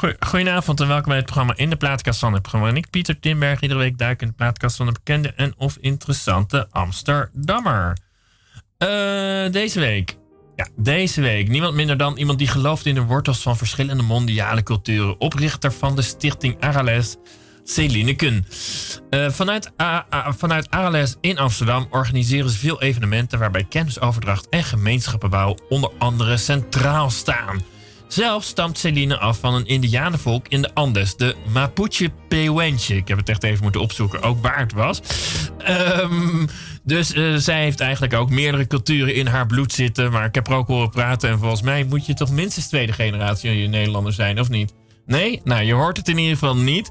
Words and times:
Goedenavond 0.00 0.80
en 0.80 0.88
welkom 0.88 1.08
bij 1.08 1.16
het 1.16 1.24
programma 1.24 1.56
In 1.56 1.70
de 1.70 1.76
Plaatkast 1.76 2.18
van 2.18 2.32
het 2.32 2.42
programma. 2.42 2.74
Ik, 2.74 2.90
Pieter 2.90 3.20
Timberg, 3.20 3.60
iedere 3.60 3.80
week 3.80 3.98
duik 3.98 4.22
in 4.22 4.28
de 4.28 4.34
plaatkast 4.34 4.76
van 4.76 4.86
de 4.86 4.92
bekende 4.92 5.32
en 5.32 5.54
of 5.56 5.76
interessante 5.80 6.68
Amsterdammer. 6.70 7.96
Uh, 8.78 8.88
deze 9.52 9.80
week. 9.80 10.16
Ja, 10.56 10.68
deze 10.76 11.20
week. 11.20 11.48
Niemand 11.48 11.74
minder 11.74 11.96
dan 11.96 12.16
iemand 12.16 12.38
die 12.38 12.46
gelooft 12.48 12.86
in 12.86 12.94
de 12.94 13.02
wortels 13.02 13.42
van 13.42 13.56
verschillende 13.56 14.02
mondiale 14.02 14.62
culturen. 14.62 15.20
Oprichter 15.20 15.72
van 15.72 15.96
de 15.96 16.02
stichting 16.02 16.60
Arales, 16.60 17.16
Celine 17.64 18.14
Kun. 18.14 18.46
Uh, 19.10 19.30
vanuit, 19.30 19.72
vanuit 20.36 20.70
Arales 20.70 21.16
in 21.20 21.38
Amsterdam 21.38 21.86
organiseren 21.90 22.50
ze 22.50 22.58
veel 22.58 22.82
evenementen 22.82 23.38
waarbij 23.38 23.64
kennisoverdracht 23.64 24.48
en 24.48 24.64
gemeenschappenbouw 24.64 25.56
onder 25.68 25.90
andere 25.98 26.36
centraal 26.36 27.10
staan. 27.10 27.62
Zelf 28.12 28.44
stamt 28.44 28.78
Celine 28.78 29.18
af 29.18 29.38
van 29.38 29.54
een 29.54 29.66
indianenvolk 29.66 30.48
in 30.48 30.62
de 30.62 30.74
Andes, 30.74 31.16
de 31.16 31.36
Mapuche 31.52 32.10
Pehuenche. 32.28 32.96
Ik 32.96 33.08
heb 33.08 33.18
het 33.18 33.28
echt 33.28 33.42
even 33.42 33.62
moeten 33.62 33.80
opzoeken, 33.80 34.22
ook 34.22 34.42
waar 34.42 34.58
het 34.58 34.72
was. 34.72 35.00
Um, 35.68 36.48
dus 36.82 37.14
uh, 37.14 37.36
zij 37.36 37.62
heeft 37.62 37.80
eigenlijk 37.80 38.14
ook 38.14 38.30
meerdere 38.30 38.66
culturen 38.66 39.14
in 39.14 39.26
haar 39.26 39.46
bloed 39.46 39.72
zitten. 39.72 40.12
Maar 40.12 40.24
ik 40.24 40.34
heb 40.34 40.46
er 40.46 40.54
ook 40.54 40.66
horen 40.66 40.90
praten 40.90 41.30
en 41.30 41.38
volgens 41.38 41.62
mij 41.62 41.84
moet 41.84 42.06
je 42.06 42.14
toch 42.14 42.30
minstens 42.30 42.68
tweede 42.68 42.92
generatie 42.92 43.68
Nederlander 43.68 44.12
zijn, 44.12 44.40
of 44.40 44.48
niet? 44.48 44.74
Nee? 45.06 45.40
Nou, 45.44 45.62
je 45.62 45.74
hoort 45.74 45.96
het 45.96 46.08
in 46.08 46.18
ieder 46.18 46.38
geval 46.38 46.56
niet. 46.56 46.90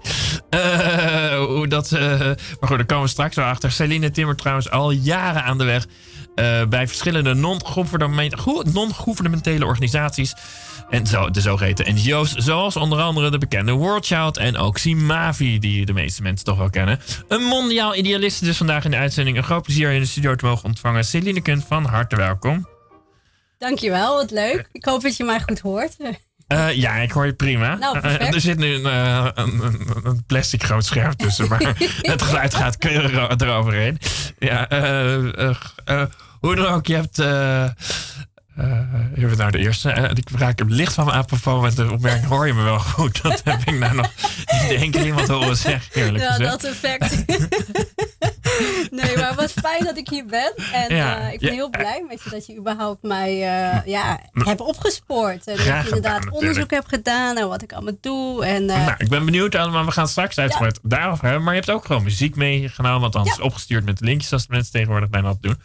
Uh, 0.49 1.45
hoe 1.45 1.67
dat, 1.67 1.91
uh, 1.91 2.19
maar 2.19 2.37
goed, 2.59 2.77
daar 2.77 2.85
komen 2.85 3.03
we 3.03 3.09
straks 3.09 3.35
wel 3.35 3.45
achter. 3.45 3.71
Celine 3.71 4.11
Timmer 4.11 4.35
trouwens 4.35 4.69
al 4.69 4.91
jaren 4.91 5.43
aan 5.43 5.57
de 5.57 5.63
weg. 5.63 5.85
Bij 6.69 6.87
verschillende 6.87 7.33
non-gouvernementele 7.33 9.65
organisaties. 9.65 10.33
En 10.89 11.07
zo, 11.07 11.29
de 11.29 11.41
zogeheten 11.41 11.93
NGO's, 11.93 12.35
zoals 12.35 12.75
onder 12.75 13.01
andere 13.01 13.31
de 13.31 13.37
bekende 13.37 13.71
World 13.71 14.05
Child 14.05 14.37
en 14.37 14.57
ook 14.57 14.77
Simavi, 14.77 15.59
die 15.59 15.85
de 15.85 15.93
meeste 15.93 16.21
mensen 16.21 16.45
toch 16.45 16.57
wel 16.57 16.69
kennen. 16.69 16.99
Een 17.27 17.43
mondiaal 17.43 17.95
idealist 17.95 18.43
dus 18.43 18.57
vandaag 18.57 18.85
in 18.85 18.91
de 18.91 18.97
uitzending. 18.97 19.37
Een 19.37 19.43
groot 19.43 19.63
plezier 19.63 19.91
in 19.91 19.99
de 19.99 20.05
studio 20.05 20.35
te 20.35 20.45
mogen 20.45 20.65
ontvangen. 20.65 21.03
Celine 21.03 21.41
Kunt, 21.41 21.65
van 21.67 21.85
harte 21.85 22.15
welkom. 22.15 22.67
Dankjewel, 23.57 24.15
wat 24.15 24.31
leuk. 24.31 24.69
Ik 24.71 24.85
hoop 24.85 25.01
dat 25.01 25.17
je 25.17 25.23
mij 25.23 25.41
goed 25.41 25.59
hoort. 25.59 25.95
Uh, 25.99 26.73
ja, 26.73 26.95
ik 26.95 27.11
hoor 27.11 27.25
je 27.25 27.33
prima. 27.33 27.75
Nou, 27.75 27.99
uh, 27.99 28.33
er 28.33 28.41
zit 28.41 28.57
nu 28.57 28.73
een, 28.73 28.81
uh, 28.81 29.27
een, 29.33 29.61
een, 30.03 30.23
plastic 30.27 30.63
groot 30.63 30.85
scherm 30.85 31.15
tussen, 31.15 31.47
maar 31.47 31.61
het 32.01 32.21
geluid 32.21 32.55
gaat 32.55 32.77
keurig 32.77 33.37
eroverheen. 33.37 33.97
Ja, 34.39 34.67
hoe 36.39 36.55
dan 36.55 36.65
ook, 36.65 36.87
je 36.87 36.95
hebt 36.95 37.17
even 39.15 39.37
naar 39.37 39.51
de 39.51 39.57
eerste. 39.57 39.95
Uh, 39.97 40.09
ik 40.13 40.29
raak 40.35 40.59
hem 40.59 40.69
licht 40.69 40.93
van 40.93 41.05
mijn 41.05 41.17
apropos 41.17 41.61
met 41.61 41.75
de 41.75 41.91
opmerking: 41.91 42.25
hoor 42.25 42.47
je 42.47 42.53
me 42.53 42.63
wel 42.63 42.79
goed? 42.79 43.21
Dat 43.21 43.41
heb 43.43 43.59
ik 43.65 43.79
nou 43.79 43.95
nog 43.95 44.11
niet 44.61 44.71
één 44.71 44.91
keer 44.91 45.05
iemand 45.05 45.27
horen 45.27 45.57
zeggen, 45.57 46.01
eerlijk 46.01 46.23
ja, 46.23 46.31
gezegd. 46.31 46.51
dat 46.51 46.63
effect. 46.63 47.25
nee, 49.01 49.17
maar 49.17 49.35
wat 49.35 49.51
fijn 49.51 49.83
dat 49.83 49.97
ik 49.97 50.09
hier 50.09 50.25
ben. 50.25 50.53
En 50.73 50.95
ja, 50.95 51.19
uh, 51.19 51.33
ik 51.33 51.39
ben 51.39 51.49
ja, 51.49 51.55
heel 51.55 51.69
blij 51.69 52.05
met 52.07 52.23
je 52.23 52.29
dat 52.29 52.45
je 52.45 52.57
überhaupt 52.57 53.03
mij 53.03 53.37
ja, 53.85 54.19
hebt 54.33 54.61
opgespoord. 54.61 55.47
En 55.47 55.55
dat 55.55 55.65
je 55.65 55.71
inderdaad 55.71 56.19
gedaan, 56.19 56.33
onderzoek 56.33 56.71
hebt 56.71 56.87
gedaan 56.87 57.37
en 57.37 57.47
wat 57.47 57.61
ik 57.61 57.73
allemaal 57.73 57.97
doe. 58.01 58.45
En, 58.45 58.65
nou, 58.65 58.93
ik 58.97 59.09
ben 59.09 59.25
benieuwd, 59.25 59.53
maar 59.53 59.85
we 59.85 59.91
gaan 59.91 60.07
straks 60.07 60.37
uitgebreid 60.37 60.79
daarover 60.83 61.23
hebben. 61.25 61.43
Maar 61.43 61.53
je 61.53 61.59
hebt 61.59 61.71
ook 61.71 61.85
gewoon 61.85 62.03
muziek 62.03 62.35
meegenomen, 62.35 63.01
want 63.01 63.15
anders 63.15 63.39
opgestuurd 63.39 63.85
met 63.85 63.99
linkjes, 63.99 64.33
als 64.33 64.47
de 64.47 64.53
mensen 64.53 64.71
tegenwoordig 64.71 65.09
bijna 65.09 65.27
dat 65.27 65.41
doen. 65.41 65.57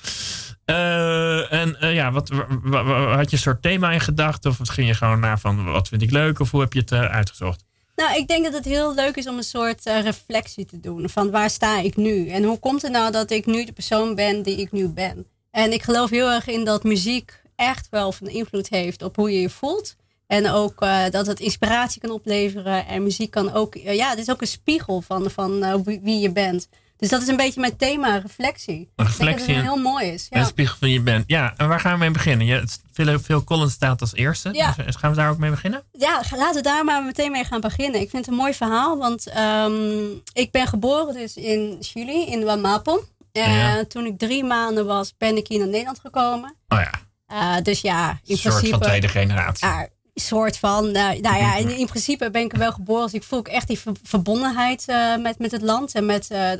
Uh, 0.67 1.53
en 1.53 1.77
uh, 1.81 1.95
ja, 1.95 2.13
wat, 2.13 2.29
had 2.29 3.31
je 3.31 3.37
een 3.37 3.43
soort 3.43 3.63
thema 3.63 3.91
in 3.91 4.01
gedachten? 4.01 4.51
Of 4.51 4.57
ging 4.63 4.87
je 4.87 4.95
gewoon 4.95 5.21
naar 5.21 5.39
van 5.41 5.65
wat 5.65 5.89
vind 5.89 6.03
ik 6.03 6.11
leuk? 6.11 6.41
Of 6.41 6.51
hoe 6.51 6.61
heb 6.61 6.73
je 6.73 6.81
het 6.81 6.91
uh, 6.91 7.05
uitgezocht? 7.05 7.65
Nou, 7.97 8.17
ik 8.17 8.29
denk 8.29 8.45
dat 8.45 8.53
het 8.53 8.65
heel 8.65 8.95
leuk 8.95 9.17
is 9.17 9.29
om 9.29 9.37
een 9.37 9.43
soort 9.43 9.85
reflectie 9.85 10.65
te 10.65 10.81
doen. 10.81 11.09
Van 11.09 11.31
waar 11.31 11.51
sta 11.51 11.81
ik 11.81 11.97
nu? 11.97 12.29
En 12.29 12.45
hoe 12.45 12.59
komt 12.59 12.83
het 12.83 12.93
nou 12.93 13.13
dat 13.13 13.31
ik 13.31 13.47
nu 13.47 13.65
de 13.65 13.73
persoon 13.73 14.15
ben 14.15 14.43
die 14.43 14.57
ik 14.57 14.73
nu 14.73 14.89
ben? 14.89 15.27
En 15.51 15.73
ik 15.73 15.83
geloof 15.83 16.11
heel 16.11 16.31
erg 16.31 16.47
in 16.47 16.65
dat 16.65 16.85
muziek 16.85 17.43
echt 17.57 17.89
wel 17.91 18.13
van 18.13 18.29
invloed 18.29 18.69
heeft 18.69 19.03
op 19.03 19.17
hoe 19.17 19.33
je 19.33 19.41
je 19.41 19.51
voelt. 19.51 19.97
En 20.27 20.51
ook 20.51 20.81
dat 21.11 21.27
het 21.27 21.41
inspiratie 21.41 22.01
kan 22.01 22.11
opleveren. 22.11 22.87
En 22.87 23.03
muziek 23.03 23.31
kan 23.31 23.53
ook, 23.53 23.75
ja, 23.75 24.11
het 24.11 24.19
is 24.19 24.31
ook 24.31 24.41
een 24.41 24.47
spiegel 24.47 25.01
van, 25.01 25.31
van 25.31 25.83
wie 25.85 26.19
je 26.19 26.33
bent. 26.33 26.69
Dus 26.97 27.09
dat 27.09 27.23
is 27.23 27.29
een 27.29 27.37
beetje 27.37 27.61
mijn 27.61 27.77
thema, 27.77 28.17
reflectie. 28.17 28.91
Een 28.97 29.07
reflectie. 29.07 29.47
dat 29.47 29.57
het 29.57 29.65
heel 29.65 29.77
mooi 29.83 30.07
is. 30.07 30.27
Ja. 30.31 30.39
Een 30.39 30.47
spiegel 30.47 30.77
van 30.79 30.91
je 30.91 31.01
bent. 31.01 31.25
Ja, 31.27 31.55
en 31.57 31.69
waar 31.69 31.81
gaan 31.81 31.93
we 31.93 31.99
mee 31.99 32.11
beginnen? 32.11 32.47
Je, 32.47 32.65
veel, 32.93 33.21
veel 33.21 33.45
Collins 33.45 33.73
staat 33.73 34.01
als 34.01 34.15
eerste. 34.15 34.53
Ja. 34.53 34.75
Dus 34.85 34.97
gaan 34.97 35.11
we 35.11 35.17
daar 35.17 35.31
ook 35.31 35.39
mee 35.39 35.51
beginnen? 35.51 35.83
Ja, 35.93 36.23
laten 36.37 36.55
we 36.55 36.63
daar 36.63 36.85
maar 36.85 37.03
meteen 37.03 37.31
mee 37.31 37.45
gaan 37.45 37.61
beginnen. 37.61 38.01
Ik 38.01 38.11
vind 38.11 38.25
het 38.25 38.35
een 38.35 38.41
mooi 38.41 38.55
verhaal, 38.55 38.99
want 38.99 39.37
um, 39.37 40.23
ik 40.33 40.51
ben 40.51 40.67
geboren 40.67 41.15
dus 41.15 41.37
in 41.37 41.77
Chili, 41.81 42.27
in 42.27 42.45
Wamapon. 42.45 43.01
En 43.33 43.53
ja. 43.53 43.85
toen 43.85 44.07
ik 44.07 44.19
drie 44.19 44.45
maanden 44.45 44.87
was, 44.87 45.15
ben 45.19 45.37
ik 45.37 45.49
hier 45.49 45.59
naar 45.59 45.69
Nederland 45.69 46.01
gekomen. 46.01 46.57
Oh 46.69 46.81
ja. 46.81 46.93
Uh, 47.33 47.63
dus 47.63 47.81
ja, 47.81 48.09
in 48.11 48.15
een 48.15 48.19
principe. 48.25 48.51
soort 48.51 48.69
van 48.69 48.81
tweede 48.81 49.09
generatie. 49.09 49.67
Uh, 49.69 49.81
soort 50.15 50.59
van, 50.59 50.85
uh, 50.85 50.93
nou 50.95 51.37
ja, 51.37 51.57
in, 51.57 51.77
in, 51.77 51.87
principe 51.87 52.31
ben 52.31 52.43
ik 52.43 52.53
er 52.53 52.59
wel 52.59 52.73
geboren. 52.73 53.05
Dus 53.05 53.15
ik 53.15 53.23
voel 53.23 53.39
ook 53.39 53.49
echt 53.49 53.69
die 53.69 53.81
verbondenheid 54.03 54.85
uh, 54.89 55.17
met, 55.17 55.39
met 55.39 55.51
het 55.51 55.63
land 55.63 55.95
en 55.95 56.07
met 56.07 56.31
uh, 56.31 56.51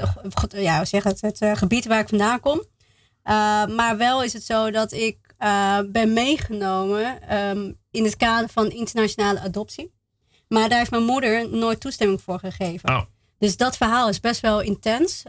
de, 0.49 0.63
ja, 0.63 0.85
zeg 0.85 1.03
het, 1.03 1.21
het 1.21 1.39
gebied 1.59 1.87
waar 1.87 2.01
ik 2.01 2.09
vandaan 2.09 2.41
kom. 2.41 2.63
maar 3.77 3.95
wel 3.97 4.23
is 4.23 4.33
het 4.33 4.45
zo 4.45 4.71
dat 4.71 4.93
ik 4.93 5.17
ben 5.87 6.13
meegenomen 6.13 7.37
um, 7.37 7.77
in 7.91 8.05
het 8.05 8.17
kader 8.17 8.49
van 8.49 8.71
internationale 8.71 9.41
adoptie. 9.41 9.93
Maar 10.49 10.69
daar 10.69 10.79
heeft 10.79 10.91
mijn 10.91 11.03
moeder 11.03 11.49
nooit 11.49 11.81
toestemming 11.81 12.23
voor 12.23 12.39
gegeven. 12.39 12.89
Oh. 12.89 13.03
Dus 13.39 13.57
dat 13.57 13.77
verhaal 13.77 14.09
is 14.09 14.21
best 14.21 14.41
wel 14.41 14.61
intens. 14.61 15.23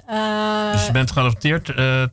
dus 0.71 0.85
je 0.85 0.89
bent 0.91 1.11
geadopteerd 1.11 1.65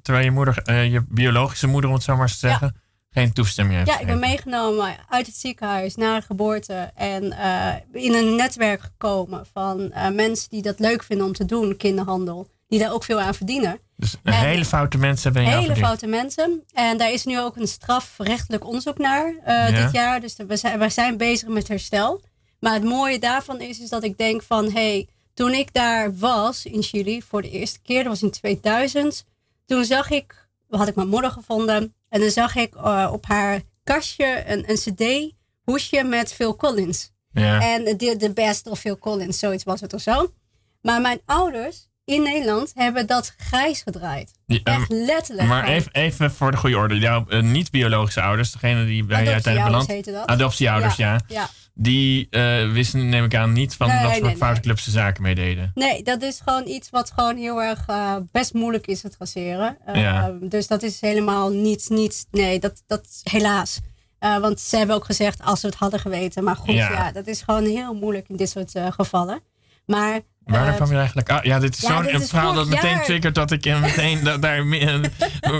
terwijl 0.03 0.25
je 0.25 0.31
moeder, 0.31 0.73
je 0.91 1.05
biologische 1.09 1.67
moeder, 1.67 1.91
om 1.91 1.97
het 1.97 2.05
zo 2.05 2.17
maar 2.17 2.29
te 2.29 2.37
zeggen, 2.39 2.73
ja 2.75 2.82
geen 3.13 3.33
toestemming 3.33 3.77
heeft. 3.77 3.91
Ja, 3.91 3.99
ik 3.99 4.07
ben 4.07 4.19
meegenomen 4.19 4.97
uit 5.09 5.27
het 5.27 5.37
ziekenhuis 5.37 5.95
naar 5.95 6.21
de 6.21 6.27
geboorte 6.27 6.91
en 6.95 7.25
uh, 7.25 7.75
in 7.93 8.15
een 8.15 8.37
netwerk 8.37 8.81
gekomen 8.81 9.47
van 9.53 9.81
uh, 9.81 10.09
mensen 10.09 10.51
die 10.51 10.63
dat 10.63 10.79
leuk 10.79 11.03
vinden 11.03 11.27
om 11.27 11.33
te 11.33 11.45
doen, 11.45 11.77
kinderhandel, 11.77 12.49
die 12.69 12.79
daar 12.79 12.93
ook 12.93 13.05
veel 13.05 13.21
aan 13.21 13.35
verdienen. 13.35 13.79
Dus 13.97 14.17
en 14.23 14.33
hele 14.33 14.65
foute 14.65 14.99
mensen 14.99 15.33
ben 15.33 15.43
je 15.43 15.49
Hele 15.49 15.77
foute 15.77 16.07
mensen. 16.07 16.63
En 16.73 16.99
daar 16.99 17.13
is 17.13 17.25
nu 17.25 17.41
ook 17.41 17.57
een 17.57 17.69
strafrechtelijk 17.69 18.67
onderzoek 18.67 18.99
naar 18.99 19.27
uh, 19.29 19.45
ja. 19.45 19.71
dit 19.71 19.93
jaar. 19.93 20.21
Dus 20.21 20.37
we 20.47 20.57
zijn, 20.57 20.79
we 20.79 20.89
zijn 20.89 21.17
bezig 21.17 21.49
met 21.49 21.69
herstel. 21.69 22.21
Maar 22.61 22.73
het 22.73 22.85
mooie 22.85 23.19
daarvan 23.19 23.61
is, 23.61 23.81
is 23.81 23.89
dat 23.89 24.05
ik 24.05 24.19
denk 24.19 24.43
van, 24.43 24.65
hé, 24.65 24.71
hey, 24.71 25.09
toen 25.35 25.53
ik 25.53 25.73
daar 25.73 26.17
was 26.19 26.65
in 26.65 26.83
Chili 26.83 27.23
voor 27.23 27.43
de 27.43 27.51
eerste 27.51 27.81
keer, 27.83 28.03
dat 28.03 28.13
was 28.13 28.23
in 28.23 28.31
2000, 28.31 29.25
toen 29.67 29.85
zag 29.85 30.11
ik, 30.11 30.49
had 30.69 30.89
ik 30.89 30.95
mijn 30.95 31.09
moeder 31.09 31.31
gevonden 31.31 31.95
en 32.13 32.21
dan 32.21 32.31
zag 32.31 32.57
ik 32.57 32.75
uh, 32.75 33.11
op 33.13 33.27
haar 33.27 33.61
kastje 33.85 34.45
een, 34.47 34.71
een 34.71 34.77
cd-hoesje 34.77 36.05
met 36.05 36.33
Phil 36.33 36.57
Collins. 36.57 37.13
Ja. 37.31 37.61
En 37.61 37.97
de, 37.97 38.17
de 38.17 38.33
best 38.33 38.67
of 38.67 38.81
Phil 38.81 38.99
Collins, 38.99 39.39
zoiets 39.39 39.65
was 39.65 39.81
het 39.81 39.93
of 39.93 40.01
zo. 40.01 40.33
Maar 40.81 41.01
mijn 41.01 41.21
ouders 41.25 41.89
in 42.05 42.23
Nederland 42.23 42.73
hebben 42.75 43.07
dat 43.07 43.35
grijs 43.39 43.83
gedraaid. 43.83 44.33
Ja, 44.47 44.61
Echt 44.65 44.89
letterlijk. 44.89 45.49
Maar 45.49 45.69
even, 45.69 45.93
even 45.93 46.31
voor 46.31 46.51
de 46.51 46.57
goede 46.57 46.77
orde. 46.77 46.99
Jouw 46.99 47.25
uh, 47.29 47.43
niet-biologische 47.43 48.21
ouders, 48.23 48.53
degene 48.53 48.85
die 48.85 49.05
bij 49.05 49.25
je 49.25 49.31
uiteindelijk 49.33 49.87
belandt. 49.87 50.31
Adoptieouders, 50.31 50.97
ja. 50.97 51.13
ja. 51.13 51.21
ja. 51.27 51.49
Die 51.75 52.27
uh, 52.31 52.73
wisten, 52.73 53.09
neem 53.09 53.25
ik 53.25 53.35
aan, 53.35 53.53
niet 53.53 53.75
van 53.77 53.87
nee, 53.87 54.21
nee, 54.21 54.37
foute 54.37 54.47
nee. 54.47 54.61
clubs 54.61 54.85
ze 54.85 54.91
zaken 54.91 55.23
meededen. 55.23 55.71
Nee, 55.75 56.03
dat 56.03 56.23
is 56.23 56.41
gewoon 56.45 56.67
iets 56.67 56.91
wat 56.91 57.13
gewoon 57.15 57.37
heel 57.37 57.63
erg 57.63 57.89
uh, 57.89 58.17
best 58.33 58.55
moeilijk 58.55 58.87
is, 58.87 59.03
het 59.03 59.13
traceren. 59.13 59.79
Ja. 59.93 60.33
Dus 60.41 60.67
dat 60.67 60.83
is 60.83 61.01
helemaal 61.01 61.51
niet, 61.51 61.87
niet 61.89 62.27
nee, 62.31 62.59
dat, 62.59 62.83
dat 62.87 63.21
helaas. 63.23 63.81
want 64.19 64.61
ze 64.61 64.77
hebben 64.77 64.97
ook 64.97 65.05
gezegd 65.05 65.43
als 65.43 65.61
ze 65.61 65.67
het 65.67 65.75
hadden 65.75 66.01
geweten. 66.01 66.45
Maar 66.45 66.57
goed, 66.57 66.75
Ja. 66.75 66.91
ja, 66.93 67.13
dat 67.13 67.27
is 67.27 67.43
gewoon 67.43 67.65
heel 67.65 67.95
moeilijk 67.95 68.29
in 68.29 68.37
dit 68.37 68.51
soort 68.51 68.73
gevallen. 68.75 69.41
Maar 69.87 70.21
Waar 70.45 70.69
eh, 70.69 70.75
kwam 70.75 70.91
je 70.91 70.97
eigenlijk? 70.97 71.31
Ah, 71.31 71.45
ja, 71.45 71.59
dit 71.59 71.75
is 71.77 71.81
ja, 71.81 72.03
zo'n 72.11 72.21
verhaal 72.23 72.53
dat 72.55 72.69
meteen 72.69 72.91
jaar. 72.91 73.05
triggert 73.05 73.35
dat 73.35 73.51
ik 73.51 73.67
in 73.67 73.81
meteen 73.81 74.23
da- 74.25 74.37
daar. 74.39 74.69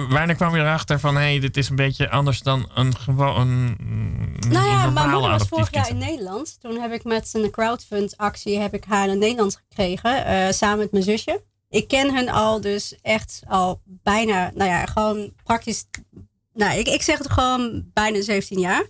Wanneer 0.09 0.35
kwam 0.37 0.55
je 0.55 0.61
erachter 0.61 1.01
van 1.01 1.15
hé, 1.15 1.21
hey, 1.23 1.39
dit 1.41 1.57
is 1.57 1.69
een 1.69 1.77
beetje 1.77 2.11
anders 2.11 2.41
dan 2.41 2.71
een 2.75 2.97
gewoon 2.97 3.77
Nou 4.49 4.67
ja, 4.67 4.91
mijn 4.91 5.11
moeder 5.11 5.31
was 5.31 5.49
vorig 5.49 5.75
jaar 5.75 5.89
in 5.89 5.99
Nederland. 5.99 6.61
Toen 6.61 6.81
heb 6.81 6.93
ik 6.93 7.05
met 7.05 7.31
een 7.33 7.51
crowdfund 7.51 8.17
actie 8.17 8.59
heb 8.59 8.75
ik 8.75 8.85
haar 8.85 9.07
naar 9.07 9.17
Nederland 9.17 9.63
gekregen. 9.69 10.25
eh, 10.25 10.51
samen 10.53 10.79
met 10.79 10.93
mijn 10.93 11.05
zusje. 11.05 11.43
Ik 11.69 11.89
ken 11.89 12.15
hun 12.15 12.29
al 12.31 12.61
dus 12.61 12.95
echt 13.03 13.43
al 13.49 13.81
bijna, 13.85 14.51
nou 14.55 14.71
ja, 14.71 14.87
gewoon 14.87 15.33
praktisch. 15.45 15.85
Nou, 16.55 16.79
ik, 16.79 16.87
ik 16.87 17.03
zeg 17.03 17.19
het 17.19 17.33
gewoon 17.33 17.85
bijna 17.93 18.23
17 18.23 18.59
jaar. 18.59 18.87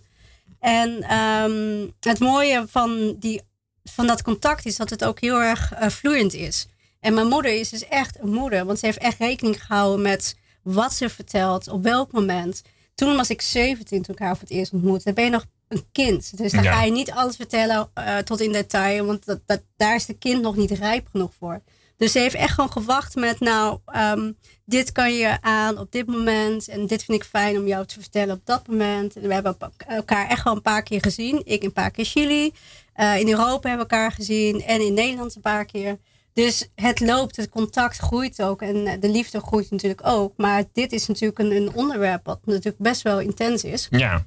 En 0.60 1.02
ehm, 1.02 1.86
het 2.00 2.18
mooie 2.18 2.64
van, 2.68 3.16
die, 3.18 3.42
van 3.84 4.06
dat 4.06 4.22
contact 4.22 4.66
is 4.66 4.76
dat 4.76 4.90
het 4.90 5.04
ook 5.04 5.20
heel 5.20 5.40
erg 5.42 5.72
eh, 5.72 5.88
vloeiend 5.88 6.34
is. 6.34 6.66
En 7.00 7.14
mijn 7.14 7.26
moeder 7.28 7.58
is 7.58 7.68
dus 7.68 7.88
echt 7.88 8.18
een 8.20 8.32
moeder. 8.32 8.64
Want 8.64 8.78
ze 8.78 8.86
heeft 8.86 8.98
echt 8.98 9.18
rekening 9.18 9.64
gehouden 9.64 10.02
met 10.02 10.36
wat 10.62 10.92
ze 10.94 11.08
vertelt, 11.08 11.68
op 11.68 11.82
welk 11.82 12.12
moment. 12.12 12.62
Toen 12.94 13.16
was 13.16 13.30
ik 13.30 13.40
17 13.42 14.02
toen 14.02 14.14
ik 14.14 14.20
haar 14.20 14.36
voor 14.36 14.48
het 14.48 14.56
eerst 14.56 14.72
ontmoette. 14.72 15.04
Dan 15.04 15.14
ben 15.14 15.24
je 15.24 15.30
nog 15.30 15.44
een 15.68 15.84
kind. 15.92 16.36
Dus 16.36 16.52
dan 16.52 16.62
Ja. 16.62 16.72
ga 16.72 16.82
je 16.82 16.90
niet 16.92 17.10
alles 17.10 17.36
vertellen 17.36 17.90
eh, 17.94 18.18
tot 18.18 18.40
in 18.40 18.52
detail, 18.52 19.06
want 19.06 19.24
dat, 19.24 19.40
dat, 19.46 19.60
daar 19.76 19.94
is 19.94 20.06
de 20.06 20.14
kind 20.18 20.42
nog 20.42 20.56
niet 20.56 20.70
rijp 20.70 21.06
genoeg 21.10 21.32
voor. 21.38 21.60
Dus 21.96 22.12
ze 22.12 22.18
heeft 22.18 22.34
echt 22.34 22.54
gewoon 22.54 22.72
gewacht 22.72 23.14
met, 23.14 23.40
nou, 23.40 23.78
ehm, 23.86 24.32
dit 24.64 24.92
kan 24.92 25.14
je 25.14 25.40
aan 25.40 25.78
op 25.78 25.92
dit 25.92 26.06
moment. 26.06 26.68
En 26.68 26.86
dit 26.86 27.04
vind 27.04 27.22
ik 27.22 27.28
fijn 27.28 27.56
om 27.58 27.66
jou 27.66 27.86
te 27.86 28.00
vertellen 28.00 28.34
op 28.34 28.40
dat 28.46 28.66
moment. 28.66 29.16
En 29.16 29.22
we 29.28 29.34
hebben 29.34 29.56
elkaar 29.86 30.28
echt 30.28 30.44
wel 30.44 30.54
een 30.54 30.62
paar 30.62 30.82
keer 30.82 31.00
gezien. 31.00 31.42
Ik 31.44 31.62
een 31.62 31.72
paar 31.72 31.90
keer 31.90 32.04
Chili. 32.04 32.52
Eh, 32.92 33.18
in 33.18 33.28
Europa 33.28 33.68
hebben 33.68 33.86
we 33.86 33.92
elkaar 33.94 34.12
gezien. 34.12 34.62
En 34.62 34.80
in 34.80 34.94
Nederland 34.94 35.34
een 35.34 35.42
paar 35.42 35.64
keer. 35.64 35.98
Dus 36.32 36.68
het 36.74 37.00
loopt, 37.00 37.36
het 37.36 37.48
contact 37.48 37.98
groeit 37.98 38.42
ook. 38.42 38.62
En 38.62 38.86
eh, 38.86 39.00
de 39.00 39.08
liefde 39.08 39.40
groeit 39.40 39.70
natuurlijk 39.70 40.06
ook. 40.06 40.32
Maar 40.36 40.64
dit 40.72 40.92
is 40.92 41.06
natuurlijk 41.06 41.38
een, 41.38 41.50
een 41.52 41.72
onderwerp 41.74 42.26
wat 42.26 42.40
natuurlijk 42.44 42.78
best 42.78 43.02
wel 43.02 43.20
intens 43.20 43.64
is. 43.64 43.86
Ja. 43.90 44.26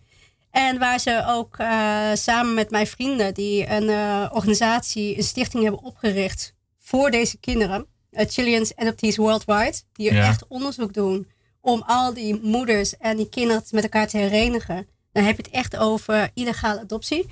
En 0.51 0.79
waar 0.79 0.99
ze 0.99 1.23
ook 1.27 1.57
eh, 1.57 2.11
samen 2.13 2.53
met 2.53 2.69
mijn 2.69 2.87
vrienden, 2.87 3.33
die 3.33 3.69
een 3.69 3.89
organisatie, 4.31 5.17
een 5.17 5.23
stichting 5.23 5.63
hebben 5.63 5.83
opgericht 5.83 6.53
voor 6.79 7.11
deze 7.11 7.37
kinderen. 7.37 7.85
Uh, 8.11 8.25
Chileans 8.27 8.75
Adoptees 8.75 9.17
Worldwide. 9.17 9.81
Die 9.93 10.13
Ja. 10.13 10.27
echt 10.27 10.47
onderzoek 10.47 10.93
doen 10.93 11.27
om 11.61 11.83
al 11.85 12.13
die 12.13 12.39
moeders 12.41 12.97
en 12.97 13.17
die 13.17 13.29
kinderen 13.29 13.63
met 13.71 13.83
elkaar 13.83 14.07
te 14.07 14.17
herenigen. 14.17 14.87
Dan 15.11 15.23
heb 15.23 15.35
je 15.37 15.41
het 15.43 15.51
echt 15.51 15.77
over 15.77 16.29
illegale 16.33 16.79
adoptie. 16.79 17.25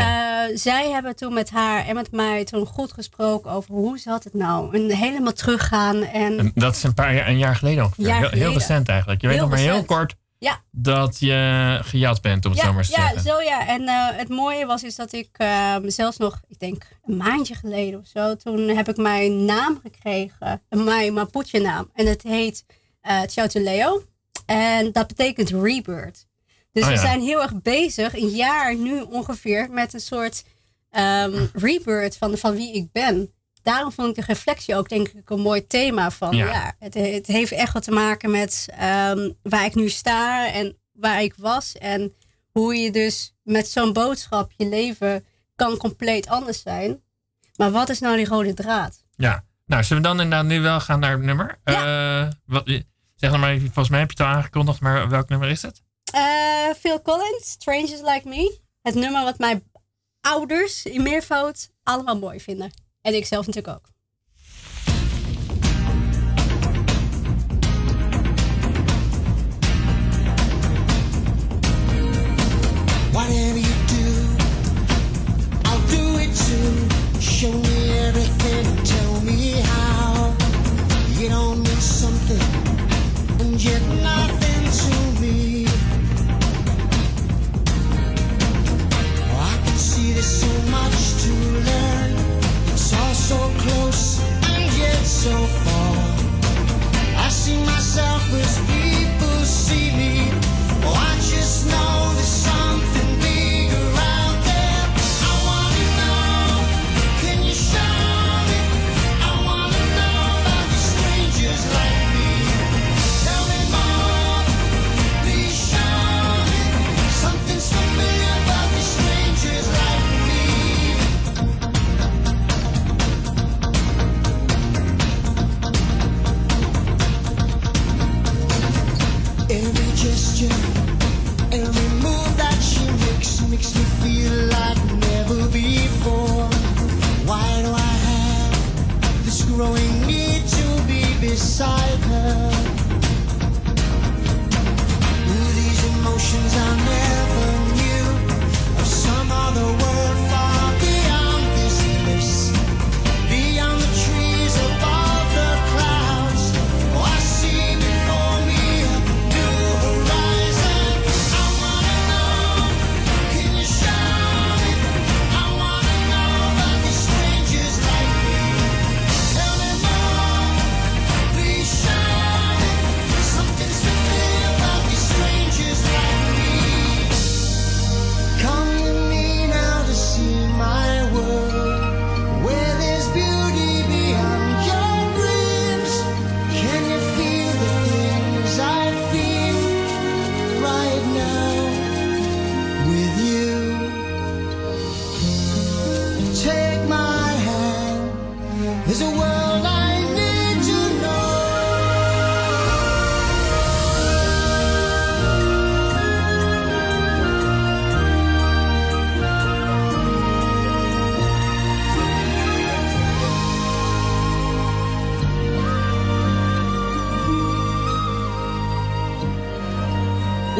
Eh, 0.00 0.56
zij 0.56 0.90
hebben 0.90 1.16
toen 1.16 1.34
met 1.34 1.50
haar 1.50 1.86
en 1.86 1.94
met 1.94 2.12
mij 2.12 2.44
toen 2.44 2.66
goed 2.66 2.92
gesproken 2.92 3.50
over 3.50 3.74
hoe 3.74 3.98
zat 3.98 4.24
het 4.24 4.34
nou. 4.34 4.76
En 4.76 4.90
helemaal 4.96 5.32
teruggaan. 5.32 6.02
En 6.02 6.38
En 6.38 6.52
Dat 6.54 6.76
is 6.76 6.82
een 6.82 6.94
paar 6.94 7.14
jaar, 7.14 7.28
een 7.28 7.38
jaar 7.38 7.56
geleden 7.56 7.84
ongeveer. 7.84 8.06
Jaar 8.06 8.32
heel, 8.32 8.52
recent 8.52 8.88
eigenlijk. 8.88 9.20
Je 9.20 9.26
weet 9.26 9.36
Heel 9.36 9.48
nog 9.48 9.54
maar 9.54 9.64
heel 9.64 9.84
kort 9.84 10.14
ja, 10.42 10.60
dat 10.70 11.18
je 11.18 11.78
gejat 11.82 12.22
bent, 12.22 12.44
om 12.44 12.50
het 12.50 12.60
zo 12.60 12.66
ja, 12.66 12.72
maar 12.72 12.84
te 12.84 12.90
ja, 12.90 12.96
zeggen. 12.96 13.22
zo 13.22 13.40
ja. 13.40 13.66
En 13.66 13.88
eh, 13.88 14.18
het 14.18 14.28
mooie 14.28 14.66
was 14.66 14.82
is 14.82 14.96
dat 14.96 15.12
ik 15.12 15.28
eh, 15.32 15.76
zelfs 15.86 16.16
nog, 16.16 16.40
ik 16.48 16.58
denk 16.58 16.88
een 17.04 17.16
maandje 17.16 17.54
geleden 17.54 18.00
of 18.00 18.06
zo, 18.06 18.36
toen 18.36 18.68
heb 18.68 18.88
ik 18.88 18.96
mijn 18.96 19.44
naam 19.44 19.80
gekregen, 19.82 20.62
mijn 20.68 21.12
Mapuche 21.12 21.58
naam. 21.58 21.90
En 21.94 22.06
het 22.06 22.22
heet 22.22 22.64
eh 23.00 23.20
Chauteleo. 23.26 24.02
En 24.46 24.92
dat 24.92 25.06
betekent 25.06 25.50
rebirth. 25.50 26.26
Dus 26.72 26.82
Oh, 26.82 26.88
we 26.88 26.94
ja. 26.94 27.00
zijn 27.00 27.20
heel 27.20 27.42
erg 27.42 27.62
bezig, 27.62 28.14
een 28.14 28.28
jaar 28.28 28.76
nu 28.76 29.00
ongeveer, 29.00 29.70
met 29.70 29.94
een 29.94 30.00
soort 30.00 30.44
ehm, 30.90 31.46
rebirth 31.52 32.16
van, 32.16 32.38
van 32.38 32.54
wie 32.54 32.74
ik 32.74 32.92
ben. 32.92 33.32
Daarom 33.62 33.92
vond 33.92 34.08
ik 34.08 34.14
de 34.14 34.32
reflectie 34.32 34.76
ook 34.76 34.88
denk 34.88 35.08
ik 35.08 35.30
een 35.30 35.40
mooi 35.40 35.66
thema 35.66 36.10
van. 36.10 36.36
Ja. 36.36 36.46
Ja. 36.46 36.74
het, 36.78 36.94
het 36.94 37.26
heeft 37.26 37.52
echt 37.52 37.72
wat 37.72 37.82
te 37.82 37.90
maken 37.90 38.30
met 38.30 38.68
ehm, 38.76 39.30
waar 39.42 39.64
ik 39.64 39.74
nu 39.74 39.88
sta 39.88 40.52
en 40.52 40.76
waar 40.92 41.22
ik 41.22 41.34
was. 41.36 41.72
En 41.72 42.14
hoe 42.50 42.74
je 42.76 42.90
dus 42.90 43.34
met 43.42 43.68
zo'n 43.68 43.92
boodschap 43.92 44.52
je 44.56 44.66
leven 44.68 45.24
kan 45.54 45.76
compleet 45.76 46.28
anders 46.28 46.62
zijn. 46.62 47.02
Maar 47.56 47.70
wat 47.70 47.88
is 47.88 48.00
nou 48.00 48.16
die 48.16 48.26
rode 48.26 48.54
draad? 48.54 49.04
Ja. 49.16 49.44
Nou, 49.66 49.84
zullen 49.84 50.02
we 50.02 50.08
dan 50.08 50.20
inderdaad 50.20 50.46
nu 50.46 50.60
wel 50.60 50.80
gaan 50.80 51.00
naar 51.00 51.10
het 51.12 51.22
nummer? 51.22 51.58
Eh, 51.64 52.28
wat, 52.44 52.82
zeg 53.14 53.36
maar 53.36 53.50
even, 53.50 53.66
volgens 53.66 53.88
mij 53.88 53.98
heb 54.00 54.10
je 54.10 54.22
het 54.22 54.32
al 54.32 54.36
aangekondigd, 54.36 54.80
maar 54.80 55.08
welk 55.08 55.28
nummer 55.28 55.48
is 55.48 55.62
het? 55.62 55.82
Eh, 56.12 56.74
Phil 56.78 57.02
Collins, 57.02 57.50
Strangers 57.50 58.00
Like 58.00 58.28
Me. 58.28 58.58
Het 58.82 58.94
nummer 58.94 59.24
wat 59.24 59.38
mijn 59.38 59.70
ouders 60.20 60.84
in 60.84 61.02
meervoud 61.02 61.70
allemaal 61.82 62.18
mooi 62.18 62.40
vinden. 62.40 62.70
En 63.00 63.14
ik 63.14 63.26
zelf 63.26 63.46
natuurlijk 63.46 63.76
ook. 63.76 63.90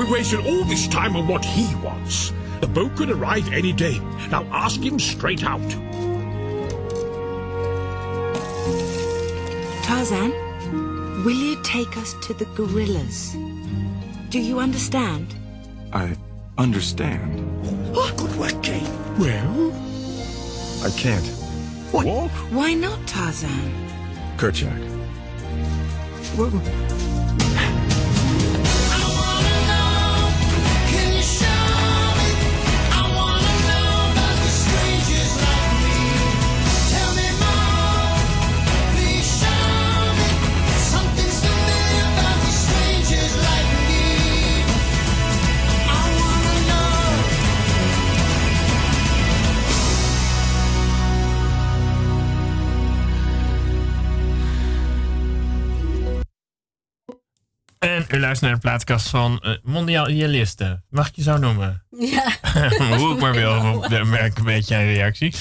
We 0.02 0.10
wasted 0.10 0.40
all 0.40 0.64
this 0.64 0.88
time 0.88 1.14
on 1.16 1.28
what 1.28 1.44
he 1.44 1.72
wants. 1.76 2.32
The 2.62 2.68
boat 2.68 2.94
could 2.94 3.10
arrive 3.10 3.52
any 3.52 3.72
day. 3.72 3.98
Now 4.30 4.44
ask 4.52 4.80
him 4.80 5.00
straight 5.00 5.42
out. 5.42 5.68
Tarzan, 9.82 10.30
will 11.24 11.34
you 11.34 11.60
take 11.64 11.96
us 11.96 12.14
to 12.22 12.34
the 12.34 12.44
gorillas? 12.54 13.32
Do 14.30 14.38
you 14.38 14.60
understand? 14.60 15.34
I 15.92 16.16
understand. 16.56 17.50
Good 18.16 18.36
work, 18.36 18.62
Jane. 18.62 18.86
Well? 19.18 19.72
I 20.84 20.90
can't. 20.96 21.26
What? 21.90 22.06
Why 22.52 22.74
not, 22.74 23.04
Tarzan? 23.08 23.72
Kerchak. 24.36 24.78
I 26.38 27.01
u 58.12 58.20
luistert 58.20 58.50
naar 58.50 58.60
de 58.60 58.66
plaatkast 58.66 59.08
van 59.08 59.42
uh, 59.42 59.54
Mondialisten. 59.62 60.84
Mag 60.88 61.08
ik 61.08 61.16
je 61.16 61.22
zo 61.22 61.36
noemen? 61.36 61.82
Ja. 61.90 62.32
Hoe 62.98 63.14
ik 63.14 63.20
maar 63.20 63.32
wil, 63.32 63.80
dan 63.88 64.08
merk 64.08 64.26
ik 64.26 64.38
een 64.38 64.44
beetje 64.44 64.74
een 64.74 64.92
reactie. 64.92 65.34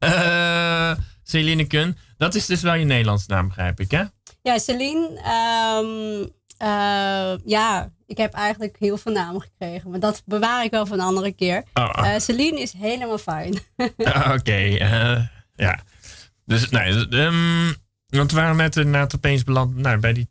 Uh, 0.00 0.92
Celine 1.22 1.66
Kun, 1.66 1.96
dat 2.16 2.34
is 2.34 2.46
dus 2.46 2.62
wel 2.62 2.74
je 2.74 2.84
Nederlandse 2.84 3.26
naam, 3.28 3.48
begrijp 3.48 3.80
ik, 3.80 3.90
hè? 3.90 4.02
Ja, 4.42 4.58
Celine. 4.58 5.08
Um, 5.08 6.20
uh, 6.62 7.38
ja, 7.44 7.92
ik 8.06 8.16
heb 8.16 8.32
eigenlijk 8.32 8.76
heel 8.78 8.98
veel 8.98 9.12
namen 9.12 9.40
gekregen. 9.40 9.90
Maar 9.90 10.00
dat 10.00 10.22
bewaar 10.24 10.64
ik 10.64 10.70
wel 10.70 10.86
voor 10.86 10.96
een 10.96 11.02
andere 11.02 11.32
keer. 11.32 11.64
Oh. 11.74 12.16
Celine 12.16 12.60
is 12.60 12.72
helemaal 12.72 13.18
fijn. 13.18 13.58
Ah, 13.76 14.24
Oké, 14.26 14.32
okay, 14.32 14.70
ja. 15.54 15.80
Dus, 16.44 16.68
nee, 16.68 16.92
um, 17.10 17.74
want 18.06 18.30
we 18.30 18.36
waren 18.36 18.56
net 18.56 18.76
inderdaad 18.76 19.14
opeens 19.14 19.44
beland 19.44 19.76
nou, 19.76 19.98
bij 19.98 20.12
die 20.12 20.28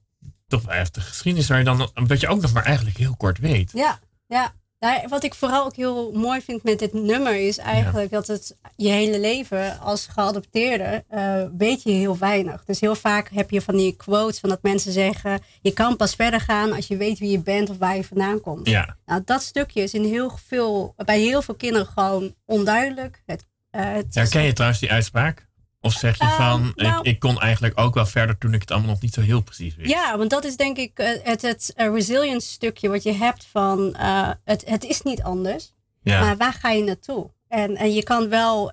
toch 0.58 0.66
wel 0.66 0.76
heftige 0.76 1.08
geschiedenis. 1.08 1.48
Waar 1.48 1.58
je 1.58 1.64
dan, 1.64 1.90
wat 1.94 2.20
je 2.20 2.28
ook 2.28 2.42
nog 2.42 2.54
maar 2.54 2.66
eigenlijk 2.66 2.98
heel 2.98 3.16
kort 3.16 3.38
weet. 3.38 3.72
Ja, 3.74 4.00
ja. 4.28 4.54
Nou, 4.80 5.08
wat 5.08 5.24
ik 5.24 5.34
vooral 5.34 5.66
ook 5.66 5.76
heel 5.76 6.12
mooi 6.12 6.42
vind 6.42 6.64
met 6.64 6.80
dit 6.80 6.94
nummer 6.94 7.48
is 7.48 7.58
eigenlijk 7.58 8.12
ja. 8.12 8.18
dat 8.18 8.28
het 8.28 8.56
je 8.76 8.90
hele 8.90 9.20
leven 9.20 9.80
als 9.80 10.08
geadopteerde 10.08 11.04
uh, 11.14 11.44
weet 11.58 11.84
je 11.84 11.92
heel 11.92 12.18
weinig. 12.18 12.64
Dus 12.66 12.80
heel 12.80 12.96
vaak 12.96 13.30
heb 13.34 13.50
je 13.50 13.62
van 13.62 13.78
die 13.78 13.96
quotes 13.96 14.40
van 14.40 14.50
dat 14.50 14.62
mensen 14.62 14.92
zeggen: 14.92 15.42
je 15.62 15.72
kan 15.72 15.96
pas 15.96 16.16
verder 16.16 16.42
gaan 16.42 16.74
als 16.74 16.88
je 16.88 16.98
weet 16.98 17.20
wie 17.20 17.32
je 17.32 17.40
bent 17.40 17.70
of 17.70 17.78
waar 17.78 17.96
je 17.96 18.04
vandaan 18.04 18.42
komt. 18.42 18.68
Ja. 18.68 18.98
Nou, 19.06 19.22
dat 19.26 19.42
stukje 19.42 19.82
is 19.82 19.94
in 19.94 20.04
heel 20.04 20.38
veel, 20.48 20.94
bij 21.06 21.20
heel 21.20 21.42
veel 21.42 21.56
kinderen 21.56 21.88
gewoon 21.88 22.36
onduidelijk. 22.46 23.24
Het, 23.26 23.46
uh, 23.72 23.94
het 23.94 24.16
Herken 24.16 24.44
je 24.44 24.54
trouwens 24.54 24.82
die 24.82 24.92
uitspraak? 24.92 25.45
Of 25.86 25.94
zeg 25.94 26.18
je 26.18 26.28
van, 26.38 26.74
uh, 26.76 26.88
nou, 26.88 27.00
ik, 27.00 27.06
ik, 27.06 27.20
kon 27.20 27.40
eigenlijk 27.40 27.80
ook 27.80 27.94
wel 27.94 28.06
verder 28.06 28.38
toen 28.38 28.54
ik 28.54 28.62
het 28.62 28.72
allemaal 28.72 28.90
nog 28.90 29.02
niet 29.02 29.14
zo 29.14 29.22
heel 29.22 29.42
precies 29.42 29.76
wist? 29.76 29.90
Ja, 29.90 30.18
want 30.18 30.30
dat 30.30 30.46
is 30.46 30.56
denk 30.56 30.78
ik 30.78 31.00
uh, 31.00 31.08
het, 31.24 31.42
het 31.42 31.74
uh, 31.76 31.94
resilience 31.94 32.48
stukje 32.48 32.90
wat 32.90 33.04
je 33.04 33.12
hebt 33.12 33.48
van, 33.52 33.96
het, 34.44 34.64
het 34.66 34.84
is 34.84 35.02
niet 35.02 35.24
anders. 35.24 35.74
Ja. 36.02 36.20
Maar 36.20 36.38
waar 36.38 36.54
ga 36.54 36.70
je 36.70 36.84
naartoe? 36.84 37.30
En, 37.48 37.76
en 37.76 37.94
je 37.94 38.04
kan 38.04 38.30
wel 38.30 38.72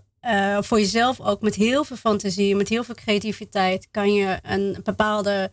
voor 0.60 0.78
jezelf 0.78 1.20
ook 1.20 1.40
met 1.40 1.54
heel 1.54 1.84
veel 1.84 1.96
fantasie, 1.96 2.56
met 2.56 2.68
heel 2.68 2.84
veel 2.84 2.94
creativiteit, 2.94 3.88
kan 3.90 4.12
je 4.12 4.38
een 4.42 4.76
bepaalde 4.82 5.50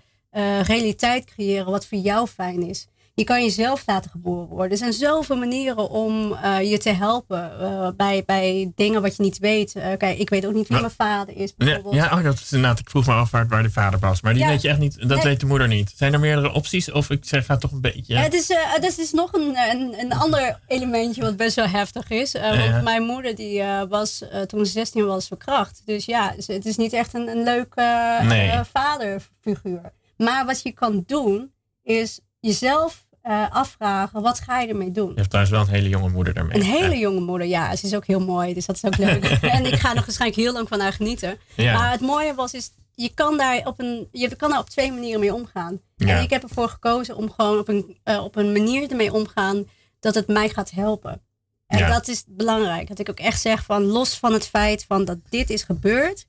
realiteit 0.61 1.25
creëren 1.25 1.71
wat 1.71 1.85
voor 1.85 1.97
jou 1.97 2.27
fijn 2.27 2.61
is. 2.61 2.87
Je 3.19 3.25
kan 3.25 3.41
jezelf 3.43 3.83
laten 3.85 4.11
geboren 4.11 4.47
worden. 4.47 4.71
Er 4.71 4.77
zijn 4.77 4.93
zoveel 4.93 5.35
manieren 5.37 5.89
om 5.89 6.31
uh, 6.43 6.69
je 6.71 6.77
te 6.77 6.89
helpen 6.89 7.51
uh, 7.61 7.89
bij, 7.97 8.23
bij 8.25 8.71
dingen 8.75 9.01
wat 9.01 9.15
je 9.15 9.23
niet 9.23 9.37
weet. 9.37 9.75
Uh, 9.75 9.83
kijk, 9.97 10.17
ik 10.19 10.29
weet 10.29 10.45
ook 10.45 10.53
niet 10.53 10.67
wie 10.67 10.79
mijn 10.79 10.91
vader 10.91 11.37
is. 11.37 11.55
Bijvoorbeeld. 11.55 11.93
Ja, 11.95 12.17
oh, 12.17 12.23
dat 12.23 12.33
is 12.33 12.51
inderdaad. 12.51 12.79
Ik 12.79 12.89
vroeg 12.89 13.05
me 13.05 13.13
af 13.13 13.31
waar, 13.31 13.63
de 13.63 13.69
vader 13.71 13.99
was. 13.99 14.21
Maar 14.21 14.33
die 14.33 14.43
Ja. 14.43 14.49
weet 14.49 14.61
je 14.61 14.69
echt 14.69 14.79
niet. 14.79 14.97
Dat 14.99 15.07
Nee. 15.17 15.23
weet 15.23 15.39
de 15.39 15.45
moeder 15.45 15.67
niet. 15.67 15.93
Zijn 15.95 16.13
er 16.13 16.19
meerdere 16.19 16.53
opties? 16.53 16.91
Of 16.91 17.09
ik 17.09 17.25
zeg, 17.25 17.45
ga 17.45 17.57
toch 17.57 17.71
een 17.71 17.81
beetje. 17.81 18.13
Ja, 18.13 18.21
het 18.21 18.33
is, 18.33 18.49
eh, 18.49 18.57
het 18.61 18.83
is 18.83 18.95
dus 18.95 19.11
nog 19.11 19.33
een, 19.33 19.55
een, 19.71 19.99
een 19.99 20.13
ander 20.13 20.59
elementje 20.67 21.21
wat 21.21 21.37
best 21.37 21.55
wel 21.55 21.67
heftig 21.67 22.09
is. 22.09 22.33
Eh. 22.33 22.71
Want 22.71 22.83
mijn 22.83 23.03
moeder 23.03 23.35
die, 23.35 23.61
eh, 23.61 23.81
was 23.89 24.27
eh, 24.29 24.41
toen 24.41 24.65
ze 24.65 24.71
16 24.71 25.05
was 25.05 25.27
verkracht. 25.27 25.81
Dus 25.85 26.05
ja, 26.05 26.33
het 26.45 26.65
is 26.65 26.77
niet 26.77 26.93
echt 26.93 27.13
een, 27.13 27.27
een 27.27 27.43
leuke 27.43 27.81
eh, 27.81 28.27
Nee. 28.27 28.49
eh, 28.49 28.59
vaderfiguur. 28.73 29.91
Maar 30.17 30.45
wat 30.45 30.61
je 30.61 30.71
kan 30.71 31.03
doen, 31.07 31.51
is 31.83 32.19
jezelf 32.39 33.07
eh, 33.29 33.45
afvragen, 33.51 34.21
wat 34.21 34.39
ga 34.39 34.59
je 34.59 34.67
ermee 34.67 34.91
doen? 34.91 35.09
Je 35.09 35.15
hebt 35.15 35.29
trouwens 35.29 35.55
wel 35.55 35.61
een 35.65 35.73
hele 35.73 35.89
jonge 35.89 36.09
moeder 36.09 36.33
daarmee. 36.33 36.55
Een 36.57 36.61
hele 36.65 36.93
Ja. 36.93 36.99
jonge 36.99 37.19
moeder, 37.19 37.47
ja. 37.47 37.75
Ze 37.75 37.85
is 37.85 37.95
ook 37.95 38.05
heel 38.05 38.19
mooi, 38.19 38.53
dus 38.53 38.65
dat 38.65 38.75
is 38.75 38.85
ook 38.85 38.97
leuk. 39.07 39.23
en 39.41 39.65
ik 39.65 39.75
ga 39.75 39.89
er 39.89 39.95
waarschijnlijk 39.95 40.41
heel 40.41 40.53
lang 40.53 40.67
van 40.67 40.79
haar 40.79 40.93
genieten. 40.93 41.37
Ja. 41.55 41.73
Maar 41.77 41.91
het 41.91 42.01
mooie 42.01 42.33
was, 42.33 42.53
is, 42.53 42.71
je 42.93 43.13
kan 43.13 43.37
daar 43.37 43.61
op, 43.65 43.79
een, 43.79 44.07
je 44.11 44.35
kan 44.35 44.49
daar 44.49 44.59
op 44.59 44.69
twee 44.69 44.91
manieren 44.91 45.19
mee 45.19 45.33
omgaan. 45.33 45.81
Ja. 45.95 46.07
En 46.17 46.23
ik 46.23 46.29
heb 46.29 46.43
ervoor 46.43 46.69
gekozen 46.69 47.15
om 47.15 47.31
gewoon 47.31 47.59
op 47.59 47.67
een, 47.67 47.97
eh, 48.03 48.23
op 48.23 48.35
een 48.35 48.51
manier 48.51 48.89
ermee 48.89 49.13
omgaan 49.13 49.65
dat 49.99 50.15
het 50.15 50.27
mij 50.27 50.49
gaat 50.49 50.71
helpen. 50.71 51.21
En 51.67 51.89
dat 51.89 52.07
is 52.07 52.23
belangrijk. 52.27 52.87
Dat 52.87 52.99
ik 52.99 53.09
ook 53.09 53.19
echt 53.19 53.41
zeg 53.41 53.63
van 53.63 53.83
los 53.83 54.17
van 54.17 54.33
het 54.33 54.47
feit 54.47 54.85
van 54.87 55.05
dat 55.05 55.17
dit 55.29 55.49
is 55.49 55.63
gebeurd, 55.63 56.25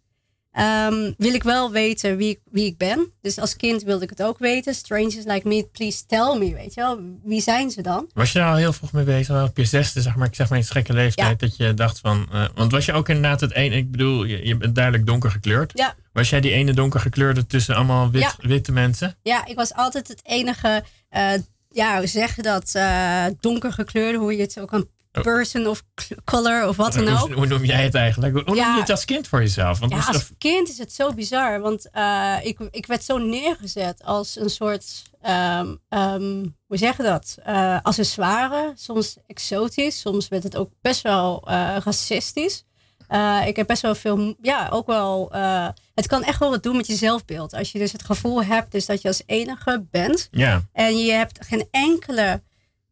ehm, 0.52 1.12
wil 1.16 1.34
ik 1.34 1.42
wel 1.42 1.70
weten 1.70 2.16
wie 2.16 2.30
ik, 2.30 2.40
wie 2.50 2.64
ik 2.66 2.76
ben. 2.78 3.12
Dus 3.20 3.38
als 3.38 3.56
kind 3.56 3.82
wilde 3.82 4.04
ik 4.04 4.10
het 4.10 4.22
ook 4.22 4.38
weten. 4.38 4.74
Strangers 4.74 5.24
like 5.24 5.48
me, 5.48 5.68
please 5.72 6.06
tell 6.06 6.36
me, 6.38 6.54
weet 6.54 6.74
je 6.74 6.80
wel. 6.80 7.00
Wie 7.24 7.40
zijn 7.40 7.70
ze 7.70 7.82
dan? 7.82 8.10
Was 8.14 8.32
je 8.32 8.38
daar 8.38 8.50
al 8.50 8.56
heel 8.56 8.72
vroeg 8.72 8.92
mee 8.92 9.04
bezig? 9.04 9.42
Op 9.48 9.56
je 9.56 9.64
zesde, 9.64 10.00
zeg 10.00 10.16
maar, 10.16 10.26
ik 10.26 10.34
zeg 10.34 10.48
maar 10.48 10.58
in 10.58 10.64
gekke 10.64 10.92
leeftijd, 10.92 11.40
dat 11.40 11.56
je 11.56 11.74
dacht 11.74 11.98
van. 11.98 12.26
eh, 12.32 12.44
want 12.54 12.72
was 12.72 12.84
je 12.84 12.92
ook 12.92 13.08
inderdaad 13.08 13.40
het 13.40 13.52
ene, 13.52 13.74
ik 13.76 13.90
bedoel, 13.90 14.24
je, 14.24 14.46
je 14.46 14.56
bent 14.56 14.74
duidelijk 14.74 15.06
donker 15.06 15.30
gekleurd. 15.30 15.72
Ja. 15.74 15.94
Was 16.12 16.30
jij 16.30 16.40
die 16.40 16.52
ene 16.52 16.72
donker 16.72 17.00
gekleurde 17.00 17.46
tussen 17.46 17.74
allemaal 17.74 18.10
wit, 18.10 18.22
Ja. 18.22 18.34
witte 18.38 18.72
mensen? 18.72 19.16
Ja, 19.22 19.46
ik 19.46 19.56
was 19.56 19.74
altijd 19.74 20.08
het 20.08 20.20
enige, 20.24 20.84
eh, 21.08 21.32
ja, 21.70 21.98
hoe 21.98 22.06
zeg 22.06 22.36
je 22.36 22.42
dat, 22.42 22.70
eh 22.74 23.24
donker 23.40 23.72
gekleurde, 23.72 24.18
hoe 24.18 24.36
je 24.36 24.42
het 24.42 24.60
ook 24.60 24.72
een 24.72 24.88
person 25.10 25.66
of 25.66 25.82
color 26.24 26.68
of 26.68 26.76
wat 26.76 26.92
dan 26.92 27.08
ook. 27.08 27.18
Hoe, 27.18 27.34
hoe 27.34 27.46
noem 27.46 27.64
jij 27.64 27.82
het 27.84 27.94
eigenlijk? 27.94 28.32
Hoe, 28.46 28.56
Ja. 28.56 28.64
noem 28.66 28.74
je 28.74 28.80
het 28.80 28.90
als 28.90 29.04
kind 29.04 29.28
voor 29.28 29.40
jezelf? 29.40 29.78
Want 29.78 29.92
Ja, 29.92 30.06
als 30.06 30.30
kind 30.38 30.68
is 30.68 30.78
het 30.78 30.92
zo 30.92 31.12
bizar, 31.14 31.60
want 31.60 31.90
eh, 31.90 32.36
ik, 32.42 32.58
ik 32.70 32.86
werd 32.86 33.04
zo 33.04 33.18
neergezet 33.18 34.04
als 34.04 34.36
een 34.36 34.50
soort, 34.50 35.02
ehm, 35.20 35.74
ehm, 35.88 36.44
hoe 36.66 36.76
zeg 36.76 36.96
je 36.96 37.02
dat, 37.02 37.36
Eh 37.44 37.78
accessoire, 37.82 38.72
soms 38.76 39.16
exotisch, 39.26 40.00
soms 40.00 40.28
werd 40.28 40.42
het 40.42 40.56
ook 40.56 40.70
best 40.80 41.02
wel 41.02 41.42
eh, 41.46 41.76
racistisch. 41.84 42.64
Ik 43.46 43.56
heb 43.56 43.66
best 43.66 43.82
wel 43.82 43.94
veel, 43.94 44.34
ja, 44.42 44.68
ook 44.72 44.86
wel, 44.86 45.28
het 45.94 46.06
kan 46.06 46.22
echt 46.24 46.38
wel 46.38 46.50
wat 46.50 46.62
doen 46.62 46.76
met 46.76 46.86
je 46.86 46.94
zelfbeeld. 46.94 47.54
Als 47.54 47.72
je 47.72 47.78
dus 47.78 47.92
het 47.92 48.04
gevoel 48.04 48.44
hebt 48.44 48.72
dus 48.72 48.86
dat 48.86 49.02
je 49.02 49.08
als 49.08 49.22
enige 49.26 49.86
bent 49.90 50.28
ja, 50.30 50.62
en 50.72 50.96
je 50.96 51.12
hebt 51.12 51.46
geen 51.46 51.68
enkele 51.70 52.42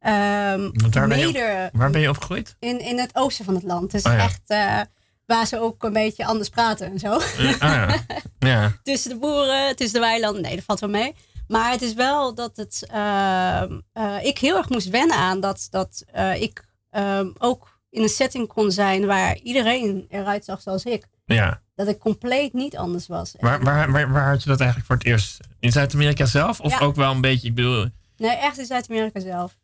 ehm 0.08 0.70
waar 0.90 1.08
ben, 1.08 1.18
je, 1.18 1.26
mede 1.26 1.64
op- 1.72 1.78
waar 1.78 1.90
ben 1.90 2.00
je 2.00 2.08
opgegroeid? 2.08 2.56
in, 2.58 2.80
in 2.80 2.98
het 2.98 3.10
oosten 3.16 3.44
van 3.44 3.54
het 3.54 3.62
land. 3.62 3.90
Dus 3.90 4.02
Oh 4.02 4.12
ja. 4.12 4.18
echt 4.18 4.40
eh, 4.46 4.80
waar 5.26 5.46
ze 5.46 5.60
ook 5.60 5.82
een 5.84 5.92
beetje 5.92 6.24
anders 6.26 6.48
praten 6.48 6.90
en 6.90 6.98
zo. 6.98 7.12
Eh, 7.18 7.48
ah 7.58 7.58
ja. 7.58 7.96
ja. 8.52 8.72
tussen 8.82 9.10
de 9.10 9.16
boeren, 9.18 9.76
tussen 9.76 10.00
de 10.00 10.06
weilanden. 10.06 10.42
Nee, 10.42 10.54
dat 10.54 10.64
valt 10.64 10.80
wel 10.80 10.90
mee. 10.90 11.14
Maar 11.48 11.70
het 11.70 11.82
is 11.82 11.94
wel 11.94 12.34
dat 12.34 12.56
het, 12.56 12.86
ehm, 12.90 13.78
eh, 13.92 14.16
ik 14.24 14.38
heel 14.38 14.56
erg 14.56 14.68
moest 14.68 14.88
wennen 14.88 15.16
aan 15.16 15.40
dat, 15.40 15.66
dat 15.70 16.04
ik 16.38 16.64
ehm, 16.90 17.26
ook 17.38 17.80
in 17.90 18.02
een 18.02 18.08
setting 18.08 18.48
kon 18.48 18.70
zijn 18.72 19.06
waar 19.06 19.36
iedereen 19.36 20.06
eruit 20.08 20.44
zag 20.44 20.60
zoals 20.62 20.84
ik. 20.84 21.06
ja. 21.24 21.60
Dat 21.74 21.88
ik 21.88 21.98
compleet 21.98 22.52
niet 22.52 22.76
anders 22.76 23.06
was. 23.06 23.34
Waar, 23.40 23.62
waar, 23.62 23.90
waar, 23.92 24.12
waar 24.12 24.28
had 24.28 24.42
je 24.42 24.48
dat 24.48 24.58
eigenlijk 24.58 24.88
voor 24.88 24.96
het 24.98 25.06
eerst? 25.06 25.38
In 25.60 25.72
Zuid-Amerika 25.72 26.24
zelf? 26.26 26.60
Of 26.60 26.72
Ja. 26.72 26.78
ook 26.78 26.96
wel 26.96 27.10
een 27.10 27.20
beetje, 27.20 27.48
ik 27.48 27.54
bedoel... 27.54 27.86
Nee, 28.16 28.36
echt 28.36 28.58
in 28.58 28.66
Zuid-Amerika 28.66 29.20
zelf. 29.20 29.56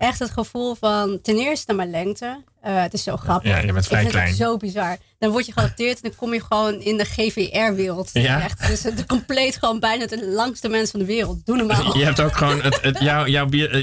Echt 0.00 0.18
het 0.18 0.30
gevoel 0.30 0.74
van 0.74 1.20
ten 1.22 1.36
eerste 1.36 1.72
mijn 1.72 1.90
lengte. 1.90 2.42
Eh, 2.60 2.82
het 2.82 2.92
is 2.92 3.02
zo 3.02 3.16
grappig. 3.16 3.50
Ja, 3.50 3.58
je 3.58 3.72
bent 3.72 3.86
vrij 3.86 4.02
ik 4.02 4.08
klein. 4.08 4.28
het 4.28 4.36
zo 4.36 4.56
bizar. 4.56 4.96
Dan 5.20 5.30
word 5.30 5.46
je 5.46 5.52
geadopteerd 5.52 5.94
en 5.94 6.08
dan 6.08 6.18
kom 6.18 6.32
je 6.32 6.40
gewoon 6.40 6.80
in 6.80 6.96
de 6.96 7.04
GVR-wereld. 7.04 8.10
Ja. 8.12 8.42
Echt. 8.42 8.66
Dus 8.66 8.82
het 8.82 9.06
compleet 9.06 9.56
gewoon 9.56 9.80
bijna 9.80 10.06
de 10.06 10.28
langste 10.28 10.68
mens 10.68 10.90
van 10.90 11.00
de 11.00 11.06
wereld. 11.06 11.46
Doe 11.46 11.56
normaal. 11.56 11.98
Je 11.98 12.04
hebt 12.04 12.20
ook 12.20 12.36
gewoon, 12.36 12.62
het, 12.62 12.80
het, 12.82 12.98
jouw, 13.08 13.24
eh, 13.24 13.30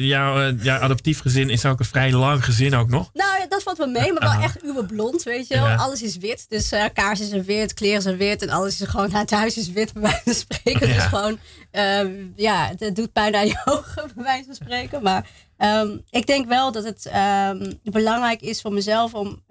jouw, 0.07 0.39
eh, 0.39 0.63
jouw 0.63 0.79
adoptief 0.79 1.19
gezin 1.19 1.49
is 1.49 1.65
ook 1.65 1.79
een 1.79 1.85
vrij 1.85 2.11
lang 2.11 2.45
gezin 2.45 2.75
ook 2.75 2.89
nog. 2.89 3.09
Nou, 3.13 3.39
ja, 3.39 3.45
dat 3.47 3.63
valt 3.63 3.77
wel 3.77 3.87
mee, 3.87 4.13
maar 4.13 4.21
wel 4.21 4.29
Aha. 4.29 4.43
echt 4.43 4.63
uwe 4.63 4.85
blond, 4.85 5.23
weet 5.23 5.47
je 5.47 5.55
wel. 5.55 5.67
Ja. 5.67 5.75
Alles 5.75 6.01
is 6.01 6.17
wit, 6.17 6.45
dus 6.49 6.71
eh 6.71 6.85
kaarsen 6.93 7.25
zijn 7.25 7.43
wit, 7.43 7.73
kleren 7.73 8.01
zijn 8.01 8.17
wit 8.17 8.41
en 8.41 8.49
alles 8.49 8.81
is 8.81 8.87
gewoon, 8.87 9.11
het 9.11 9.31
huis 9.31 9.57
is 9.57 9.71
wit, 9.71 9.93
bij 9.93 10.01
wijze 10.01 10.21
van 10.23 10.33
spreken. 10.33 10.87
Ja. 10.87 10.93
Dus 10.93 11.03
gewoon, 11.03 11.39
eh, 11.71 12.05
ja, 12.35 12.71
het, 12.77 12.95
doet 12.95 13.13
pijn 13.13 13.35
aan 13.35 13.47
je 13.47 13.61
ogen, 13.75 14.11
bij 14.15 14.23
wijze 14.23 14.45
van 14.45 14.55
spreken. 14.55 15.03
Maar 15.03 15.29
ehm, 15.57 15.97
ik 16.09 16.27
denk 16.27 16.47
wel 16.47 16.71
dat 16.71 16.83
het 16.83 17.05
ehm, 17.05 17.71
belangrijk 17.83 18.41
is 18.41 18.61
voor 18.61 18.73
mezelf 18.73 19.13
om 19.13 19.43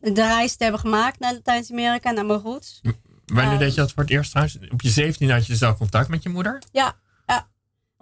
de 0.00 0.12
reis 0.14 0.56
te 0.56 0.62
hebben 0.62 0.80
gemaakt 0.80 1.18
naar 1.18 1.32
Latijns-Amerika, 1.32 2.10
naar 2.10 2.26
mijn 2.26 2.38
roots. 2.40 2.80
Wanneer 3.26 3.52
Eh, 3.52 3.58
deed 3.58 3.74
je 3.74 3.80
dat 3.80 3.92
voor 3.92 4.02
het 4.02 4.12
eerst 4.12 4.30
trouwens? 4.30 4.58
Op 4.70 4.80
je 4.82 4.88
17 4.90 5.30
had 5.30 5.46
je 5.46 5.52
dus 5.52 5.62
al 5.62 5.76
contact 5.76 6.08
met 6.08 6.22
je 6.22 6.28
moeder? 6.28 6.62
Ja. 6.72 6.94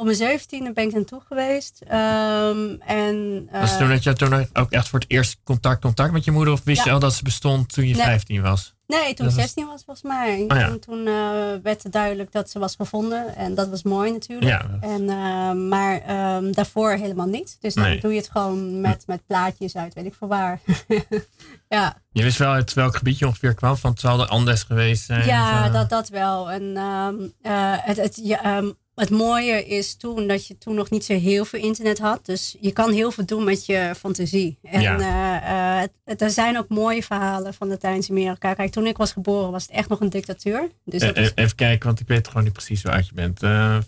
Op 0.00 0.06
mijn 0.06 0.18
zeventiende 0.18 0.72
ben 0.72 0.84
ik 0.88 0.92
naartoe 0.94 1.20
geweest. 1.26 1.80
Ehm, 1.88 2.74
en, 2.86 3.48
eh, 3.52 3.60
Was 3.60 3.78
toen 3.78 3.88
dat 3.88 4.02
je 4.02 4.12
toen 4.12 4.46
ook 4.52 4.70
echt 4.70 4.88
voor 4.88 4.98
het 4.98 5.10
eerst 5.10 5.40
contact, 5.44 5.80
contact 5.80 6.12
met 6.12 6.24
je 6.24 6.30
moeder? 6.30 6.52
Of 6.52 6.60
wist 6.64 6.78
Ja. 6.78 6.84
je 6.84 6.90
al 6.90 6.98
dat 6.98 7.14
ze 7.14 7.22
bestond 7.22 7.72
toen 7.72 7.86
je 7.88 7.94
Nee. 7.94 8.04
15 8.04 8.42
was? 8.42 8.74
Nee, 8.86 8.98
toen 9.00 9.08
Dat 9.08 9.18
ik 9.18 9.24
was- 9.24 9.34
16 9.34 9.66
was 9.66 9.82
volgens 9.84 10.06
mij. 10.12 10.44
Oh 10.48 10.56
ja. 10.56 10.68
Toen, 10.68 10.78
toen 10.78 11.06
eh, 11.06 11.14
werd 11.62 11.82
het 11.82 11.92
duidelijk 11.92 12.32
dat 12.32 12.50
ze 12.50 12.58
was 12.58 12.74
gevonden. 12.76 13.36
En 13.36 13.54
dat 13.54 13.68
was 13.68 13.82
mooi 13.82 14.12
natuurlijk. 14.12 14.50
Ja. 14.50 14.78
En, 14.80 15.08
eh, 15.08 15.52
maar 15.68 16.00
ehm, 16.00 16.52
daarvoor 16.52 16.90
helemaal 16.90 17.26
niet. 17.26 17.56
Dus 17.60 17.74
dan 17.74 17.84
Nee. 17.84 18.00
doe 18.00 18.10
je 18.12 18.16
het 18.18 18.30
gewoon 18.30 18.80
met, 18.80 19.06
met 19.06 19.26
plaatjes 19.26 19.76
uit, 19.76 19.94
weet 19.94 20.04
ik 20.06 20.14
voor 20.14 20.28
waar. 20.28 20.60
ja, 21.68 21.96
Je 22.12 22.22
wist 22.22 22.38
wel 22.38 22.52
uit 22.52 22.72
welk 22.74 22.96
gebied 22.96 23.18
je 23.18 23.26
ongeveer 23.26 23.54
kwam, 23.54 23.76
van 23.76 23.90
het 23.90 24.00
zal 24.00 24.16
de 24.16 24.26
Andes 24.26 24.62
geweest 24.62 25.04
zijn. 25.04 25.26
ja 25.26 25.66
eh, 25.66 25.72
dat, 25.72 25.88
dat 25.88 26.08
wel. 26.08 26.50
En 26.50 26.76
ehm, 26.76 27.14
eh, 27.42 27.74
het, 27.84 27.96
het, 27.96 28.20
ja, 28.22 28.62
het 29.00 29.10
mooie 29.10 29.66
is 29.66 29.96
toen 29.96 30.26
dat 30.28 30.46
je 30.46 30.58
toen 30.58 30.74
nog 30.74 30.90
niet 30.90 31.04
zo 31.04 31.14
heel 31.18 31.44
veel 31.44 31.60
internet 31.60 31.98
had. 31.98 32.26
Dus 32.26 32.56
je 32.60 32.72
kan 32.72 32.92
heel 32.92 33.10
veel 33.10 33.26
doen 33.26 33.44
met 33.44 33.66
je 33.66 33.94
fantasie. 33.98 34.58
En 34.62 34.80
Ja. 34.80 34.98
eh, 34.98 35.82
eh, 36.04 36.20
er 36.20 36.30
zijn 36.30 36.58
ook 36.58 36.68
mooie 36.68 37.02
verhalen 37.02 37.54
van 37.54 37.68
Latijns-Amerika. 37.68 38.54
Kijk, 38.54 38.72
toen 38.72 38.86
ik 38.86 38.96
was 38.96 39.12
geboren 39.12 39.50
was 39.50 39.62
het 39.62 39.70
echt 39.72 39.88
nog 39.88 40.00
een 40.00 40.10
dictatuur. 40.10 40.70
Dus 40.84 41.02
eh, 41.02 41.22
is 41.22 41.32
Even 41.34 41.56
kijken, 41.56 41.86
want 41.86 42.00
ik 42.00 42.08
weet 42.08 42.28
gewoon 42.28 42.44
niet 42.44 42.52
precies 42.52 42.82
hoe 42.82 42.92
oud 42.92 43.06
je 43.06 43.14
bent. 43.14 43.42
Eh, 43.42 43.78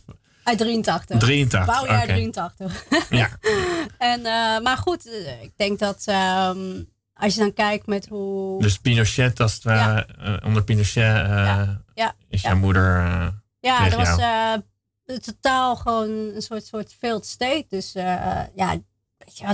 Uit 0.44 0.58
83. 0.58 1.18
83, 1.18 1.74
Bouwjaar 1.74 2.02
oké. 2.02 2.12
83. 2.12 2.84
Ja. 3.10 3.28
En, 3.98 4.22
maar 4.62 4.76
goed, 4.76 5.06
ik 5.42 5.52
denk 5.56 5.78
dat 5.78 6.02
ehm, 6.06 6.58
als 7.14 7.34
je 7.34 7.40
dan 7.40 7.52
kijkt 7.52 7.86
met 7.86 8.06
hoe... 8.08 8.62
Dus 8.62 8.78
Pinochet, 8.78 9.40
als 9.40 9.54
het 9.54 9.64
eh, 9.64 9.98
onder 10.44 10.64
Pinochet 10.64 10.94
ja, 10.94 12.14
is 12.28 12.42
ja. 12.42 12.48
jouw 12.48 12.58
moeder 12.58 12.82
Ja, 13.60 13.88
dat 13.88 13.94
was 13.94 14.18
totaal 15.20 15.76
gewoon 15.76 16.08
een 16.10 16.42
soort, 16.42 16.66
soort 16.66 16.94
failed 16.98 17.26
state. 17.26 17.64
Dus 17.68 17.94
eh, 17.94 18.40
ja, 18.54 18.80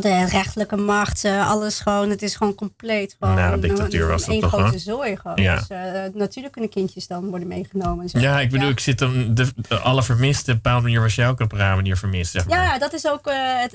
de 0.00 0.25
rechterlijke 0.25 0.76
macht, 0.76 1.25
eh, 1.25 1.50
alles 1.50 1.81
gewoon. 1.81 2.11
Het 2.11 2.23
is 2.23 2.37
gewoon 2.37 2.55
compleet 2.55 3.17
gewoon 3.19 3.35
Nou, 3.35 3.52
een- 3.52 3.61
dictatuur 3.61 4.02
een, 4.02 4.09
was 4.09 4.25
dat 4.25 4.40
toch, 4.40 4.50
grote 4.50 4.73
hè? 4.73 4.78
zooi 4.78 5.17
gewoon. 5.17 5.43
Ja. 5.43 5.57
Dus 5.57 5.69
eh, 5.69 6.05
natuurlijk 6.14 6.52
kunnen 6.52 6.71
kindjes 6.71 7.07
dan 7.07 7.28
worden 7.28 7.49
meegenomen. 7.49 8.02
En 8.05 8.09
zo. 8.11 8.19
Ja, 8.19 8.40
ik 8.40 8.50
bedoel, 8.50 8.69
ik 8.69 8.81
zit 8.81 8.99
dan 8.99 9.35
de, 9.35 9.52
de- 9.69 9.78
alle 9.78 10.02
vermisten. 10.02 10.43
Op 10.45 10.57
een 10.57 10.62
bepaalde 10.62 10.83
manier 10.83 11.00
was 11.00 11.14
jij 11.14 11.26
ook 11.28 11.33
op 11.33 11.40
een 11.40 11.49
bepaalde 11.49 11.76
manier 11.76 11.97
vermist, 11.97 12.31
zeg 12.33 12.47
maar. 12.49 12.62
Ja, 12.64 12.78
dat 12.78 12.93
is 12.93 13.07
ook 13.09 13.28
het. 13.31 13.73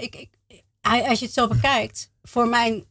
ik, 0.00 0.14
ik, 0.46 0.62
als 1.08 1.18
je 1.18 1.24
het 1.24 1.34
zo 1.34 1.48
bekijkt, 1.48 2.10
voor 2.22 2.48
mijn 2.48 2.84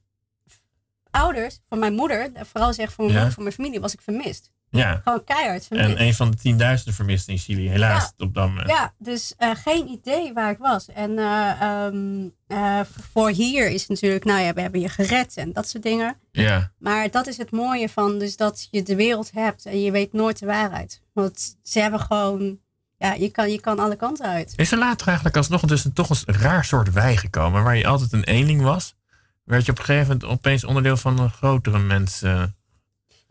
ouders, 1.12 1.60
voor 1.70 1.78
mijn 1.78 1.94
moeder, 1.94 2.32
vooral 2.36 2.74
zeg 2.74 2.92
voor 2.92 3.04
mijn, 3.06 3.08
Ja. 3.08 3.14
moeder, 3.16 3.34
voor 3.34 3.44
mijn 3.44 3.56
familie, 3.56 3.80
was 3.80 3.94
ik 3.94 4.02
vermist. 4.02 4.52
Ja. 4.78 5.02
Gewoon 5.04 5.24
keihard. 5.24 5.68
En 5.70 6.02
een 6.02 6.14
van 6.14 6.32
de 6.32 6.38
tienduizenden 6.38 6.94
vermisten 6.94 7.34
in 7.34 7.40
Chili, 7.40 7.70
helaas, 7.70 8.14
op 8.18 8.34
dat 8.34 8.48
moment. 8.48 8.70
Ja, 8.70 8.94
dus 8.98 9.34
eh, 9.38 9.50
geen 9.56 9.88
idee 9.88 10.34
waar 10.34 10.52
ik 10.52 10.58
was. 10.58 10.88
En 10.88 11.18
eh, 11.18 11.62
ehm, 11.62 12.28
eh, 12.48 12.80
voor 13.12 13.30
hier 13.30 13.70
is 13.70 13.88
natuurlijk, 13.88 14.24
nou 14.24 14.42
ja, 14.42 14.54
we 14.54 14.62
hebben 14.62 14.80
je 14.80 14.90
gered 14.90 15.38
en 15.38 15.54
dat 15.54 15.70
soort 15.70 15.84
dingen. 15.84 16.18
Ja. 16.32 16.72
Maar 16.80 17.12
dat 17.12 17.28
is 17.28 17.38
het 17.38 17.52
mooie 17.52 17.90
van, 17.90 18.20
dus 18.20 18.38
dat 18.38 18.68
je 18.72 18.84
de 18.84 18.96
wereld 18.96 19.32
hebt 19.34 19.66
en 19.66 19.82
je 19.82 19.92
weet 19.92 20.14
nooit 20.14 20.40
de 20.40 20.46
waarheid. 20.46 21.02
Want 21.14 21.58
ze 21.64 21.80
hebben 21.80 22.00
gewoon, 22.00 22.60
ja, 22.98 23.14
je 23.14 23.30
kan, 23.30 23.52
je 23.52 23.60
kan 23.60 23.80
alle 23.80 23.96
kanten 23.96 24.26
uit. 24.26 24.54
Is 24.56 24.72
er 24.72 24.78
later 24.78 25.08
eigenlijk 25.08 25.38
alsnog 25.38 25.62
dus 25.62 25.86
een, 25.86 25.94
toch 25.94 26.10
een 26.10 26.36
raar 26.36 26.66
soort 26.66 26.92
wij 26.92 27.18
gekomen, 27.18 27.64
waar 27.64 27.78
je 27.78 27.88
altijd 27.88 28.14
een 28.14 28.24
eenling 28.24 28.62
was? 28.62 28.96
Werd 29.44 29.66
je 29.66 29.72
op 29.72 29.78
een 29.78 29.86
gegeven 29.86 30.08
moment 30.08 30.26
opeens 30.26 30.64
onderdeel 30.64 30.98
van 30.98 31.20
een 31.20 31.30
grotere 31.30 31.80
mensen? 31.80 32.56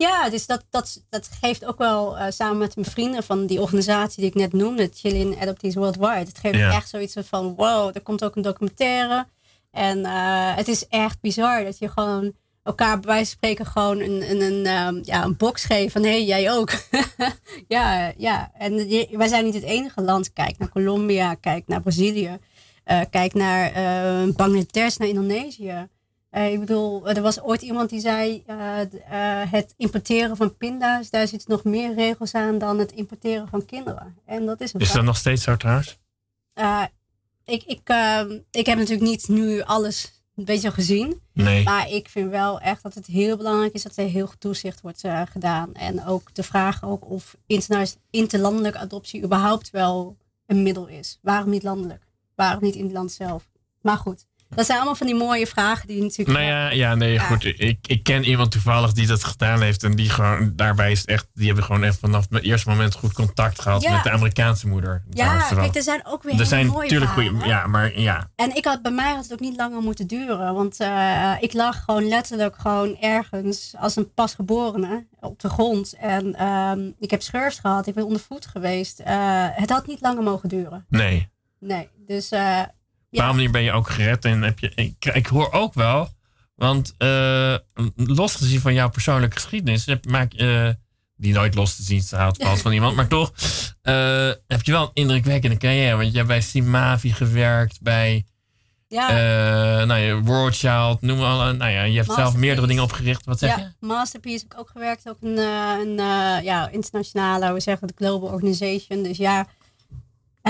Ja, 0.03 0.29
dus 0.29 0.45
dat, 0.45 0.65
dat, 0.69 1.03
dat 1.09 1.29
geeft 1.41 1.65
ook 1.65 1.77
wel 1.77 2.17
eh, 2.17 2.31
samen 2.31 2.57
met 2.57 2.75
mijn 2.75 2.87
vrienden 2.89 3.23
van 3.23 3.45
die 3.45 3.61
organisatie 3.61 4.19
die 4.21 4.29
ik 4.29 4.35
net 4.35 4.53
noemde, 4.53 4.89
Chilean 4.93 5.39
Adoptees 5.39 5.75
Worldwide. 5.75 6.13
Het 6.29 6.37
geeft 6.37 6.55
Ja. 6.57 6.71
echt 6.71 6.89
zoiets 6.89 7.15
van, 7.19 7.55
wow, 7.55 7.91
er 7.95 8.01
komt 8.01 8.23
ook 8.23 8.35
een 8.35 8.41
documentaire. 8.41 9.27
En 9.71 10.05
eh, 10.05 10.55
het 10.55 10.67
is 10.67 10.87
echt 10.87 11.21
bizar 11.21 11.63
dat 11.63 11.77
je 11.77 11.87
gewoon 11.89 12.33
elkaar 12.63 12.99
bij 12.99 13.09
wijze 13.09 13.25
van 13.25 13.35
spreken 13.37 13.65
gewoon 13.65 13.99
een, 13.99 14.29
een, 14.31 14.41
een, 14.41 14.65
ehm, 14.65 14.99
ja, 15.03 15.23
een 15.23 15.37
box 15.37 15.63
geeft 15.63 15.91
van, 15.91 16.03
hé, 16.03 16.09
hey, 16.09 16.23
jij 16.25 16.51
ook. 16.51 16.69
ja, 17.67 18.13
ja, 18.17 18.51
en 18.57 18.89
je- 18.89 19.07
wij 19.11 19.27
zijn 19.27 19.43
niet 19.45 19.53
het 19.53 19.63
enige 19.63 20.01
land. 20.01 20.33
Kijk 20.33 20.57
naar 20.57 20.69
Colombia, 20.69 21.33
kijk 21.33 21.67
naar 21.67 21.81
Brazilië, 21.81 22.37
eh, 22.83 22.99
kijk 23.09 23.33
naar 23.33 23.71
eh, 23.71 24.33
Bangladesh, 24.35 24.95
naar 24.97 25.07
Indonesië. 25.07 25.87
Eh, 26.33 26.51
ik 26.51 26.59
bedoel, 26.59 27.09
er 27.09 27.21
was 27.21 27.41
ooit 27.41 27.61
iemand 27.61 27.89
die 27.89 27.99
zei: 27.99 28.43
eh, 28.45 28.81
eh, 28.81 29.51
het 29.51 29.73
importeren 29.77 30.37
van 30.37 30.57
pinda's, 30.57 31.09
daar 31.09 31.27
zitten 31.27 31.51
nog 31.51 31.63
meer 31.63 31.93
regels 31.93 32.33
aan 32.33 32.57
dan 32.57 32.79
het 32.79 32.91
importeren 32.91 33.47
van 33.47 33.65
kinderen. 33.65 34.17
En 34.25 34.45
dat 34.45 34.61
is 34.61 34.73
een 34.73 34.79
Is 34.79 34.91
dat 34.91 35.03
nog 35.03 35.17
steeds 35.17 35.43
zo 35.43 35.57
trouwens? 35.57 35.99
Ik, 37.45 37.63
ik, 37.63 37.79
ehm, 37.83 38.39
ik 38.51 38.65
heb 38.65 38.77
natuurlijk 38.77 39.09
niet 39.09 39.27
nu 39.27 39.61
alles 39.61 40.23
een 40.35 40.45
beetje 40.45 40.71
gezien. 40.71 41.21
Nee. 41.33 41.63
Maar 41.63 41.89
ik 41.89 42.09
vind 42.09 42.29
wel 42.29 42.59
echt 42.59 42.83
dat 42.83 42.93
het 42.93 43.05
heel 43.05 43.37
belangrijk 43.37 43.73
is 43.73 43.83
dat 43.83 43.97
er 43.97 44.07
heel 44.07 44.27
goed 44.27 44.39
toezicht 44.39 44.81
wordt 44.81 45.03
gedaan. 45.31 45.73
En 45.73 46.05
ook 46.05 46.33
de 46.35 46.43
vraag 46.43 46.83
ook 46.83 47.09
of 47.09 47.35
interlandelijke 48.09 48.77
adoptie 48.79 49.23
überhaupt 49.23 49.69
wel 49.69 50.17
een 50.45 50.63
middel 50.63 50.87
is. 50.87 51.19
Waarom 51.21 51.49
niet 51.49 51.63
landelijk? 51.63 52.03
Waarom 52.35 52.63
niet 52.63 52.75
in 52.75 52.83
het 52.83 52.93
land 52.93 53.11
zelf? 53.11 53.47
Maar 53.81 53.97
goed, 53.97 54.25
dat 54.55 54.65
zijn 54.65 54.77
allemaal 54.77 54.95
van 54.95 55.07
die 55.07 55.15
mooie 55.15 55.47
vragen 55.47 55.87
die 55.87 56.01
natuurlijk... 56.01 56.37
Nou 56.37 56.49
ja, 56.51 56.69
ja 56.71 56.95
nee, 56.95 57.13
Ja. 57.13 57.23
goed. 57.23 57.45
Ik, 57.45 57.77
ik 57.87 58.03
ken 58.03 58.23
iemand 58.23 58.51
toevallig 58.51 58.91
die 58.93 59.07
dat 59.07 59.23
gedaan 59.23 59.61
heeft. 59.61 59.83
En 59.83 59.95
die 59.95 60.09
gewoon, 60.09 60.51
daarbij 60.55 60.91
is 60.91 61.05
echt, 61.05 61.27
die 61.33 61.45
hebben 61.45 61.63
gewoon 61.63 61.83
echt 61.83 61.99
vanaf 61.99 62.25
het 62.29 62.43
eerste 62.43 62.69
moment 62.69 62.95
goed 62.95 63.13
contact 63.13 63.61
gehad 63.61 63.81
Ja. 63.81 63.91
met 63.91 64.03
de 64.03 64.11
Amerikaanse 64.11 64.67
moeder. 64.67 65.03
Ja, 65.09 65.47
kijk, 65.55 65.75
er 65.75 65.81
zijn 65.83 66.05
ook 66.05 66.23
weer 66.23 66.31
Er 66.31 66.37
hele 66.37 66.49
zijn 66.49 66.65
mooie 66.67 66.81
natuurlijk 66.81 67.11
goede, 67.11 67.47
ja, 67.47 67.67
maar 67.67 67.99
ja. 67.99 68.29
En 68.35 68.55
ik 68.55 68.65
had, 68.65 68.81
bij 68.81 68.91
mij 68.91 69.13
had 69.13 69.23
het 69.23 69.33
ook 69.33 69.39
niet 69.39 69.57
langer 69.57 69.81
moeten 69.81 70.07
duren. 70.07 70.53
Want 70.53 70.79
eh, 70.79 71.31
ik 71.39 71.53
lag 71.53 71.83
gewoon 71.83 72.07
letterlijk 72.07 72.55
gewoon 72.57 72.97
ergens 72.97 73.73
als 73.77 73.95
een 73.95 74.13
pasgeborene 74.13 75.05
op 75.19 75.39
de 75.39 75.49
grond. 75.49 75.93
En 75.93 76.35
ehm, 76.35 76.89
ik 76.99 77.11
heb 77.11 77.21
schurft 77.21 77.59
gehad. 77.59 77.87
Ik 77.87 77.93
ben 77.93 78.05
onder 78.05 78.21
voet 78.21 78.45
geweest. 78.45 78.99
Eh, 78.99 79.45
het 79.51 79.69
had 79.69 79.87
niet 79.87 80.01
langer 80.01 80.23
mogen 80.23 80.49
duren. 80.49 80.85
Nee. 80.89 81.29
Nee. 81.59 81.89
Dus 82.07 82.31
Op 83.13 83.19
een 83.19 83.35
manier 83.35 83.51
ben 83.51 83.63
je 83.63 83.71
ook 83.71 83.89
gered. 83.89 84.25
En 84.25 84.41
heb 84.41 84.59
je, 84.59 84.71
ik, 84.75 85.05
ik 85.05 85.25
hoor 85.25 85.51
ook 85.51 85.73
wel, 85.73 86.09
want 86.55 86.93
eh, 86.97 87.55
los 87.95 88.35
gezien 88.35 88.59
van 88.59 88.73
jouw 88.73 88.89
persoonlijke 88.89 89.35
geschiedenis, 89.35 89.85
heb, 89.85 90.05
maak, 90.05 90.33
eh, 90.33 90.69
die 91.15 91.33
nooit 91.33 91.55
los 91.55 91.75
te 91.75 91.83
zien 91.83 92.01
staat 92.01 92.37
van 92.61 92.71
iemand, 92.71 92.95
maar 92.95 93.07
toch 93.07 93.33
eh, 93.81 94.31
heb 94.47 94.61
je 94.61 94.71
wel 94.71 94.83
een 94.83 94.91
indrukwekkende 94.93 95.57
carrière. 95.57 95.95
Want 95.95 96.11
je 96.11 96.15
hebt 96.15 96.27
bij 96.27 96.41
Simavi 96.41 97.13
gewerkt, 97.13 97.81
bij 97.81 98.25
ja, 98.87 99.09
eh 99.09 99.87
nou 99.87 99.99
ja, 99.99 100.21
World 100.21 100.57
Child, 100.57 101.01
noem 101.01 101.17
maar 101.17 101.27
alle. 101.27 101.53
Nou 101.53 101.71
ja, 101.71 101.83
je 101.83 101.97
hebt 101.97 102.13
zelf 102.13 102.35
meerdere 102.35 102.67
dingen 102.67 102.83
opgericht. 102.83 103.25
Wat 103.25 103.39
zeg 103.39 103.55
je? 103.55 103.61
ja, 103.61 103.73
Masterpiece 103.79 104.43
heb 104.43 104.53
ik 104.53 104.59
ook 104.59 104.69
gewerkt. 104.69 105.09
Ook 105.09 105.17
een, 105.21 105.37
een 105.37 105.95
ja, 106.43 106.69
internationale, 106.69 107.53
we 107.53 107.59
zeggen 107.59 107.87
de 107.87 107.93
Global 107.97 108.29
Organization. 108.29 109.03
Dus 109.03 109.17
ja, 109.17 109.47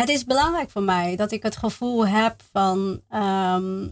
het 0.01 0.10
is 0.10 0.25
belangrijk 0.25 0.69
voor 0.69 0.82
mij 0.82 1.15
dat 1.15 1.32
ik 1.32 1.43
het 1.43 1.58
gevoel 1.58 2.08
heb 2.08 2.36
van... 2.51 3.01
ehm, 3.10 3.88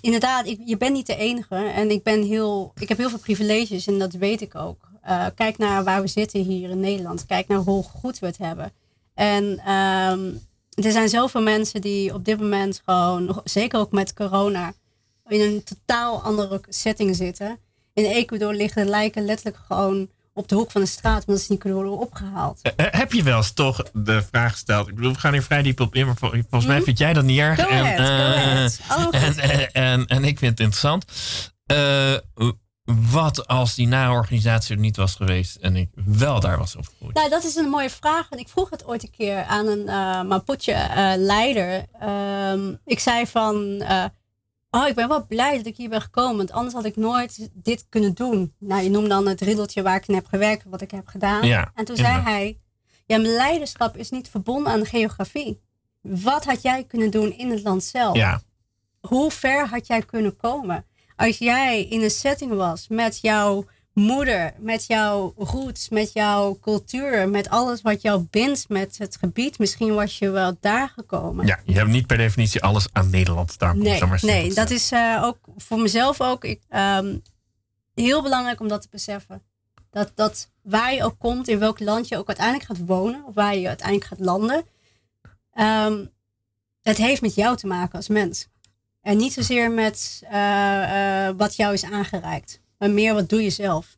inderdaad, 0.00 0.46
ik, 0.46 0.60
je 0.64 0.76
bent 0.76 0.92
niet 0.92 1.06
de 1.06 1.16
enige. 1.16 1.54
En 1.54 1.90
ik, 1.90 2.02
ben 2.02 2.22
heel, 2.22 2.72
ik 2.78 2.88
heb 2.88 2.98
heel 2.98 3.10
veel 3.10 3.18
privileges 3.18 3.86
en 3.86 3.98
dat 3.98 4.12
weet 4.12 4.40
ik 4.40 4.54
ook. 4.54 4.90
Eh, 5.02 5.26
kijk 5.34 5.58
naar 5.58 5.84
waar 5.84 6.00
we 6.00 6.08
zitten 6.08 6.40
hier 6.40 6.70
in 6.70 6.80
Nederland. 6.80 7.26
Kijk 7.26 7.48
naar 7.48 7.58
hoe 7.58 7.82
goed 7.82 8.18
we 8.18 8.26
het 8.26 8.38
hebben. 8.38 8.72
En 9.14 9.58
ehm, 9.58 10.32
er 10.74 10.92
zijn 10.92 11.08
zoveel 11.08 11.42
mensen 11.42 11.80
die 11.80 12.14
op 12.14 12.24
dit 12.24 12.40
moment 12.40 12.82
gewoon, 12.84 13.40
zeker 13.44 13.78
ook 13.78 13.92
met 13.92 14.14
corona, 14.14 14.72
in 15.28 15.40
een 15.40 15.64
totaal 15.64 16.22
andere 16.22 16.60
setting 16.68 17.16
zitten. 17.16 17.58
In 17.94 18.04
Ecuador 18.04 18.54
liggen 18.54 18.88
lijken 18.88 19.24
letterlijk 19.24 19.56
gewoon 19.66 20.08
op 20.34 20.48
de 20.48 20.54
hoek 20.54 20.70
van 20.70 20.80
de 20.80 20.86
straat, 20.86 21.24
omdat 21.26 21.42
ze 21.42 21.52
niet 21.52 21.60
kunnen 21.60 21.78
worden 21.78 21.98
opgehaald. 21.98 22.60
Eh, 22.62 22.72
eh, 22.76 22.92
heb 22.92 23.12
je 23.12 23.22
wel 23.22 23.36
eens 23.36 23.52
toch 23.52 23.82
de 23.92 24.22
vraag 24.30 24.52
gesteld? 24.52 24.88
Ik 24.88 24.94
bedoel, 24.94 25.12
we 25.12 25.18
gaan 25.18 25.32
hier 25.32 25.42
vrij 25.42 25.62
diep 25.62 25.80
op 25.80 25.94
in, 25.94 26.06
maar 26.06 26.16
vol- 26.16 26.30
volgens 26.30 26.66
mij 26.66 26.82
vind 26.82 26.98
jij 26.98 27.12
dat 27.12 27.24
niet 27.24 27.38
erg. 27.38 27.60
Go 27.60 27.68
ahead, 27.68 27.98
eh, 27.98 29.22
en, 29.22 29.38
en, 29.38 29.72
en, 29.72 30.06
en 30.06 30.24
ik 30.24 30.38
vind 30.38 30.58
het 30.58 30.60
interessant. 30.60 31.04
Wat 33.10 33.46
als 33.46 33.74
die 33.74 33.86
na-organisatie 33.86 34.74
er 34.74 34.80
niet 34.80 34.96
was 34.96 35.14
geweest 35.14 35.56
en 35.56 35.76
ik 35.76 35.88
wel 35.94 36.40
daar 36.40 36.58
was 36.58 36.76
opgegroeid? 36.76 37.14
Nou, 37.14 37.28
dat 37.28 37.44
is 37.44 37.54
een 37.54 37.68
mooie 37.68 37.90
vraag. 37.90 38.26
En 38.30 38.38
ik 38.38 38.48
vroeg 38.48 38.70
het 38.70 38.84
ooit 38.86 39.02
een 39.02 39.10
keer 39.10 39.44
aan 39.44 39.66
een 39.66 39.84
Mapuche-leider. 40.26 41.86
Ehm, 42.00 42.74
ik 42.84 42.98
zei 42.98 43.26
van... 43.26 43.82
oh, 44.80 44.86
ik 44.88 44.94
ben 44.94 45.08
wel 45.08 45.26
blij 45.26 45.56
dat 45.56 45.66
ik 45.66 45.76
hier 45.76 45.88
ben 45.88 46.00
gekomen. 46.00 46.36
Want 46.36 46.52
anders 46.52 46.74
had 46.74 46.84
ik 46.84 46.96
nooit 46.96 47.48
dit 47.52 47.86
kunnen 47.88 48.14
doen. 48.14 48.54
Nou, 48.58 48.82
je 48.82 48.90
noemde 48.90 49.08
dan 49.08 49.26
het 49.26 49.40
riddeltje 49.40 49.82
waar 49.82 49.96
ik 49.96 50.08
in 50.08 50.14
heb 50.14 50.26
gewerkt. 50.26 50.64
Wat 50.66 50.80
ik 50.80 50.90
heb 50.90 51.06
gedaan. 51.06 51.46
Ja, 51.46 51.72
en 51.74 51.84
toen 51.84 51.96
zei 51.96 52.20
hij... 52.20 52.56
Ja, 53.06 53.18
mijn 53.18 53.34
leiderschap 53.34 53.96
is 53.96 54.10
niet 54.10 54.28
verbonden 54.28 54.72
aan 54.72 54.80
de 54.80 54.86
geografie. 54.86 55.60
Wat 56.00 56.44
had 56.44 56.62
jij 56.62 56.84
kunnen 56.84 57.10
doen 57.10 57.38
in 57.38 57.50
het 57.50 57.62
land 57.62 57.84
zelf? 57.84 58.16
Ja, 58.16 58.42
hoe 59.00 59.30
ver 59.30 59.68
had 59.68 59.86
jij 59.86 60.02
kunnen 60.02 60.36
komen? 60.36 60.86
Als 61.16 61.38
jij 61.38 61.84
in 61.84 62.02
een 62.02 62.10
setting 62.10 62.54
was 62.54 62.88
met 62.88 63.20
jouw 63.20 63.64
moeder, 63.92 64.54
met 64.58 64.86
jouw 64.86 65.34
roots, 65.36 65.88
met 65.88 66.12
jouw 66.12 66.58
cultuur, 66.60 67.28
met 67.28 67.48
alles 67.48 67.82
wat 67.82 68.02
jou 68.02 68.26
bindt 68.30 68.68
met 68.68 68.98
het 68.98 69.16
gebied, 69.16 69.58
misschien 69.58 69.94
was 69.94 70.18
je 70.18 70.30
wel 70.30 70.56
daar 70.60 70.88
gekomen. 70.88 71.46
ja, 71.46 71.60
je 71.64 71.72
hebt 71.72 71.90
niet 71.90 72.06
per 72.06 72.16
definitie 72.16 72.62
alles 72.62 72.86
aan 72.92 73.10
Nederland 73.10 73.58
daar. 73.58 73.76
Nee, 73.76 74.02
nee 74.20 74.54
dat 74.54 74.70
is 74.70 74.92
eh, 74.92 75.20
ook 75.24 75.38
voor 75.56 75.78
mezelf 75.78 76.20
ook 76.20 76.44
ik, 76.44 76.60
ehm, 76.68 77.16
heel 77.94 78.22
belangrijk 78.22 78.60
om 78.60 78.68
dat 78.68 78.82
te 78.82 78.88
beseffen. 78.90 79.42
Dat, 79.90 80.12
dat 80.14 80.50
waar 80.62 80.94
je 80.94 81.04
ook 81.04 81.18
komt, 81.18 81.48
in 81.48 81.58
welk 81.58 81.80
land 81.80 82.08
je 82.08 82.16
ook 82.16 82.28
uiteindelijk 82.28 82.66
gaat 82.66 82.86
wonen, 82.86 83.24
of 83.24 83.34
waar 83.34 83.56
je 83.56 83.68
uiteindelijk 83.68 84.08
gaat 84.08 84.20
landen, 84.20 84.64
ehm, 85.52 86.04
het 86.82 86.96
heeft 86.96 87.22
met 87.22 87.34
jou 87.34 87.56
te 87.56 87.66
maken 87.66 87.96
als 87.96 88.08
mens. 88.08 88.48
En 89.02 89.16
niet 89.16 89.32
zozeer 89.32 89.70
met 89.70 90.22
eh, 90.30 91.26
eh, 91.28 91.34
wat 91.36 91.56
jou 91.56 91.72
is 91.72 91.84
aangereikt, 91.84 92.60
maar 92.82 92.90
meer 92.90 93.14
wat 93.14 93.28
doe 93.28 93.42
je 93.42 93.50
zelf. 93.50 93.96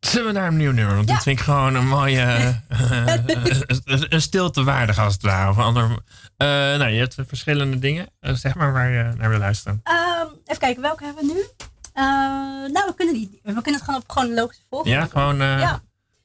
Zullen 0.00 0.26
we 0.26 0.32
naar 0.38 0.46
een 0.48 0.56
nieuw 0.56 0.72
nummer? 0.72 0.94
Want 0.94 1.06
dit 1.08 1.22
vind 1.22 1.38
ik 1.38 1.44
gewoon 1.44 1.74
een 1.74 1.88
mooie... 1.88 2.20
eh, 2.68 3.14
een- 4.08 4.22
stilte 4.22 4.64
waardig 4.64 4.98
als 4.98 5.12
het 5.12 5.22
ware. 5.22 5.50
Of 5.50 5.58
ander, 5.58 5.84
Eh, 6.36 6.46
nou, 6.46 6.86
je 6.88 6.98
hebt 6.98 7.14
verschillende 7.26 7.78
dingen. 7.78 8.08
Eh, 8.20 8.34
zeg 8.34 8.54
maar 8.54 8.72
waar 8.72 8.90
je 8.90 9.12
naar 9.16 9.28
wil 9.30 9.38
luisteren. 9.38 9.80
Ehm, 9.82 10.26
even 10.44 10.58
kijken, 10.60 10.82
welke 10.82 11.04
hebben 11.04 11.26
we 11.26 11.32
nu? 11.32 11.44
Nou, 12.72 12.86
we 12.86 12.92
kunnen, 12.96 13.14
die, 13.14 13.40
we 13.42 13.52
kunnen 13.52 13.74
het 13.74 13.82
gewoon 13.82 14.00
op 14.00 14.10
chronologische 14.10 14.62
volgorde. 14.68 14.94
Ja, 14.94 15.06
gewoon... 15.06 15.36
Ja. 15.36 15.82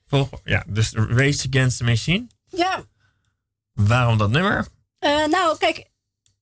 volg- 0.08 0.40
ja, 0.44 0.64
dus 0.68 0.92
Race 0.94 1.48
Against 1.48 1.78
the 1.78 1.84
Machine. 1.84 2.28
Ja, 2.48 2.84
Waarom 3.74 4.18
dat 4.18 4.30
nummer? 4.30 4.68
Nou, 5.30 5.58
kijk, 5.58 5.90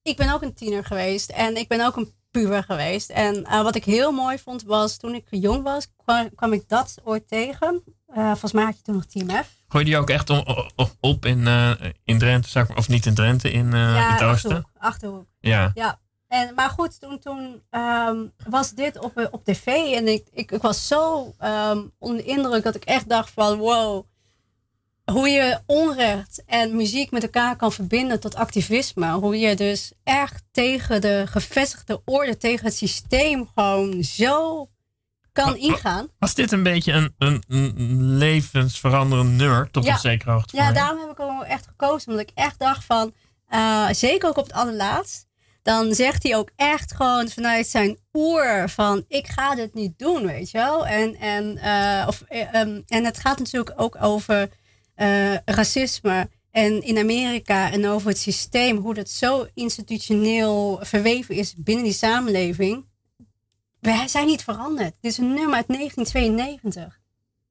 ik 0.02 0.18
ben 0.18 0.34
ook 0.34 0.42
een 0.42 0.54
tiener 0.54 0.86
geweest 0.86 1.30
en 1.30 1.56
ik 1.58 1.68
ben 1.68 1.86
ook 1.86 1.96
een 1.98 2.14
puber 2.34 2.64
geweest. 2.64 3.10
En 3.10 3.46
eh, 3.46 3.62
wat 3.62 3.76
ik 3.76 3.84
heel 3.84 4.12
mooi 4.12 4.40
vond 4.40 4.64
was 4.64 4.98
toen 4.98 5.16
ik 5.16 5.26
jong 5.30 5.64
was, 5.64 5.88
kwam, 6.04 6.36
kwam 6.36 6.54
ik 6.54 6.64
dat 6.68 6.96
ooit 7.04 7.28
tegen. 7.28 7.84
Eh, 8.14 8.26
volgens 8.26 8.52
mij 8.52 8.64
had 8.64 8.78
je 8.78 8.82
toen 8.82 8.96
nog 8.96 9.06
Team 9.06 9.30
F. 9.44 9.50
Gooi 9.68 9.86
die 9.86 9.98
ook 9.98 10.10
echt 10.10 10.30
op, 10.76 10.96
op 11.00 11.26
in, 11.26 11.48
eh, 11.48 11.72
in 12.04 12.18
Drenthe, 12.18 12.68
of 12.76 12.88
niet 12.88 13.06
in 13.06 13.14
Drenthe, 13.14 13.52
in, 13.52 13.74
eh, 13.74 13.96
in 13.96 14.02
het 14.02 14.22
oosten? 14.22 14.52
Achterhoek. 14.52 14.70
Achterhoek. 14.78 15.26
Ja. 15.40 15.72
Ja. 15.74 16.00
En, 16.28 16.54
maar 16.56 16.70
goed, 16.70 17.00
toen, 17.00 17.20
toen 17.20 17.62
ehm, 17.70 18.18
was 18.48 18.72
dit 18.72 19.00
op, 19.00 19.28
op 19.32 19.44
tv 19.44 19.66
en 19.68 20.08
ik, 20.08 20.28
ik, 20.32 20.52
ik 20.52 20.62
was 20.62 20.88
zo 20.88 21.34
ehm, 21.38 21.82
onder 22.00 22.18
de 22.18 22.30
indruk 22.30 22.64
dat 22.64 22.76
ik 22.76 22.84
echt 22.84 23.10
dacht 23.10 23.32
van 23.32 23.58
wow, 23.58 24.06
hoe 25.12 25.28
je 25.30 25.60
onrecht 25.66 26.44
en 26.46 26.76
muziek 26.76 27.12
met 27.12 27.24
elkaar 27.24 27.56
kan 27.56 27.72
verbinden 27.72 28.20
tot 28.20 28.36
activisme. 28.36 29.12
Hoe 29.12 29.40
je 29.40 29.56
dus 29.56 29.92
echt 30.04 30.44
tegen 30.52 31.02
de 31.02 31.24
gevestigde 31.30 32.02
orde, 32.06 32.38
tegen 32.38 32.66
het 32.66 32.76
systeem 32.76 33.50
gewoon 33.56 34.04
zo 34.04 34.68
kan 35.32 35.58
ingaan. 35.58 36.08
Was 36.20 36.34
dit 36.34 36.52
een 36.52 36.64
beetje 36.64 36.92
een, 36.92 37.14
een, 37.18 37.44
een 37.48 38.18
levensveranderend 38.18 39.30
nummer, 39.32 39.72
tot 39.72 39.86
Ja. 39.86 39.94
op 39.94 40.00
zekere 40.00 40.32
hoogte? 40.32 40.56
Ja, 40.58 40.72
daarom 40.72 41.00
heb 41.00 41.10
ik 41.10 41.18
hem 41.18 41.30
ook 41.30 41.44
echt 41.44 41.68
gekozen. 41.68 42.10
Omdat 42.12 42.30
ik 42.30 42.32
echt 42.36 42.60
dacht 42.60 42.86
van, 42.86 43.14
eh, 43.48 43.88
zeker 43.92 44.30
ook 44.30 44.38
op 44.38 44.44
het 44.46 44.54
allerlaatst. 44.54 45.26
Dan 45.64 45.94
zegt 45.94 46.24
hij 46.24 46.36
ook 46.38 46.50
echt 46.56 46.96
gewoon 46.96 47.30
vanuit 47.30 47.68
zijn 47.68 47.98
oer 48.14 48.70
van, 48.70 49.06
ik 49.08 49.28
ga 49.28 49.56
dit 49.56 49.74
niet 49.74 50.00
doen, 50.00 50.26
weet 50.26 50.52
je 50.52 50.58
wel. 50.58 50.88
En, 50.88 51.16
en, 51.16 51.58
eh, 51.58 52.08
of, 52.08 52.22
ehm, 52.28 52.82
en 52.88 53.06
het 53.06 53.20
gaat 53.20 53.38
natuurlijk 53.40 53.74
ook 53.82 53.98
over 54.02 54.50
eh, 55.04 55.34
racisme. 55.46 56.30
En 56.52 56.82
in 56.82 56.98
Amerika 56.98 57.72
en 57.72 57.88
over 57.88 58.08
het 58.08 58.18
systeem, 58.18 58.78
hoe 58.78 58.94
dat 58.94 59.10
zo 59.10 59.48
institutioneel 59.54 60.80
verweven 60.82 61.36
is 61.36 61.56
binnen 61.56 61.84
die 61.84 61.94
samenleving. 61.94 62.86
Wij 63.80 64.08
zijn 64.08 64.26
niet 64.26 64.44
veranderd. 64.44 64.96
Dit 65.02 65.12
is 65.12 65.18
een 65.18 65.34
nummer 65.34 65.56
uit 65.56 65.68
1992. 65.68 67.00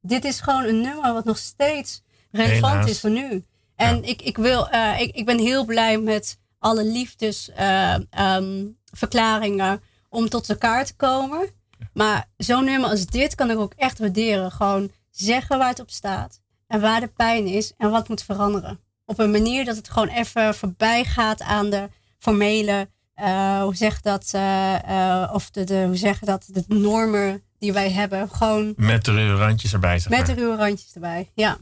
Dit 0.01 0.25
is 0.25 0.41
gewoon 0.41 0.65
een 0.65 0.81
nummer 0.81 1.13
wat 1.13 1.25
nog 1.25 1.39
steeds 1.39 2.03
relevant 2.31 2.73
Helaas. 2.73 2.91
is 2.91 3.01
voor 3.01 3.11
nu. 3.11 3.45
En 3.77 4.05
ik, 4.05 4.23
ik, 4.23 4.37
wil, 4.37 4.69
eh, 4.69 5.01
ik, 5.01 5.15
ik 5.15 5.27
ben 5.27 5.39
heel 5.39 5.65
blij 5.65 5.99
met 5.99 6.39
alle 6.59 6.85
liefdesverklaringen 6.85 9.83
om 10.09 10.29
tot 10.29 10.49
elkaar 10.49 10.85
te 10.85 10.95
komen. 10.95 11.49
Maar 11.93 12.29
zo'n 12.37 12.65
nummer 12.65 12.91
als 12.91 13.07
dit 13.07 13.35
kan 13.35 13.51
ik 13.51 13.59
ook 13.59 13.73
echt 13.77 13.99
waarderen. 13.99 14.51
Gewoon 14.51 14.91
zeggen 15.11 15.59
waar 15.59 15.69
het 15.69 15.81
op 15.81 15.91
staat. 15.91 16.42
En 16.73 16.81
waar 16.81 17.01
de 17.01 17.11
pijn 17.17 17.47
is 17.47 17.73
en 17.77 17.91
wat 17.91 18.09
moet 18.09 18.23
veranderen. 18.23 18.79
Op 19.05 19.19
een 19.19 19.31
manier 19.31 19.65
dat 19.65 19.77
het 19.77 19.91
gewoon 19.91 20.09
even 20.09 20.55
voorbij 20.55 21.05
gaat 21.05 21.43
aan 21.43 21.71
de 21.71 21.89
formele, 22.19 22.89
eh, 23.15 23.63
hoe 23.63 23.77
zeg 23.77 24.01
dat, 24.01 24.31
eh, 24.33 25.23
eh, 25.23 25.33
of 25.33 25.51
de, 25.51 25.65
de, 25.65 25.85
hoe 25.87 25.97
zeg 25.97 26.19
dat, 26.19 26.45
de 26.47 26.65
normen 26.69 27.43
die 27.59 27.73
wij 27.73 27.91
hebben. 27.91 28.31
Gewoon 28.31 28.75
Met 28.77 29.05
de 29.05 29.13
ruwe 29.13 29.37
randjes 29.37 29.73
erbij, 29.73 29.99
zeg 29.99 30.13
met 30.13 30.27
de 30.27 30.35
ruwe 30.35 30.57
randjes 30.57 30.95
erbij. 30.95 31.31
Ja. 31.35 31.59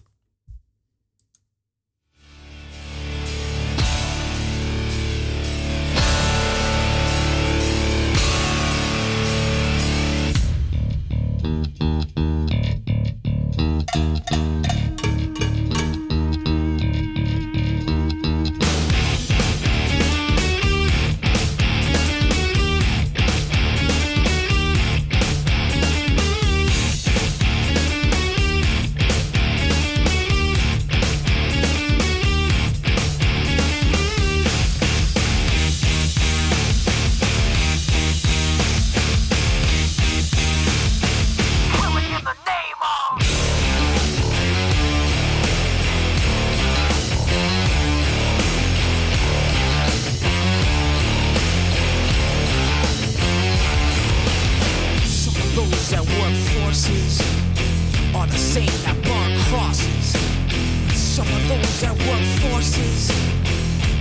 Those 61.51 61.81
that 61.81 61.97
work 62.07 62.27
forces 62.47 63.11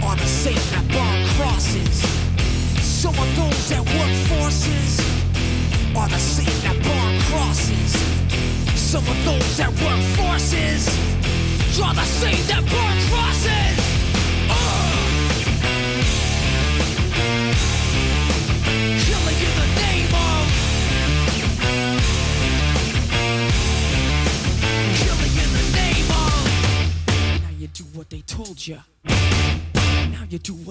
are 0.03 0.15
the 0.15 0.25
same 0.25 0.63
that 0.73 0.85
burn 0.93 1.19
crosses. 1.35 1.95
Some 2.79 3.17
of 3.17 3.29
those 3.35 3.69
that 3.69 3.83
work 3.97 4.15
forces 4.29 4.99
are 5.97 6.07
the 6.07 6.19
same 6.19 6.57
that 6.65 6.77
burn 6.85 7.15
crosses. 7.29 7.91
Some 8.77 9.05
of 9.07 9.17
those 9.25 9.57
that 9.57 9.71
work 9.81 10.03
forces 10.19 10.87
are 11.81 11.95
the 11.95 12.09
same 12.21 12.45
that 12.51 12.63
burn 12.69 12.97
crosses. 13.09 13.98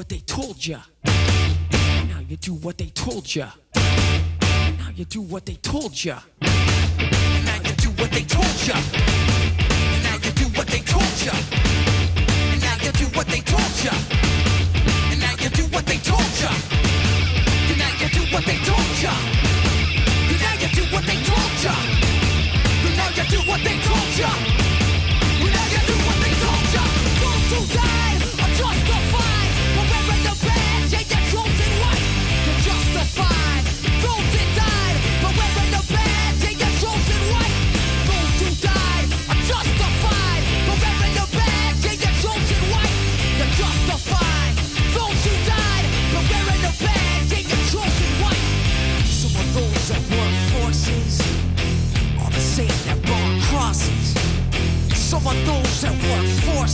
What 0.09 0.17
they 0.17 0.25
told 0.25 0.67
ya. 0.67 0.79
Now 1.05 2.21
you 2.27 2.37
do 2.39 2.55
what 2.55 2.79
they 2.79 2.87
told 2.95 3.35
ya. 3.35 3.51
Now 3.75 4.91
you 4.97 5.05
do 5.05 5.21
what 5.21 5.45
they 5.45 5.57
told 5.57 6.03
ya. 6.03 6.21
Now 6.41 7.57
you 7.67 7.75
do 7.77 7.91
what 8.01 8.11
they 8.11 8.23
told 8.23 8.67
ya. 8.67 8.75
Now 10.05 10.17
you 10.25 10.33
do 10.33 10.47
what 10.57 10.67
they 10.69 10.81
told 10.81 11.27
ya. 11.27 11.35
Now 12.65 12.77
you 12.83 12.93
do 12.93 13.05
what 13.17 13.27
they 13.27 13.41
told 13.43 13.85
ya. 13.85 13.93
Now 15.21 15.35
you 15.43 15.51
do 15.51 15.65
what 15.77 15.85
they 15.85 15.99
told 15.99 16.41
ya. 16.41 16.53
Now 17.77 17.93
you 18.01 18.09
do 18.09 18.23
what 18.33 18.45
they 18.47 18.57
told 18.65 19.03
ya. 19.03 19.13
Now 20.41 20.55
you 20.63 20.69
do 20.73 20.83
what 20.95 21.05
they 21.05 21.19
told 21.29 21.65
ya. 21.65 21.75
Now 22.97 23.11
you 23.11 23.25
do 23.29 23.39
what 23.51 23.61
they 23.63 23.79
told 23.85 24.19
ya. 24.19 24.68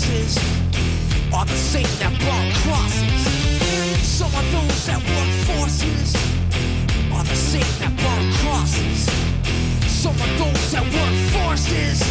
Forces 0.04 0.36
are 1.32 1.44
the 1.46 1.56
same 1.56 1.86
that 1.98 2.12
burn 2.20 2.52
crosses. 2.62 3.26
Some 4.02 4.34
of 4.34 4.44
those 4.52 4.86
that 4.86 5.00
work 5.00 5.30
forces 5.48 6.14
are 7.12 7.24
the 7.24 7.34
same 7.34 7.72
that 7.80 7.92
burn 7.96 8.32
crosses. 8.40 9.08
Some 9.88 10.14
of 10.14 10.38
those 10.38 10.72
that 10.72 10.84
work 10.84 11.16
forces 11.32 12.02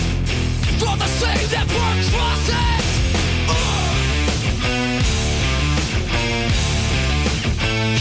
are 0.88 0.98
the 0.98 1.08
same 1.22 1.50
that 1.54 1.68
burn 1.68 2.00
crosses. 2.12 2.86
Ugh. 3.50 3.90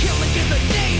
Killing 0.00 0.34
in 0.40 0.48
the 0.48 0.60
name 0.72 0.91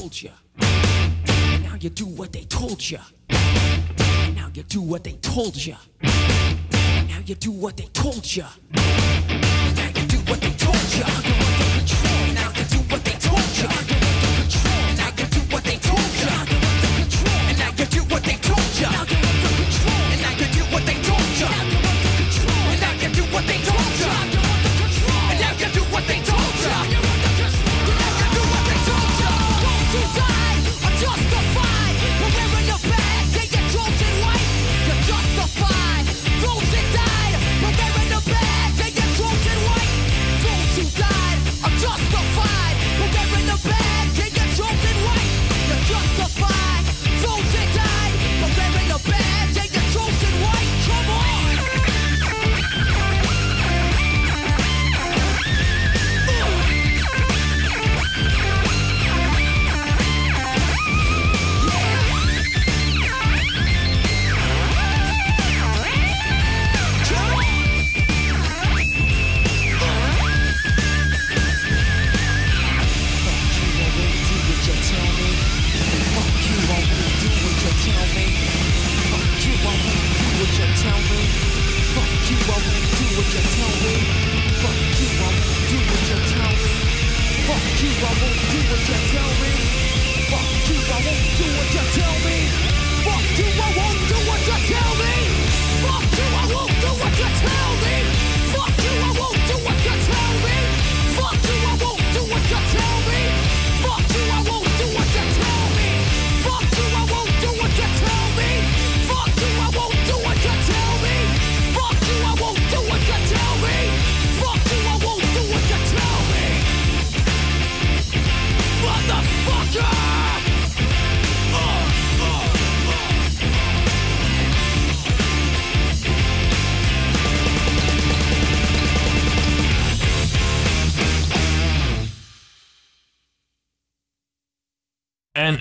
told 0.00 0.22
you. 0.22 0.30
And 0.60 1.62
now 1.62 1.74
you 1.78 1.90
do 1.90 2.06
what 2.06 2.32
they 2.32 2.44
told 2.44 2.90
you. 2.90 2.98
And 3.28 4.34
now 4.34 4.48
you 4.54 4.62
do 4.62 4.80
what 4.80 5.04
they 5.04 5.12
told 5.20 5.54
you. 5.54 5.76
And 6.00 7.08
now 7.08 7.18
you 7.26 7.34
do 7.34 7.50
what 7.50 7.76
they 7.76 7.84
told 7.92 8.34
you. 8.34 8.44
And 8.72 9.76
now 9.76 9.88
you 10.00 10.06
do 10.06 10.16
what 10.30 10.40
they 10.40 10.52
told 10.52 10.94
you. 10.94 11.29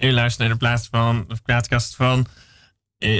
U 0.04 0.12
luistert 0.12 0.40
naar 0.40 0.58
de 0.58 0.66
plaats 0.66 0.88
van, 0.92 1.26
de 1.28 1.36
plaatkast 1.44 1.96
van. 1.96 2.28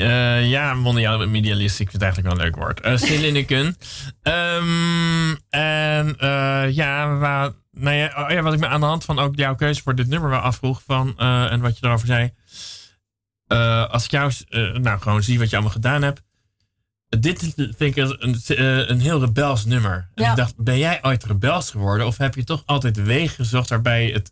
eh, 0.02 0.50
ja, 0.50 0.74
mondiaal 0.74 1.28
medialist. 1.28 1.80
Ik 1.80 1.90
vind 1.90 1.92
het 1.92 2.02
eigenlijk 2.02 2.34
wel 2.36 2.46
een 2.46 2.52
leuk 2.52 2.62
woord. 2.62 2.86
Uh. 2.86 3.74
Ehm, 4.22 5.36
en 5.50 6.18
eh, 6.18 6.76
ja, 6.76 7.18
waar, 7.18 7.52
nou 7.72 7.96
ja, 7.96 8.24
oh 8.24 8.32
ja, 8.32 8.42
wat 8.42 8.54
ik 8.54 8.60
me 8.60 8.68
aan 8.68 8.80
de 8.80 8.86
hand 8.86 9.06
van 9.06 9.20
ook 9.20 9.36
jouw 9.36 9.56
keuze 9.56 9.82
voor 9.82 9.96
dit 9.96 10.08
nummer 10.08 10.30
wel 10.30 10.40
afvroeg. 10.40 10.82
Van, 10.86 11.18
en 11.18 11.62
wat 11.62 11.80
je 11.80 11.86
erover 11.86 12.08
zei. 12.08 12.34
Als 13.88 14.06
ik 14.06 14.12
jou 14.12 14.32
nou, 14.82 15.00
gewoon 15.00 15.24
zie 15.24 15.40
wat 15.40 15.50
je 15.50 15.56
allemaal 15.56 15.74
gedaan 15.74 16.02
hebt. 16.02 16.22
Dit 17.20 17.54
vind 17.56 17.82
ik 17.82 17.96
een, 17.96 18.40
een, 18.92 19.00
heel 19.00 19.20
rebels 19.20 19.66
nummer. 19.66 20.10
En 20.14 20.30
ik 20.30 20.36
dacht, 20.36 20.54
ben 20.58 20.78
jij 20.78 21.00
ooit 21.02 21.24
rebels 21.24 21.72
geworden? 21.72 22.06
Of 22.06 22.18
heb 22.18 22.36
je 22.36 22.44
toch 22.44 22.64
altijd 22.66 23.04
wegen 23.04 23.36
gezocht 23.36 23.70
waarbij 23.70 24.08
het, 24.08 24.32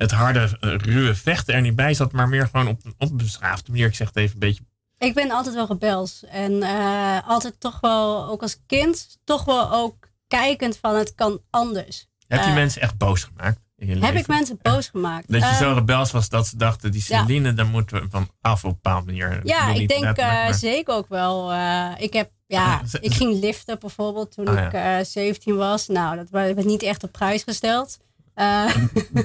het 0.00 0.10
harde, 0.10 0.56
eh, 0.60 0.74
ruwe 0.76 1.14
vechten 1.14 1.54
er 1.54 1.60
niet 1.60 1.76
bij 1.76 1.94
zat, 1.94 2.12
maar 2.12 2.28
meer 2.28 2.46
gewoon 2.46 2.68
op, 2.68 2.80
op 2.98 3.10
een 3.10 3.16
beschaafde 3.16 3.70
manier? 3.70 3.86
Ik 3.86 3.94
zeg 3.94 4.06
het 4.06 4.16
even 4.16 4.32
een 4.34 4.38
beetje. 4.38 4.62
Ik 4.98 5.14
ben 5.14 5.30
altijd 5.30 5.54
wel 5.54 5.66
rebels. 5.66 6.24
En 6.30 6.62
eh, 6.62 7.28
altijd 7.28 7.60
toch 7.60 7.80
wel, 7.80 8.28
ook 8.28 8.42
als 8.42 8.60
kind, 8.66 9.18
toch 9.24 9.44
wel 9.44 9.72
ook 9.72 10.08
kijkend 10.28 10.78
van 10.80 10.94
het 10.96 11.14
kan 11.14 11.40
anders. 11.50 12.06
Heb 12.26 12.40
je 12.42 12.46
Eh, 12.48 12.54
mensen 12.54 12.82
echt 12.82 12.96
boos 12.96 13.24
gemaakt? 13.24 13.58
Heb 13.76 14.14
ik 14.14 14.26
mensen 14.26 14.58
boos 14.62 14.88
gemaakt? 14.88 15.32
Dat 15.32 15.40
je 15.40 15.54
zo 15.54 15.72
rebels 15.72 16.10
was 16.10 16.28
dat 16.28 16.46
ze 16.46 16.56
dachten, 16.56 16.90
die 16.92 17.04
ja. 17.06 17.20
Celine, 17.20 17.54
daar 17.54 17.66
moeten 17.66 18.02
we 18.02 18.08
van 18.10 18.28
af 18.40 18.64
op 18.64 18.70
een 18.70 18.78
bepaalde 18.82 19.06
manier. 19.06 19.40
Ja, 19.44 19.68
ik 19.68 19.88
denk 19.88 20.54
zeker 20.54 20.94
ook 20.94 21.08
wel. 21.08 21.52
ik 21.98 22.12
heb, 22.12 22.30
ja, 22.46 22.64
Ja, 22.66 22.98
ik 23.00 23.12
ging 23.14 23.40
liften 23.40 23.78
bijvoorbeeld 23.78 24.32
toen 24.32 24.48
Ah, 24.48 24.54
ja. 24.54 24.66
ik 24.66 24.72
eh 24.72 25.06
17 25.06 25.56
was. 25.56 25.86
Nou, 25.86 26.16
dat 26.16 26.28
werd 26.30 26.64
niet 26.64 26.82
echt 26.82 27.02
op 27.04 27.12
prijs 27.12 27.42
gesteld. 27.42 27.98
Eh, 28.40 28.66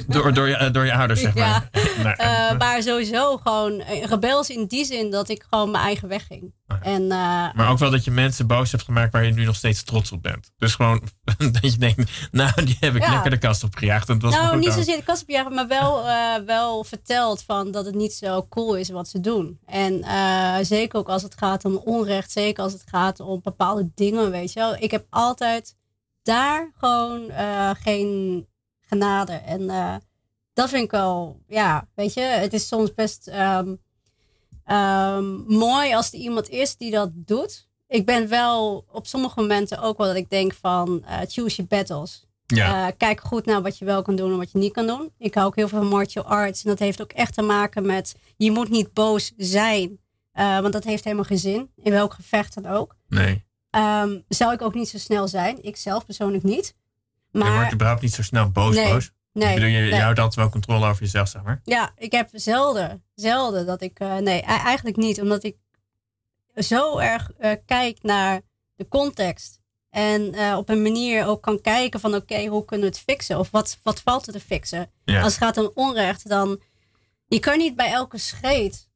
door, 0.07 0.33
door, 0.33 0.47
je, 0.47 0.71
door 0.71 0.85
je 0.85 0.93
ouders, 0.93 1.21
zeg 1.21 1.35
maar. 1.35 1.69
Nou, 2.03 2.15
eh, 2.15 2.57
maar 2.57 2.81
sowieso 2.83 3.37
gewoon 3.37 3.79
eh, 3.79 4.03
rebels 4.03 4.49
in 4.49 4.65
die 4.65 4.85
zin 4.85 5.11
dat 5.11 5.29
ik 5.29 5.45
gewoon 5.49 5.71
mijn 5.71 5.83
eigen 5.83 6.07
weg 6.07 6.25
ging. 6.27 6.53
Ah, 6.67 6.77
En 6.81 7.01
eh, 7.01 7.09
Maar 7.53 7.69
ook 7.69 7.77
wel 7.77 7.91
dat 7.91 8.03
je 8.03 8.11
mensen 8.11 8.47
boos 8.47 8.71
hebt 8.71 8.83
gemaakt 8.83 9.11
waar 9.13 9.25
je 9.25 9.33
nu 9.33 9.45
nog 9.45 9.55
steeds 9.55 9.83
trots 9.83 10.11
op 10.11 10.21
bent. 10.23 10.51
Dus 10.57 10.75
gewoon 10.75 11.01
dat 11.61 11.71
je 11.73 11.77
denkt, 11.77 12.11
nou, 12.31 12.65
die 12.65 12.77
heb 12.79 12.95
ik 12.95 13.01
Ja. 13.03 13.11
lekker 13.11 13.29
de 13.29 13.37
kast 13.37 13.63
op 13.63 13.75
gejaagd. 13.75 14.07
En 14.07 14.13
het 14.13 14.23
was 14.23 14.33
me 14.35 14.41
nou, 14.41 14.57
niet 14.57 14.71
zozeer 14.71 14.95
de 14.97 15.03
kast 15.03 15.21
opjagen, 15.21 15.53
maar 15.53 15.67
wel, 15.67 16.07
eh, 16.07 16.35
wel 16.45 16.83
verteld 16.83 17.43
van 17.43 17.71
dat 17.71 17.85
het 17.85 17.95
niet 17.95 18.13
zo 18.13 18.45
cool 18.49 18.75
is 18.75 18.89
wat 18.89 19.07
ze 19.07 19.19
doen. 19.19 19.59
En 19.65 20.03
eh, 20.03 20.55
zeker 20.61 20.99
ook 20.99 21.09
als 21.09 21.23
het 21.23 21.35
gaat 21.37 21.65
om 21.65 21.75
onrecht, 21.75 22.31
zeker 22.31 22.63
als 22.63 22.73
het 22.73 22.83
gaat 22.85 23.19
om 23.19 23.39
bepaalde 23.43 23.91
dingen, 23.95 24.31
weet 24.31 24.53
je 24.53 24.59
wel. 24.59 24.75
Ik 24.79 24.91
heb 24.91 25.05
altijd 25.09 25.75
daar 26.23 26.71
gewoon 26.77 27.29
eh, 27.29 27.69
geen 27.81 28.45
genade. 28.85 29.33
En 29.33 29.69
eh, 29.69 29.95
dat 30.53 30.69
vind 30.69 30.83
ik 30.83 30.91
wel, 30.91 31.39
ja, 31.47 31.87
weet 31.95 32.13
je, 32.13 32.21
het 32.21 32.53
is 32.53 32.67
soms 32.67 32.93
best 32.93 33.27
ehm, 33.27 33.75
ehm, 34.63 35.35
mooi 35.47 35.93
als 35.93 36.13
er 36.13 36.19
iemand 36.19 36.49
is 36.49 36.77
die 36.77 36.91
dat 36.91 37.09
doet. 37.13 37.67
Ik 37.87 38.05
ben 38.05 38.27
wel 38.27 38.85
op 38.91 39.07
sommige 39.07 39.39
momenten 39.39 39.81
ook 39.81 39.97
wel 39.97 40.07
dat 40.07 40.15
ik 40.15 40.29
denk 40.29 40.53
van 40.53 41.03
eh, 41.05 41.17
choose 41.27 41.55
your 41.55 41.67
battles. 41.67 42.25
Ja. 42.45 42.87
Eh, 42.87 42.93
kijk 42.97 43.21
goed 43.21 43.45
naar 43.45 43.61
wat 43.61 43.77
je 43.77 43.85
wel 43.85 44.01
kan 44.01 44.15
doen 44.15 44.31
en 44.31 44.37
wat 44.37 44.51
je 44.51 44.57
niet 44.57 44.73
kan 44.73 44.87
doen. 44.87 45.11
Ik 45.17 45.33
hou 45.33 45.47
ook 45.47 45.55
heel 45.55 45.67
veel 45.67 45.79
van 45.79 45.87
martial 45.87 46.25
arts. 46.25 46.63
En 46.63 46.69
dat 46.69 46.79
heeft 46.79 47.01
ook 47.01 47.11
echt 47.11 47.33
te 47.33 47.41
maken 47.41 47.85
met... 47.85 48.15
je 48.37 48.51
moet 48.51 48.69
niet 48.69 48.93
boos 48.93 49.33
zijn. 49.37 49.99
want 50.33 50.73
dat 50.73 50.83
heeft 50.83 51.03
helemaal 51.03 51.25
geen 51.25 51.37
zin. 51.37 51.71
In 51.75 51.91
welk 51.91 52.13
gevecht 52.13 52.53
dan 52.53 52.65
ook. 52.65 52.95
Nee, 53.07 53.45
Ehm, 53.75 54.19
zou 54.27 54.53
ik 54.53 54.61
ook 54.61 54.73
niet 54.73 54.89
zo 54.89 54.97
snel 54.97 55.27
zijn. 55.27 55.63
Ik 55.63 55.75
zelf 55.75 56.05
persoonlijk 56.05 56.43
niet. 56.43 56.75
Je 57.43 57.49
wordt 57.49 57.61
Maar 57.63 57.73
überhaupt 57.73 58.01
niet 58.01 58.13
zo 58.13 58.21
snel 58.23 58.49
boos. 58.51 58.75
Nee, 58.75 58.91
boos. 58.93 59.11
nee, 59.33 59.47
ik 59.49 59.53
bedoel, 59.55 59.69
je, 59.69 59.95
houdt 59.95 60.19
altijd 60.19 60.35
wel 60.35 60.49
controle 60.49 60.87
over 60.87 61.01
jezelf, 61.01 61.27
zeg 61.29 61.43
maar. 61.43 61.61
ja, 61.63 61.91
ik 61.97 62.11
heb 62.11 62.29
zelden, 62.31 63.03
zelden 63.15 63.65
dat 63.65 63.81
ik... 63.81 63.99
eh, 63.99 64.15
nee, 64.17 64.37
e- 64.41 64.45
eigenlijk 64.45 64.95
niet. 64.97 65.21
Omdat 65.21 65.43
ik 65.43 65.57
zo 66.55 66.97
erg 66.97 67.31
eh, 67.37 67.51
kijk 67.65 67.97
naar 68.03 68.41
de 68.75 68.87
context. 68.87 69.59
En 69.89 70.33
eh, 70.33 70.57
op 70.57 70.69
een 70.69 70.81
manier 70.81 71.25
ook 71.25 71.41
kan 71.41 71.61
kijken 71.61 71.99
van... 71.99 72.15
oké, 72.15 72.45
hoe 72.45 72.65
kunnen 72.65 72.87
we 72.89 72.91
het 72.95 73.03
fixen? 73.03 73.39
Of 73.39 73.51
wat, 73.51 73.77
wat 73.83 73.99
valt 74.01 74.27
er 74.27 74.33
te 74.33 74.39
fixen? 74.39 74.91
Ja. 75.05 75.21
Als 75.21 75.33
het 75.35 75.43
gaat 75.43 75.57
om 75.57 75.71
onrecht, 75.73 76.29
dan... 76.29 76.61
Je 77.27 77.39
kan 77.39 77.57
niet 77.57 77.75
bij 77.75 77.91
elke 77.91 78.17
scheet 78.17 78.89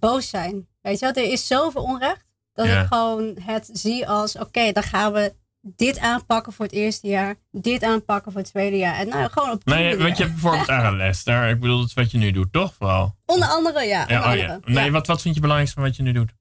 boos 0.00 0.28
zijn. 0.28 0.66
Weet 0.82 0.98
je 0.98 1.12
wel? 1.12 1.24
Er 1.24 1.30
is 1.32 1.46
zoveel 1.46 1.82
onrecht. 1.82 2.24
Dat 2.52 2.66
Ja. 2.66 2.80
ik 2.82 2.86
gewoon 2.86 3.36
het 3.40 3.70
zie 3.72 4.08
als... 4.08 4.36
Oké, 4.36 4.72
dan 4.72 4.82
gaan 4.82 5.12
we 5.12 5.34
dit 5.76 5.98
aanpakken 5.98 6.52
voor 6.52 6.64
het 6.64 6.74
eerste 6.74 7.06
jaar. 7.08 7.34
Dit 7.50 7.82
aanpakken 7.82 8.32
voor 8.32 8.40
het 8.40 8.50
tweede 8.50 8.76
jaar. 8.76 8.96
En 8.96 9.08
nou, 9.08 9.30
gewoon 9.30 9.50
op 9.50 9.64
Nee, 9.64 9.98
want 9.98 10.16
je 10.16 10.22
hebt 10.22 10.40
bijvoorbeeld 10.40 10.68
ARLS. 10.78 11.24
Daar, 11.24 11.50
ik 11.50 11.60
bedoel, 11.60 11.78
dat 11.78 11.86
is 11.86 11.94
wat 11.94 12.10
je 12.10 12.18
nu 12.18 12.30
doet, 12.30 12.52
toch? 12.52 12.74
Vooral. 12.78 13.16
Onder 13.26 13.48
andere, 13.48 13.84
ja. 13.84 14.00
onder 14.00 14.14
Ja, 14.14 14.20
oh 14.20 14.26
andere. 14.26 14.46
ja. 14.46 14.60
Nee, 14.64 14.84
Ja. 14.84 14.90
Wat, 14.90 15.06
wat 15.06 15.22
vind 15.22 15.34
je 15.34 15.40
belangrijkste 15.40 15.80
van 15.80 15.88
wat 15.88 15.96
je 15.96 16.02
nu 16.02 16.12
doet? 16.12 16.32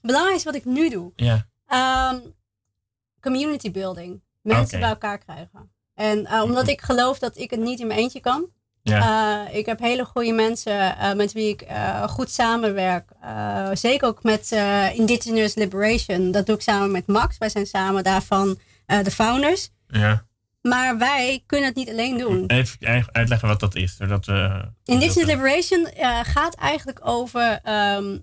Belangrijkste 0.00 0.50
wat 0.50 0.58
ik 0.60 0.64
nu 0.64 0.88
doe. 0.90 1.12
Ja. 1.16 1.46
Ehm, 1.66 2.18
community 3.20 3.70
building. 3.70 4.22
Mensen 4.42 4.80
bij 4.80 4.88
elkaar 4.88 5.18
krijgen. 5.18 5.72
En 5.94 6.26
eh, 6.26 6.42
omdat 6.42 6.68
ik 6.68 6.80
geloof 6.80 7.18
dat 7.18 7.36
ik 7.38 7.50
het 7.50 7.60
niet 7.60 7.80
in 7.80 7.86
mijn 7.86 7.98
eentje 7.98 8.20
kan. 8.20 8.46
Ja. 8.82 9.46
Eh, 9.46 9.56
ik 9.56 9.66
heb 9.66 9.78
hele 9.78 10.04
goede 10.04 10.32
mensen 10.32 10.98
eh, 10.98 11.12
met 11.12 11.32
wie 11.32 11.48
ik 11.48 11.66
goed 12.08 12.30
samenwerk. 12.30 13.10
Zeker 13.72 14.08
ook 14.08 14.22
met 14.22 14.50
Indigenous 14.94 15.54
Liberation. 15.54 16.30
Dat 16.30 16.46
doe 16.46 16.54
ik 16.54 16.62
samen 16.62 16.90
met 16.90 17.06
Max. 17.06 17.38
Wij 17.38 17.48
zijn 17.48 17.66
samen 17.66 18.04
daarvan 18.04 18.58
eh, 18.90 19.04
de 19.04 19.10
founders. 19.10 19.70
ja. 19.86 20.28
Maar 20.62 20.98
wij 20.98 21.42
kunnen 21.46 21.66
het 21.68 21.76
niet 21.76 21.88
alleen 21.90 22.18
doen. 22.18 22.44
Even 22.46 23.08
uitleggen 23.12 23.48
wat 23.48 23.60
dat 23.60 23.74
is. 23.74 23.96
Zodat, 23.96 24.26
we 24.26 24.60
Indigenous 24.84 25.28
Liberation 25.28 25.86
eh, 25.86 26.18
gaat 26.22 26.54
eigenlijk 26.54 26.98
over. 27.02 27.60
ehm, 27.62 28.18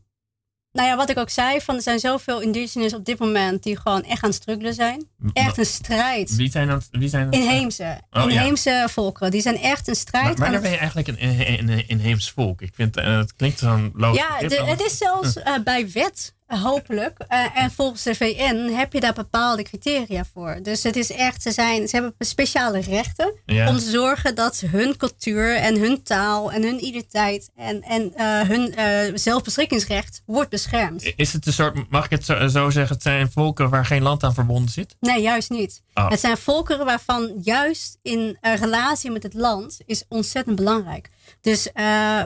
nou 0.71 0.87
ja, 0.89 0.95
wat 0.95 1.09
ik 1.09 1.17
ook 1.17 1.29
zei, 1.29 1.61
van 1.61 1.75
er 1.75 1.81
zijn 1.81 1.99
zoveel 1.99 2.41
indigenous 2.41 2.93
op 2.93 3.05
dit 3.05 3.19
moment 3.19 3.63
die 3.63 3.77
gewoon 3.79 4.03
echt 4.03 4.23
aan 4.23 4.29
het 4.29 4.41
struggelen 4.41 4.73
zijn. 4.73 5.07
Echt 5.33 5.57
een 5.57 5.65
strijd. 5.65 6.35
Wie 6.35 6.51
zijn 6.51 6.67
dat? 6.67 6.87
Wie 6.91 7.09
zijn 7.09 7.25
dat? 7.31 7.39
Inheemse, 7.41 7.83
Oh, 8.11 8.23
ja. 8.23 8.29
inheemse 8.29 8.85
volkeren, 8.89 9.31
die 9.31 9.41
zijn 9.41 9.57
echt 9.57 9.87
een 9.87 9.95
strijd. 9.95 10.25
Maar 10.25 10.51
wanneer 10.51 10.53
het- 10.53 10.61
ben 10.61 10.71
je 10.71 10.77
eigenlijk 10.77 11.07
een, 11.07 11.99
een, 12.03 12.21
volk? 12.35 12.61
Ik 12.61 12.71
vind 12.75 12.97
eh, 12.97 13.17
het 13.17 13.33
klinkt 13.35 13.59
zo'n 13.59 13.91
logisch. 13.95 14.19
Ja, 14.19 14.47
de- 14.47 14.55
dan. 14.55 14.67
het 14.67 14.81
is 14.81 14.97
zelfs 14.97 15.35
eh, 15.37 15.53
bij 15.63 15.89
wet, 15.91 16.35
hopelijk. 16.47 17.17
eh, 17.27 17.45
en 17.57 17.71
volgens 17.71 18.03
de 18.03 18.15
VN 18.15 18.55
heb 18.73 18.93
je 18.93 18.99
daar 18.99 19.13
bepaalde 19.13 19.63
criteria 19.63 20.23
voor. 20.33 20.59
Dus 20.61 20.83
het 20.83 20.95
is 20.95 21.11
echt, 21.11 21.41
ze, 21.41 21.51
zijn, 21.51 21.87
ze 21.87 21.95
hebben 21.95 22.15
speciale 22.19 22.79
rechten 22.79 23.33
Ja. 23.45 23.69
om 23.69 23.77
te 23.77 23.89
zorgen 23.89 24.35
dat 24.35 24.59
hun 24.59 24.97
cultuur 24.97 25.55
en 25.55 25.79
hun 25.79 26.03
taal 26.03 26.51
en 26.51 26.63
hun 26.63 26.85
identiteit 26.85 27.49
en, 27.55 27.81
en 27.81 28.13
eh, 28.15 28.41
hun 28.41 28.75
eh, 28.75 29.11
zelfbeschikkingsrecht 29.15 30.21
wordt 30.25 30.49
beschermd. 30.49 31.13
Is 31.15 31.33
het 31.33 31.45
een 31.45 31.53
soort, 31.53 31.89
mag 31.89 32.05
ik 32.05 32.11
het 32.11 32.25
zo, 32.25 32.47
zo 32.47 32.69
zeggen, 32.69 32.93
het 32.93 33.03
zijn 33.03 33.31
volken 33.31 33.69
waar 33.69 33.85
geen 33.85 34.01
land 34.03 34.23
aan 34.23 34.33
verbonden 34.33 34.71
zit? 34.71 34.95
Nee, 34.99 35.21
juist 35.21 35.49
niet. 35.49 35.81
Oh. 35.93 36.09
Het 36.09 36.19
zijn 36.19 36.37
volkeren 36.37 36.85
waarvan 36.85 37.39
juist 37.41 37.97
in 38.01 38.37
relatie 38.41 39.11
met 39.11 39.23
het 39.23 39.33
land 39.33 39.77
is 39.85 40.03
ontzettend 40.09 40.55
belangrijk. 40.55 41.09
Dus 41.41 41.69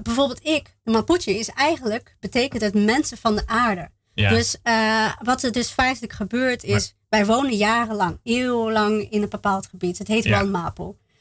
bijvoorbeeld 0.03 0.45
ik, 0.47 0.75
de 0.84 0.91
Mapuche, 0.91 1.38
is 1.39 1.49
eigenlijk, 1.49 2.15
betekent 2.19 2.62
het 2.62 2.73
mensen 2.73 3.17
van 3.17 3.36
de 3.36 3.43
aarde. 3.45 3.89
Ja. 4.13 4.30
Dus 4.30 4.58
eh, 4.63 5.12
wat 5.21 5.43
er 5.43 5.52
dus 5.52 5.69
feitelijk 5.69 6.13
gebeurt 6.13 6.63
is, 6.63 6.95
wij 7.10 7.26
wonen 7.26 7.56
jarenlang, 7.56 8.19
eeuwenlang 8.24 9.12
in 9.12 9.21
een 9.21 9.30
bepaald 9.30 9.67
gebied. 9.67 9.97
Het 9.97 10.08
heet 10.08 10.24
Ja. 10.24 10.39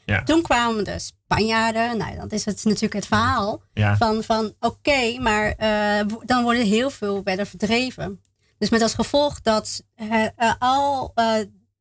Ja. 0.05 0.23
Toen 0.23 0.41
kwamen 0.41 0.83
de 0.83 0.99
Spanjaarden, 0.99 1.97
nou 1.97 2.15
dat 2.15 2.31
is 2.31 2.45
het 2.45 2.63
natuurlijk 2.63 2.93
het 2.93 3.05
verhaal 3.05 3.61
van, 3.97 4.23
van 4.23 4.55
oké, 4.59 5.17
maar 5.19 5.51
eh, 5.51 6.05
dan 6.25 6.43
worden 6.43 6.65
heel 6.65 6.89
veel 6.89 7.23
werden 7.23 7.47
verdreven. 7.47 8.21
Dus 8.57 8.69
met 8.69 8.81
als 8.81 8.93
gevolg 8.93 9.41
dat 9.41 9.83
eh, 9.95 10.53
al 10.59 11.13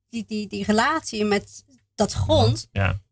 die, 0.09 0.25
die, 0.27 0.47
die 0.49 0.65
relatie 0.65 1.25
met 1.25 1.65
dat 1.95 2.13
grond 2.13 2.69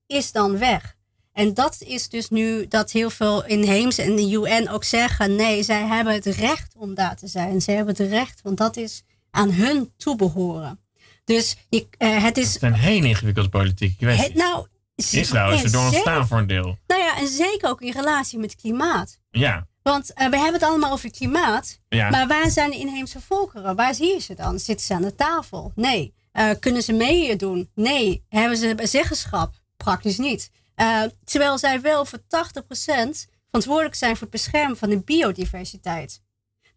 is 0.07 0.33
dan 0.33 0.59
weg. 0.59 0.97
En 1.39 1.55
dat 1.55 1.77
is 1.81 2.09
dus 2.09 2.29
nu 2.29 2.69
dat 2.69 2.91
heel 2.91 3.11
veel 3.11 3.47
inheemse 3.47 4.03
en 4.03 4.17
de 4.17 4.31
UN 4.31 4.69
ook 4.69 4.85
zeggen: 4.85 5.37
nee, 5.37 5.63
zij 5.63 5.87
hebben 5.87 6.15
het 6.15 6.27
recht 6.27 6.75
om 6.77 6.95
daar 6.95 7.17
te 7.17 7.27
zijn. 7.27 7.63
Ze 7.63 7.71
hebben 7.71 7.95
het 7.97 8.11
recht, 8.11 8.41
want 8.43 8.57
dat 8.57 8.77
is 8.77 9.03
aan 9.31 9.53
hun 9.53 9.93
toebehoren. 9.97 10.81
Dus 11.25 11.57
je, 11.69 11.87
eh, 11.99 12.23
het 12.23 12.39
is. 12.39 12.51
Het 12.51 12.61
zijn 12.61 12.75
heel 12.75 13.05
ingewikkelde 13.05 13.49
politieke 13.49 13.97
kwesties. 13.97 14.27
Het, 14.27 14.35
nou, 14.35 14.67
Israël 14.95 15.53
is 15.53 15.63
er 15.63 15.73
door 15.73 15.85
ontstaan 15.85 16.27
voor 16.27 16.39
een 16.39 16.47
deel. 16.47 16.79
Nou 16.87 17.03
ja, 17.03 17.19
en 17.19 17.29
zeker 17.29 17.69
ook 17.69 17.81
in 17.81 17.93
relatie 17.93 18.39
met 18.39 18.57
klimaat. 18.57 19.19
Ja. 19.31 19.67
Want 19.83 20.13
eh, 20.13 20.29
we 20.29 20.37
hebben 20.37 20.61
het 20.61 20.71
allemaal 20.71 20.93
over 20.93 21.11
klimaat. 21.11 21.81
Ja. 21.89 22.11
Maar 22.11 22.27
waar 22.27 22.51
zijn 22.51 22.71
de 22.71 22.79
inheemse 22.79 23.21
volkeren? 23.21 23.77
Waar 23.77 23.95
zie 23.95 24.13
je 24.13 24.21
ze 24.21 24.35
dan? 24.35 24.59
Zitten 24.59 24.87
ze 24.87 24.95
aan 24.95 25.03
de 25.03 25.15
tafel? 25.15 25.73
Nee. 25.75 26.15
Eh, 26.33 26.51
kunnen 26.61 26.83
ze 26.83 26.93
meedoen? 26.93 27.71
Nee. 27.75 28.23
Hebben 28.29 28.59
ze 28.59 28.77
zeggenschap? 28.83 29.55
Praktisch 29.77 30.19
niet. 30.19 30.51
Eh, 30.79 31.03
terwijl 31.25 31.59
zij 31.59 31.81
wel 31.81 32.05
voor 32.05 32.19
80% 32.29 33.27
verantwoordelijk 33.47 33.95
zijn 33.95 34.13
voor 34.13 34.23
het 34.23 34.31
beschermen 34.31 34.77
van 34.77 34.91
de 34.91 34.99
biodiversiteit. 34.99 36.23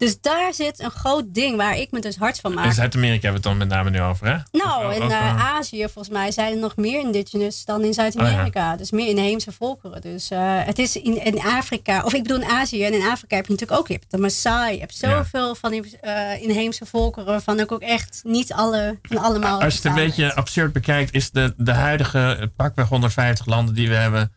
Dus 0.01 0.21
daar 0.21 0.53
zit 0.53 0.79
een 0.79 0.91
groot 0.91 1.33
ding 1.33 1.57
waar 1.57 1.77
ik 1.77 1.91
me 1.91 1.99
dus 1.99 2.15
hard 2.15 2.39
van 2.39 2.53
maak. 2.53 2.65
In 2.65 2.73
Zuid-Amerika 2.73 3.21
hebben 3.21 3.41
we 3.41 3.49
het 3.49 3.57
dan 3.59 3.67
met 3.67 3.77
name 3.77 3.89
nu 3.89 4.01
over, 4.01 4.27
hè? 4.27 4.37
Nou, 4.51 4.95
in 4.95 5.11
eh, 5.11 5.55
Azië 5.55 5.81
volgens 5.81 6.09
mij 6.09 6.31
zijn 6.31 6.53
er 6.53 6.59
nog 6.59 6.75
meer 6.75 6.99
indigenous 6.99 7.65
dan 7.65 7.83
in 7.83 7.93
Zuid-Amerika. 7.93 8.75
Dus 8.75 8.91
meer 8.91 9.07
inheemse 9.07 9.51
volkeren. 9.51 10.01
Dus 10.01 10.29
eh, 10.29 10.39
het 10.63 10.79
is 10.79 10.95
in, 10.95 11.23
in 11.23 11.41
Afrika, 11.41 12.03
of 12.03 12.13
ik 12.13 12.23
bedoel 12.23 12.41
in 12.41 12.49
Azië 12.49 12.83
en 12.83 12.93
in 12.93 13.07
Afrika 13.07 13.35
heb 13.35 13.45
je 13.45 13.51
natuurlijk 13.51 13.79
ook 13.79 13.87
je 13.87 13.93
hebt 13.93 14.11
de 14.11 14.17
Maasai. 14.17 14.73
Je 14.73 14.79
hebt 14.79 14.95
zoveel 14.95 15.55
van 15.55 15.71
die 15.71 15.99
eh, 15.99 16.41
inheemse 16.41 16.85
volkeren 16.85 17.41
van 17.41 17.59
ik 17.59 17.71
ook 17.71 17.81
echt 17.81 18.21
niet 18.23 18.53
alle 18.53 18.99
van 19.01 19.17
allemaal. 19.17 19.61
Als 19.61 19.73
je 19.73 19.79
het 19.79 19.97
een 19.97 20.05
beetje 20.05 20.35
absurd 20.35 20.73
bekijkt, 20.73 21.13
is 21.13 21.31
de, 21.31 21.53
de 21.57 21.73
huidige 21.73 22.51
pakweg 22.55 22.87
150 22.87 23.45
landen 23.45 23.75
die 23.75 23.89
we 23.89 23.95
hebben 23.95 24.31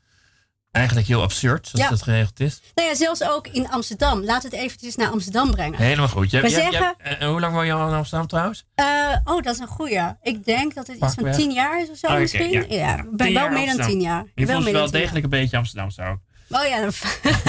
eigenlijk 0.74 1.06
heel 1.06 1.22
absurd, 1.22 1.68
zoals 1.68 1.86
Ja. 1.86 1.92
het 1.92 2.02
geregeld 2.02 2.40
is. 2.40 2.60
Nou 2.74 2.88
ja, 2.88 2.94
zelfs 2.94 3.22
ook 3.22 3.46
in 3.48 3.70
Amsterdam. 3.70 4.20
We 4.20 4.32
het 4.32 4.52
eventjes 4.52 4.96
naar 4.96 5.08
Amsterdam 5.10 5.50
brengen. 5.50 5.78
Helemaal 5.78 6.08
goed. 6.08 6.30
Je, 6.30 6.40
We 6.40 6.48
je- 6.48 6.54
je- 6.54 6.60
zeggen- 6.60 6.94
eh, 6.98 7.28
hoe 7.28 7.40
lang 7.40 7.54
woon 7.54 7.66
je 7.66 7.72
al 7.72 7.88
in 7.88 7.94
Amsterdam 7.94 8.26
trouwens? 8.28 8.64
Eh, 8.74 8.84
oh, 9.24 9.42
dat 9.42 9.54
is 9.54 9.60
een 9.60 9.66
goeie. 9.66 10.00
Ik 10.22 10.44
denk 10.44 10.74
dat 10.74 10.86
het 10.86 10.96
iets 10.96 11.06
van 11.06 11.14
Pakweg. 11.14 11.36
tien 11.36 11.50
jaar 11.52 11.82
is 11.82 11.90
of 11.90 11.96
zo 11.96 12.06
Oh, 12.06 12.18
misschien. 12.18 12.66
ja. 12.68 13.04
Ben 13.10 13.32
wel 13.34 13.48
meer 13.48 13.76
dan 13.76 13.86
tien 13.86 14.00
jaar. 14.00 14.24
Je 14.34 14.46
wel 14.46 14.60
voelt 14.62 14.72
wel 14.74 14.90
degelijk 14.90 15.24
een 15.24 15.30
beetje 15.30 15.56
Amsterdam 15.56 15.90
zo. 15.90 16.18
Oh 16.48 16.66
ja, 16.66 16.78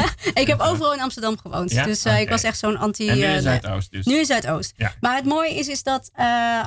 ik 0.41 0.47
heb 0.47 0.59
overal 0.59 0.93
in 0.93 1.01
Amsterdam 1.01 1.38
gewoond. 1.38 1.71
Ja? 1.71 1.83
Dus 1.85 2.05
eh, 2.05 2.19
ik 2.19 2.29
was 2.29 2.43
echt 2.43 2.57
zo'n 2.57 2.77
anti... 2.77 3.07
En 3.09 3.17
nu 3.17 3.23
in. 3.23 3.41
Zuidoost 3.41 3.91
dus. 3.91 4.05
Nu 4.05 4.17
in 4.17 4.25
Zuidoost. 4.25 4.73
Ja. 4.75 4.93
Maar 4.99 5.15
het 5.15 5.25
mooie 5.25 5.55
is, 5.55 5.67
is 5.67 5.83
dat 5.83 6.09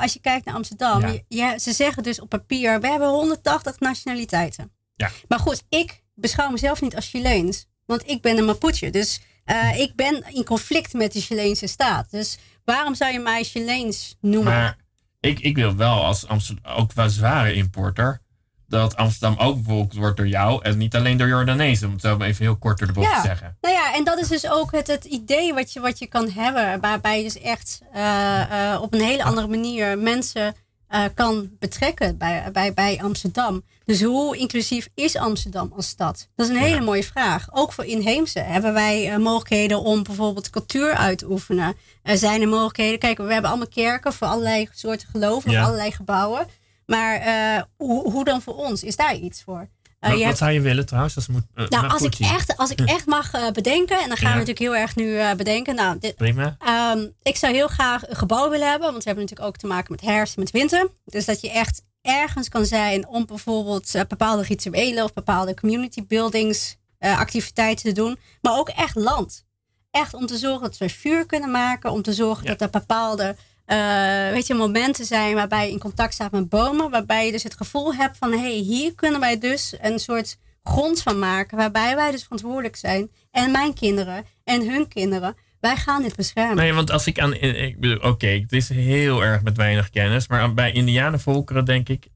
als 0.01 0.13
je 0.13 0.21
kijkt 0.21 0.45
naar 0.47 0.55
Amsterdam... 0.55 1.01
Ja. 1.01 1.19
je- 1.29 1.59
ze 1.61 1.73
zeggen 1.73 2.03
dus 2.03 2.21
op 2.21 2.29
papier, 2.29 2.81
we 2.81 2.89
hebben 2.89 3.09
180 3.09 3.79
nationaliteiten. 3.81 4.73
Ja. 4.95 5.11
Maar 5.29 5.39
goed, 5.39 5.63
ik 5.69 6.03
beschouw 6.21 6.51
mezelf 6.51 6.81
niet 6.81 6.97
als 6.97 7.09
Chileens. 7.09 7.67
Want 7.87 8.09
ik 8.09 8.23
ben 8.23 8.39
een 8.39 8.45
Mapuche. 8.45 8.91
Dus 8.91 9.21
eh, 9.45 9.79
ik 9.79 9.95
ben 9.95 10.25
in 10.29 10.45
conflict 10.45 10.93
met 10.93 11.13
de 11.13 11.21
Chileense 11.21 11.67
staat. 11.67 12.11
Dus 12.11 12.39
waarom 12.65 12.95
zou 12.95 13.13
je 13.13 13.19
mij 13.19 13.45
Chileens 13.45 14.17
noemen? 14.21 14.53
Maar 14.53 14.77
ik, 15.21 15.41
ik 15.41 15.57
wil 15.57 15.77
wel 15.77 16.05
als 16.05 16.27
Amsterdam, 16.27 16.73
ook 16.73 16.93
wel 16.93 17.09
zware 17.09 17.53
importer, 17.53 18.21
dat 18.67 18.97
Amsterdam 18.97 19.39
ook 19.39 19.57
bevolkt 19.63 19.95
wordt 19.95 20.17
door 20.17 20.29
jou 20.29 20.63
en 20.63 20.79
niet 20.79 20.97
alleen 20.97 21.17
door 21.17 21.29
Jordanezen, 21.29 21.87
om 21.87 21.93
het 21.93 22.03
zo 22.03 22.17
maar 22.17 22.29
even 22.29 22.45
heel 22.45 22.57
kort 22.57 22.79
door 22.79 22.87
de 22.87 22.93
bocht 22.93 23.15
te 23.15 23.21
zeggen. 23.25 23.57
Nou 23.61 23.75
ja, 23.75 23.95
en 23.95 24.05
dat 24.05 24.19
is 24.19 24.29
dus 24.29 24.51
ook 24.51 24.73
het, 24.73 24.87
het 24.87 25.05
idee 25.05 25.55
wat 25.55 25.73
je, 25.73 25.81
wat 25.81 25.99
je 25.99 26.07
kan 26.07 26.31
hebben. 26.31 26.81
Waarbij 26.81 27.19
je 27.19 27.25
dus 27.25 27.41
echt 27.41 27.81
eh, 27.93 28.73
eh, 28.73 28.83
op 28.83 28.95
een 28.95 29.01
hele 29.01 29.25
andere 29.25 29.47
manier 29.47 29.99
mensen 29.99 30.55
eh, 30.89 31.05
kan 31.15 31.51
betrekken 31.59 32.17
bij, 32.19 32.49
bij, 32.53 32.75
bij 32.75 32.99
Amsterdam. 33.03 33.63
Dus 33.85 34.03
hoe 34.03 34.37
inclusief 34.37 34.89
is 34.95 35.17
Amsterdam 35.17 35.73
als 35.77 35.89
stad? 35.89 36.29
Dat 36.37 36.47
is 36.49 36.53
een 36.55 36.61
hele 36.61 36.75
Ja. 36.77 36.83
mooie 36.83 37.05
vraag. 37.05 37.49
Ook 37.53 37.73
voor 37.73 37.85
inheemse. 37.85 38.39
Hebben 38.41 38.73
wij 38.73 39.11
eh, 39.11 39.17
mogelijkheden 39.19 39.81
om 39.81 40.03
bijvoorbeeld 40.03 40.51
cultuur 40.51 40.93
uit 40.95 41.19
te 41.19 41.31
oefenen? 41.31 41.77
Er 42.03 42.19
zijn 42.19 42.43
er 42.43 42.49
mogelijkheden. 42.49 42.99
Kijk, 42.99 43.19
we 43.19 43.33
hebben 43.33 43.51
allemaal 43.51 43.69
kerken 43.69 44.13
voor 44.13 44.27
allerlei 44.27 44.69
soorten 44.73 45.09
geloven, 45.09 45.51
Ja. 45.51 45.61
of 45.61 45.67
allerlei 45.67 45.91
gebouwen. 45.93 46.47
Maar 46.87 47.15
eh, 47.21 47.63
hoe, 47.77 48.11
hoe 48.11 48.25
dan 48.25 48.43
voor 48.43 48.55
ons? 48.57 48.83
Is 48.83 48.97
daar 48.97 49.15
iets 49.17 49.43
voor? 49.43 49.69
Eh, 50.01 50.27
wat, 50.27 50.39
zou 50.39 50.51
je 50.51 50.61
willen 50.61 50.87
trouwens? 50.87 51.15
Dat 51.15 51.29
moet, 51.29 51.43
eh, 51.55 51.69
nou, 51.69 51.89
als 51.89 52.03
ik, 52.03 52.15
echt, 52.19 52.57
als 52.57 52.71
ik 52.71 52.81
echt 52.81 53.07
mag 53.07 53.33
eh, 53.33 53.51
bedenken, 53.51 54.01
en 54.03 54.09
dan 54.09 54.17
gaan 54.17 54.27
Ja. 54.31 54.39
we 54.39 54.39
natuurlijk 54.47 54.59
heel 54.59 54.77
erg 54.77 54.97
nu 54.97 55.37
bedenken. 55.37 55.75
Nou, 55.75 55.99
dit, 55.99 56.17
Prima. 56.17 56.57
ehm, 56.59 57.07
ik 57.23 57.37
zou 57.37 57.55
heel 57.55 57.69
graag 57.69 58.09
een 58.09 58.17
gebouw 58.17 58.51
willen 58.51 58.69
hebben, 58.71 58.91
want 58.91 59.05
we 59.05 59.11
hebben 59.11 59.25
natuurlijk 59.25 59.49
ook 59.51 59.57
te 59.61 59.67
maken 59.67 59.93
met 59.93 60.01
herfst 60.01 60.37
en 60.37 60.43
met 60.43 60.51
winter. 60.51 60.89
Dus 61.05 61.25
dat 61.25 61.41
je 61.41 61.51
echt 61.51 61.83
ergens 62.03 62.49
kan 62.49 62.67
zijn 62.67 63.07
om 63.09 63.27
bijvoorbeeld 63.27 63.93
bepaalde 64.09 64.43
rituelen 64.43 65.05
of 65.05 65.13
bepaalde 65.13 65.55
community 65.55 66.07
buildings 66.07 66.77
activiteiten 66.99 67.85
te 67.85 68.01
doen. 68.01 68.19
Maar 68.41 68.59
ook 68.59 68.69
echt 68.69 68.95
land. 68.95 69.45
Echt 69.91 70.15
om 70.15 70.27
te 70.27 70.37
zorgen 70.39 70.63
dat 70.63 70.79
we 70.79 70.89
vuur 70.89 71.27
kunnen 71.27 71.51
maken, 71.51 71.91
om 71.91 72.03
te 72.03 72.13
zorgen 72.13 72.45
Ja. 72.45 72.51
dat 72.51 72.61
er 72.61 72.71
bepaalde 72.81 73.37
eh, 73.69 74.31
weet 74.33 74.47
je, 74.47 74.55
momenten 74.55 75.05
zijn 75.05 75.35
waarbij 75.35 75.67
je 75.67 75.73
in 75.73 75.79
contact 75.79 76.15
staat 76.15 76.31
met 76.33 76.49
bomen. 76.49 76.91
Waarbij 76.91 77.27
je 77.27 77.33
dus 77.33 77.43
het 77.43 77.57
gevoel 77.57 77.95
hebt 77.95 78.17
van 78.19 78.31
hé, 78.33 78.39
hey, 78.39 78.51
hier 78.51 78.95
kunnen 78.95 79.21
wij 79.21 79.39
dus 79.39 79.75
een 79.81 79.99
soort 79.99 80.39
grond 80.63 81.03
van 81.03 81.19
maken. 81.19 81.57
Waarbij 81.57 81.97
wij 81.97 82.11
dus 82.11 82.23
verantwoordelijk 82.23 82.77
zijn. 82.77 83.11
En 83.31 83.51
mijn 83.51 83.75
kinderen 83.75 84.25
en 84.45 84.69
hun 84.69 84.89
kinderen. 84.89 85.37
Wij 85.61 85.77
gaan 85.77 86.03
dit 86.03 86.17
beschermen. 86.17 86.57
Nee, 86.57 86.73
want 86.73 86.91
als 86.91 87.07
ik 87.07 87.19
aan. 87.19 87.35
Ik 87.35 87.81
bedoel, 87.81 87.99
oké, 88.11 88.27
het 88.27 88.53
is 88.53 88.69
heel 88.69 89.25
erg 89.25 89.43
met 89.43 89.57
weinig 89.57 89.91
kennis. 89.91 90.29
Maar 90.29 90.55
bij 90.55 90.73
Indianenvolkeren 90.73 91.65
denk 91.65 91.89
ik 91.89 92.07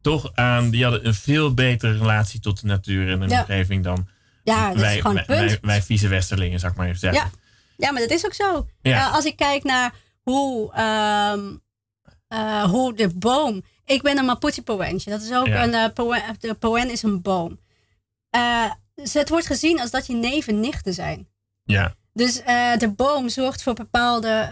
toch 0.00 0.30
aan. 0.34 0.70
Die 0.70 0.82
hadden 0.82 1.06
een 1.06 1.14
veel 1.14 1.54
betere 1.54 1.98
relatie 1.98 2.40
tot 2.40 2.60
de 2.60 2.66
natuur 2.66 3.10
en 3.10 3.20
de 3.20 3.28
Ja. 3.28 3.40
omgeving 3.40 3.84
dan. 3.84 4.08
ja, 4.44 4.68
dat 4.72 4.80
wij, 4.80 4.94
is 4.94 5.00
gewoon 5.00 5.22
wij, 5.26 5.46
wij, 5.46 5.58
wij 5.62 5.82
vieze 5.82 6.08
Westerlingen, 6.08 6.58
zou 6.60 6.72
ik 6.72 6.78
maar 6.78 6.86
even 6.86 6.98
zeggen. 6.98 7.20
Ja. 7.20 7.30
ja, 7.86 7.92
maar 7.92 8.00
dat 8.00 8.10
is 8.10 8.24
ook 8.24 8.34
zo. 8.34 8.66
Ja. 8.82 9.08
Als 9.08 9.24
ik 9.24 9.36
kijk 9.36 9.62
naar 9.64 9.92
hoe, 10.30 10.72
ehm, 10.72 11.54
eh, 12.28 12.62
hoe 12.64 12.94
de 12.94 13.08
boom. 13.14 13.62
Ik 13.84 14.02
ben 14.02 14.18
een 14.18 14.24
Mapuche 14.24 14.62
Poentje. 14.62 15.10
Dat 15.10 15.22
is 15.22 15.32
ook 15.32 15.46
Ja. 15.46 15.62
een. 15.64 15.92
poen, 15.92 16.18
de 16.38 16.54
poen 16.54 16.90
is 16.90 17.02
een 17.02 17.22
boom. 17.22 17.58
Dus 18.94 19.14
het 19.14 19.28
wordt 19.28 19.46
gezien 19.46 19.80
als 19.80 19.90
dat 19.90 20.06
je 20.06 20.14
neven 20.14 20.60
nichten 20.60 20.94
zijn. 20.94 21.28
ja. 21.64 21.94
Dus 22.12 22.34
de 22.78 22.92
boom 22.96 23.28
zorgt 23.28 23.62
voor 23.62 23.74
bepaalde 23.74 24.48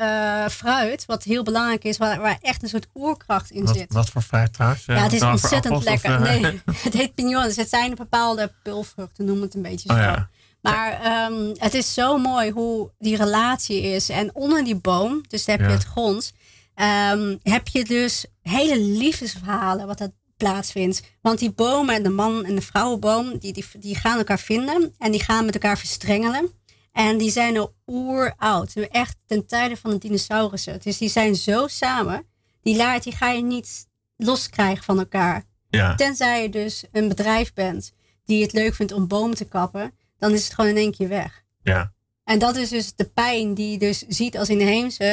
fruit, 0.51 1.05
wat 1.07 1.23
heel 1.23 1.43
belangrijk 1.43 1.85
is, 1.85 1.97
waar, 1.99 2.21
waar 2.21 2.39
echt 2.41 2.63
een 2.63 2.69
soort 2.69 2.87
oerkracht 2.95 3.51
in 3.51 3.65
Wat, 3.65 3.77
zit. 3.77 3.93
wat 3.93 4.11
voor 4.11 4.23
fruit 4.23 4.53
trouwens? 4.53 4.85
ja, 4.85 4.95
het 4.95 5.13
is 5.13 5.23
ontzettend 5.23 5.75
appels 5.75 5.85
lekker. 5.85 6.21
nee, 6.21 6.61
het 6.83 6.93
heet 6.93 7.15
pignon. 7.15 7.43
Dus 7.43 7.57
het 7.57 7.69
zijn 7.69 7.95
bepaalde 7.95 8.53
pulvruchten, 8.63 9.25
noem 9.25 9.41
het 9.43 9.55
een 9.55 9.63
beetje 9.63 9.89
zo. 9.89 9.95
Oh 9.95 10.01
ja. 10.01 10.29
Maar 10.73 11.01
ehm, 11.01 11.55
het 11.59 11.75
is 11.75 11.95
zo 11.95 12.19
mooi 12.19 12.51
hoe 12.51 12.91
die 12.99 13.17
relatie 13.17 13.81
is. 13.83 14.09
En 14.09 14.35
onder 14.35 14.65
die 14.65 14.77
boom, 14.77 15.21
dus 15.29 15.45
daar 15.45 15.57
heb 15.57 15.67
je 15.67 15.73
Ja. 15.73 15.79
het 15.79 15.87
grond, 15.89 16.33
ehm, 16.75 17.37
heb 17.43 17.69
je 17.69 17.85
dus 17.85 18.27
hele 18.43 18.79
liefdesverhalen 18.81 19.87
wat 19.87 19.99
dat 19.99 20.13
plaatsvindt. 20.37 21.03
Want 21.21 21.39
die 21.39 21.51
bomen, 21.53 22.03
de 22.03 22.09
man 22.09 22.45
en 22.45 22.55
de 22.55 22.61
vrouwenboom, 22.63 23.39
die, 23.39 23.53
die, 23.53 23.65
die 23.79 23.97
gaan 23.97 24.19
elkaar 24.19 24.39
vinden 24.39 24.95
en 24.99 25.11
die 25.11 25.23
gaan 25.23 25.45
met 25.45 25.55
elkaar 25.55 25.79
verstrengelen. 25.79 26.49
En 26.93 27.19
die 27.19 27.31
zijn 27.31 27.59
al 27.59 27.75
oeroud. 27.87 28.73
Echt 28.91 29.17
ten 29.27 29.47
tijde 29.47 29.77
van 29.77 29.91
de 29.91 29.99
dinosaurussen. 29.99 30.81
Dus 30.83 30.99
die 30.99 31.09
zijn 31.09 31.35
zo 31.37 31.67
samen. 31.67 32.27
Die 32.63 32.77
laat, 32.77 33.03
die 33.03 33.13
ga 33.17 33.31
je 33.31 33.43
niet 33.43 33.87
loskrijgen 34.17 34.85
van 34.85 34.99
elkaar. 34.99 35.45
ja. 35.69 35.95
Tenzij 35.95 36.43
je 36.43 36.49
dus 36.49 36.85
een 36.93 37.09
bedrijf 37.09 37.53
bent 37.55 37.93
die 38.25 38.43
het 38.43 38.53
leuk 38.53 38.75
vindt 38.75 38.93
om 38.93 39.07
bomen 39.09 39.37
te 39.37 39.45
kappen, 39.45 39.93
dan 40.25 40.33
is 40.33 40.45
het 40.45 40.55
gewoon 40.55 40.71
in 40.71 40.77
één 40.77 40.93
keer 40.93 41.09
weg. 41.09 41.43
ja. 41.63 41.93
En 42.25 42.39
dat 42.39 42.57
is 42.57 42.69
dus 42.69 42.95
de 42.95 43.05
pijn 43.05 43.55
die 43.55 43.71
je 43.71 43.79
dus 43.79 43.99
ziet 44.09 44.39
als 44.39 44.49
inheemse. 44.49 45.05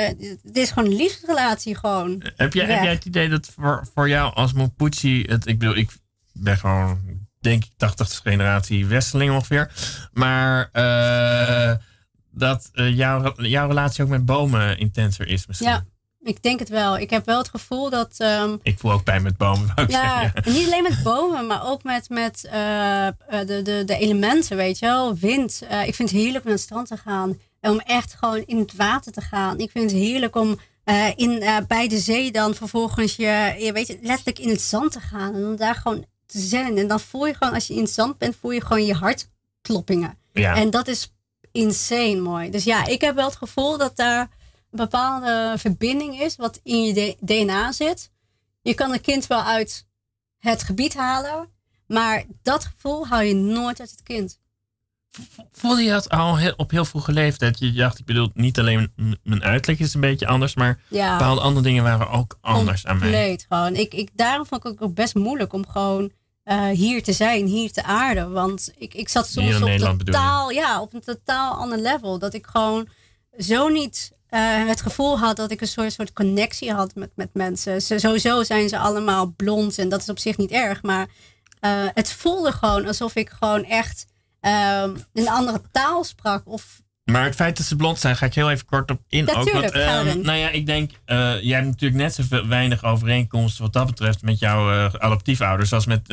Het 0.43 0.57
is 0.57 0.71
gewoon 0.71 0.89
een 0.89 0.95
liefdesrelatie 0.95 1.75
gewoon. 1.75 2.23
Heb 2.35 2.53
jij, 2.53 2.65
heb 2.65 2.83
jij 2.83 2.93
het 2.93 3.05
idee 3.05 3.29
dat 3.29 3.47
voor, 3.55 3.87
voor 3.93 4.09
jou 4.09 4.33
als 4.33 4.53
Mapuche, 4.53 5.25
het, 5.27 5.47
ik 5.47 5.59
bedoel, 5.59 5.75
ik 5.75 5.91
ben 6.33 6.57
gewoon, 6.57 6.99
denk 7.39 7.63
ik, 7.63 7.71
80 7.77 8.19
generatie 8.23 8.85
Westeling 8.85 9.31
ongeveer. 9.31 9.71
Maar 10.13 10.69
eh, 10.71 11.75
dat 12.31 12.69
eh, 12.73 12.95
jouw, 12.95 13.33
jouw 13.35 13.67
relatie 13.67 14.03
ook 14.03 14.09
met 14.09 14.25
bomen 14.25 14.77
intenser 14.77 15.27
is 15.27 15.47
misschien. 15.47 15.69
Ja, 15.69 15.85
ik 16.23 16.43
denk 16.43 16.59
het 16.59 16.69
wel. 16.69 16.97
Ik 16.97 17.09
heb 17.09 17.25
wel 17.25 17.37
het 17.37 17.49
gevoel 17.49 17.89
dat. 17.89 18.15
ehm, 18.17 18.55
Ik 18.61 18.79
voel 18.79 18.91
ook 18.91 19.03
pijn 19.03 19.23
met 19.23 19.37
bomen, 19.37 19.73
ja, 19.87 20.33
en 20.33 20.53
niet 20.53 20.65
alleen 20.65 20.83
met 20.83 21.03
bomen, 21.03 21.47
maar 21.47 21.65
ook 21.69 21.83
met, 21.83 22.09
met 22.09 22.45
eh, 22.45 23.07
eh, 23.07 23.13
de, 23.27 23.61
de, 23.61 23.83
de 23.85 23.97
elementen, 23.97 24.57
weet 24.57 24.79
je 24.79 24.85
wel. 24.85 25.15
Wind. 25.15 25.61
Eh, 25.69 25.87
ik 25.87 25.95
vind 25.95 26.09
het 26.09 26.19
heerlijk 26.19 26.43
om 26.43 26.49
naar 26.49 26.53
het 26.59 26.61
strand 26.61 26.87
te 26.87 26.97
gaan. 26.97 27.39
En 27.59 27.71
om 27.71 27.79
echt 27.79 28.13
gewoon 28.19 28.43
in 28.45 28.59
het 28.59 28.75
water 28.75 29.11
te 29.11 29.21
gaan. 29.21 29.59
Ik 29.59 29.71
vind 29.71 29.91
het 29.91 29.99
heerlijk 29.99 30.35
om 30.35 30.59
in, 31.15 31.43
bij 31.67 31.87
de 31.87 31.99
zee 31.99 32.31
dan 32.31 32.53
vervolgens 32.55 33.15
je, 33.15 33.55
je 33.59 33.71
weet 33.73 33.87
je, 33.87 33.97
letterlijk 34.01 34.39
in 34.39 34.49
het 34.49 34.61
zand 34.61 34.91
te 34.91 34.99
gaan. 34.99 35.35
En 35.35 35.45
om 35.45 35.55
daar 35.55 35.75
gewoon 35.75 36.05
te 36.25 36.39
zijn. 36.39 36.77
En 36.77 36.87
dan 36.87 36.99
voel 36.99 37.25
je 37.27 37.33
gewoon, 37.33 37.53
als 37.53 37.67
je 37.67 37.73
in 37.73 37.81
het 37.83 37.91
zand 37.91 38.17
bent, 38.17 38.35
voel 38.41 38.51
je 38.51 38.61
gewoon 38.61 38.85
je 38.85 38.93
hartkloppingen. 38.93 40.17
Ja. 40.33 40.55
En 40.55 40.69
dat 40.69 40.87
is 40.87 41.13
insane 41.51 42.19
mooi. 42.19 42.49
Dus 42.49 42.63
ja, 42.63 42.85
ik 42.85 43.01
heb 43.01 43.15
wel 43.15 43.27
het 43.27 43.35
gevoel 43.37 43.77
dat 43.77 43.95
daar 43.95 44.29
bepaalde 44.71 45.53
verbinding 45.57 46.19
is 46.19 46.35
wat 46.35 46.59
in 46.63 46.83
je 46.83 47.15
DNA 47.19 47.71
zit. 47.71 48.11
Je 48.61 48.73
kan 48.73 48.93
een 48.93 49.01
kind 49.01 49.27
wel 49.27 49.43
uit 49.43 49.85
het 50.39 50.63
gebied 50.63 50.93
halen, 50.93 51.49
maar 51.87 52.23
dat 52.41 52.65
gevoel 52.65 53.07
hou 53.07 53.23
je 53.23 53.33
nooit 53.33 53.79
uit 53.79 53.91
het 53.91 54.03
kind. 54.03 54.39
Voelde 55.51 55.81
je 55.81 55.89
dat 55.89 56.09
al 56.09 56.37
heel, 56.37 56.53
op 56.57 56.71
heel 56.71 56.85
vroege 56.85 57.11
leeftijd? 57.11 57.59
Je 57.59 57.71
dacht, 57.71 57.99
ik 57.99 58.05
bedoel, 58.05 58.31
niet 58.33 58.59
alleen 58.59 58.91
mijn 59.23 59.43
uiterlijk 59.43 59.79
is 59.81 59.93
een 59.93 60.01
beetje 60.01 60.27
anders, 60.27 60.55
maar 60.55 60.79
Ja, 60.87 61.17
bepaalde 61.17 61.41
andere 61.41 61.65
dingen 61.65 61.83
waren 61.83 62.09
ook 62.09 62.37
anders 62.41 62.85
aan 62.85 62.97
mij. 62.99 63.09
compleet 63.09 63.45
gewoon. 63.49 63.75
Ik, 63.75 63.93
ik, 63.93 64.09
daarom 64.13 64.45
vond 64.45 64.65
ik 64.65 64.71
het 64.71 64.81
ook 64.81 64.93
best 64.95 65.15
moeilijk 65.15 65.53
om 65.53 65.67
gewoon 65.67 66.11
eh, 66.43 66.69
hier 66.69 67.03
te 67.03 67.13
zijn, 67.13 67.45
hier 67.45 67.71
te 67.71 67.83
aarden. 67.83 68.31
Want 68.31 68.71
ik, 68.77 68.93
ik 68.93 69.09
zat 69.09 69.27
soms 69.27 69.55
op 69.55 69.61
Nederland 69.63 70.05
totaal, 70.05 70.49
ja, 70.49 70.81
op 70.81 70.93
een 70.93 71.01
totaal 71.01 71.53
ander 71.53 71.79
level. 71.79 72.19
Dat 72.19 72.33
ik 72.33 72.45
gewoon 72.45 72.87
zo 73.37 73.67
niet 73.67 74.11
eh, 74.31 74.67
het 74.67 74.81
gevoel 74.81 75.19
had 75.19 75.35
dat 75.35 75.51
ik 75.51 75.61
een 75.61 75.67
soort, 75.67 75.93
soort 75.93 76.13
connectie 76.13 76.73
had 76.73 76.95
met, 76.95 77.11
met 77.15 77.29
mensen. 77.33 77.81
Ze, 77.81 77.99
sowieso 77.99 78.43
zijn 78.43 78.69
ze 78.69 78.77
allemaal 78.77 79.33
blond 79.37 79.77
en 79.77 79.89
dat 79.89 80.01
is 80.01 80.09
op 80.09 80.19
zich 80.19 80.37
niet 80.37 80.51
erg. 80.51 80.81
Maar 80.81 81.07
eh, 81.59 81.71
het 81.93 82.11
voelde 82.11 82.51
gewoon 82.51 82.87
alsof 82.87 83.15
ik 83.15 83.29
gewoon 83.29 83.63
echt 83.65 84.05
ehm, 84.39 84.95
een 85.13 85.29
andere 85.29 85.61
taal 85.71 86.03
sprak. 86.03 86.41
Of 86.45 86.81
Maar 87.03 87.23
het 87.23 87.35
feit 87.35 87.57
dat 87.57 87.65
ze 87.65 87.75
blond 87.75 87.99
zijn, 87.99 88.17
ga 88.17 88.25
ik 88.25 88.33
heel 88.33 88.51
even 88.51 88.65
kort 88.65 88.91
op 88.91 89.01
in. 89.07 89.35
ook, 89.35 89.51
want, 89.51 89.71
ehm, 89.71 90.21
nou 90.21 90.37
ja, 90.37 90.49
ik 90.49 90.65
denk, 90.65 90.91
eh, 91.05 91.41
jij 91.41 91.55
hebt 91.55 91.67
natuurlijk 91.67 92.01
net 92.01 92.13
zo 92.13 92.47
weinig 92.47 92.83
overeenkomsten 92.83 93.63
wat 93.63 93.73
dat 93.73 93.85
betreft 93.85 94.21
met 94.21 94.39
jouw 94.39 94.89
adoptiefouders 94.97 95.73
als 95.73 95.85
met 95.85 96.07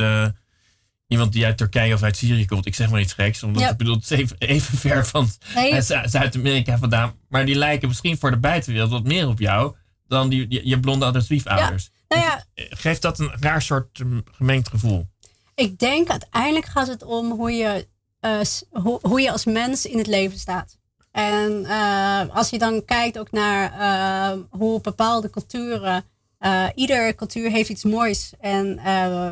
iemand 1.09 1.33
die 1.33 1.45
uit 1.45 1.57
Turkije 1.57 1.93
of 1.93 2.03
uit 2.03 2.17
Syrië 2.17 2.45
komt. 2.45 2.65
Ik 2.65 2.75
zeg 2.75 2.89
maar 2.89 2.99
iets 3.01 3.13
geks, 3.13 3.43
omdat 3.43 3.61
Ja. 3.61 3.69
ik 3.69 3.77
bedoel, 3.77 3.95
het 3.95 4.03
is 4.03 4.09
even, 4.09 4.37
even 4.39 4.77
ver 4.77 5.05
van 5.05 5.29
Nee. 5.55 5.71
eh, 5.71 5.81
Zu- 5.81 6.07
Zuid-Amerika 6.07 6.77
vandaan. 6.77 7.13
Maar 7.29 7.45
die 7.45 7.55
lijken 7.55 7.87
misschien 7.87 8.17
voor 8.17 8.31
de 8.31 8.37
buitenwereld 8.37 8.91
wat 8.91 9.03
meer 9.03 9.27
op 9.27 9.39
jou 9.39 9.75
dan 10.07 10.29
die, 10.29 10.47
die- 10.47 10.67
je 10.67 10.79
blonde 10.79 11.05
adoptiefouders. 11.05 11.89
Nou 12.07 12.21
ja, 12.21 12.43
Geeft 12.55 13.01
dat 13.01 13.19
een 13.19 13.31
raar 13.39 13.61
soort 13.61 13.99
mm, 14.03 14.23
gemengd 14.31 14.69
gevoel? 14.69 15.07
ik 15.55 15.79
denk 15.79 16.09
uiteindelijk 16.09 16.65
gaat 16.65 16.87
het 16.87 17.03
om 17.03 17.31
hoe 17.31 17.51
je, 17.51 17.87
eh, 18.19 18.39
hoe, 18.69 18.99
hoe 19.01 19.21
je 19.21 19.31
als 19.31 19.45
mens 19.45 19.85
in 19.85 19.97
het 19.97 20.07
leven 20.07 20.39
staat. 20.39 20.77
En 21.11 21.65
eh, 21.65 22.21
als 22.35 22.49
je 22.49 22.57
dan 22.59 22.85
kijkt 22.85 23.19
ook 23.19 23.31
naar 23.31 23.71
eh, 23.73 24.37
hoe 24.49 24.81
bepaalde 24.81 25.29
culturen, 25.29 26.03
eh 26.39 26.65
ieder 26.75 27.15
cultuur 27.15 27.51
heeft 27.51 27.69
iets 27.69 27.83
moois. 27.83 28.33
En, 28.39 28.77
eh, 28.77 29.31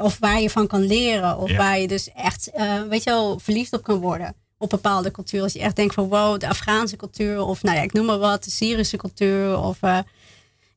of 0.00 0.18
waar 0.18 0.40
je 0.40 0.50
van 0.50 0.66
kan 0.66 0.80
leren. 0.86 1.38
Of 1.38 1.50
Ja. 1.50 1.56
waar 1.56 1.78
je 1.78 1.88
dus 1.88 2.12
echt, 2.12 2.50
eh, 2.50 2.82
weet 2.82 3.02
je 3.02 3.10
wel, 3.10 3.38
verliefd 3.38 3.72
op 3.72 3.82
kan 3.82 3.98
worden. 3.98 4.34
Op 4.58 4.70
bepaalde 4.70 5.10
culturen. 5.10 5.44
Als 5.44 5.52
je 5.52 5.60
echt 5.60 5.76
denkt 5.76 5.94
van 5.94 6.08
wow, 6.08 6.40
de 6.40 6.48
Afghaanse 6.48 6.96
cultuur. 6.96 7.40
Of 7.40 7.62
nou 7.62 7.76
ja, 7.76 7.82
ik 7.82 7.92
noem 7.92 8.06
maar 8.06 8.18
wat, 8.18 8.44
de 8.44 8.50
Syrische 8.50 8.96
cultuur. 8.96 9.58
Of 9.58 9.82
eh, 9.82 9.98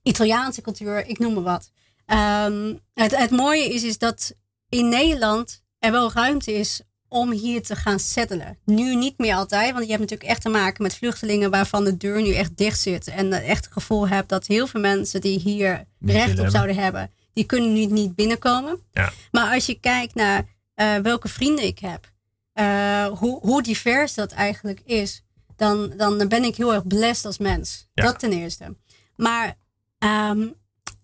Italiaanse 0.04 0.62
cultuur, 0.62 1.08
ik 1.08 1.20
noem 1.20 1.34
maar 1.34 1.44
wat. 1.44 1.72
Ehm, 2.06 2.74
het, 2.94 3.18
het 3.18 3.32
mooie 3.32 3.74
is, 3.74 3.84
is 3.84 3.98
dat 3.98 4.34
in 4.70 4.90
Nederland 4.90 5.62
er 5.80 5.92
wel 5.92 6.12
ruimte 6.12 6.54
is 6.54 6.82
om 7.08 7.32
hier 7.32 7.64
te 7.64 7.76
gaan 7.76 8.00
settelen. 8.00 8.58
Nu 8.66 8.96
niet 8.96 9.18
meer 9.18 9.36
altijd, 9.36 9.72
want 9.72 9.84
je 9.84 9.90
hebt 9.90 10.02
natuurlijk 10.02 10.30
echt 10.30 10.42
te 10.42 10.50
maken 10.50 10.84
met 10.84 10.96
vluchtelingen 10.96 11.52
waarvan 11.52 11.84
de 11.84 11.98
deur 11.98 12.22
nu 12.22 12.34
echt 12.34 12.58
dicht 12.58 12.80
zit. 12.80 13.08
En 13.08 13.34
echt 13.34 13.66
het 13.66 13.74
gevoel 13.74 14.08
hebt 14.08 14.30
dat 14.30 14.48
heel 14.48 14.68
veel 14.68 14.82
mensen 14.82 15.22
die 15.22 15.40
hier 15.40 15.84
recht 16.00 16.40
op 16.40 16.48
zouden 16.50 16.76
hebben, 16.76 17.12
die 17.36 17.46
kunnen 17.46 17.74
nu 17.74 17.86
niet 17.86 18.16
binnenkomen. 18.16 18.80
Ja. 18.92 19.12
Maar 19.32 19.54
als 19.54 19.66
je 19.66 19.80
kijkt 19.80 20.16
naar 20.16 20.46
eh, 20.74 20.96
welke 20.98 21.28
vrienden 21.28 21.66
ik 21.66 21.80
heb, 21.80 22.12
eh, 22.54 23.06
hoe, 23.06 23.40
hoe 23.40 23.64
divers 23.64 24.14
dat 24.14 24.32
eigenlijk 24.32 24.82
is, 24.86 25.24
dan, 25.56 25.94
dan 25.98 26.28
ben 26.28 26.44
ik 26.44 26.56
heel 26.56 26.74
erg 26.74 26.88
blessed 26.88 27.26
als 27.26 27.38
mens. 27.38 27.88
Ja. 27.94 28.04
Dat 28.04 28.20
ten 28.20 28.32
eerste. 28.32 28.76
Maar 29.16 29.58
ehm, 29.98 30.48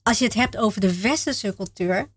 als 0.04 0.20
je 0.20 0.26
het 0.26 0.34
hebt 0.34 0.58
over 0.58 0.82
de 0.82 1.02
westerse 1.02 1.56
cultuur, 1.56 2.12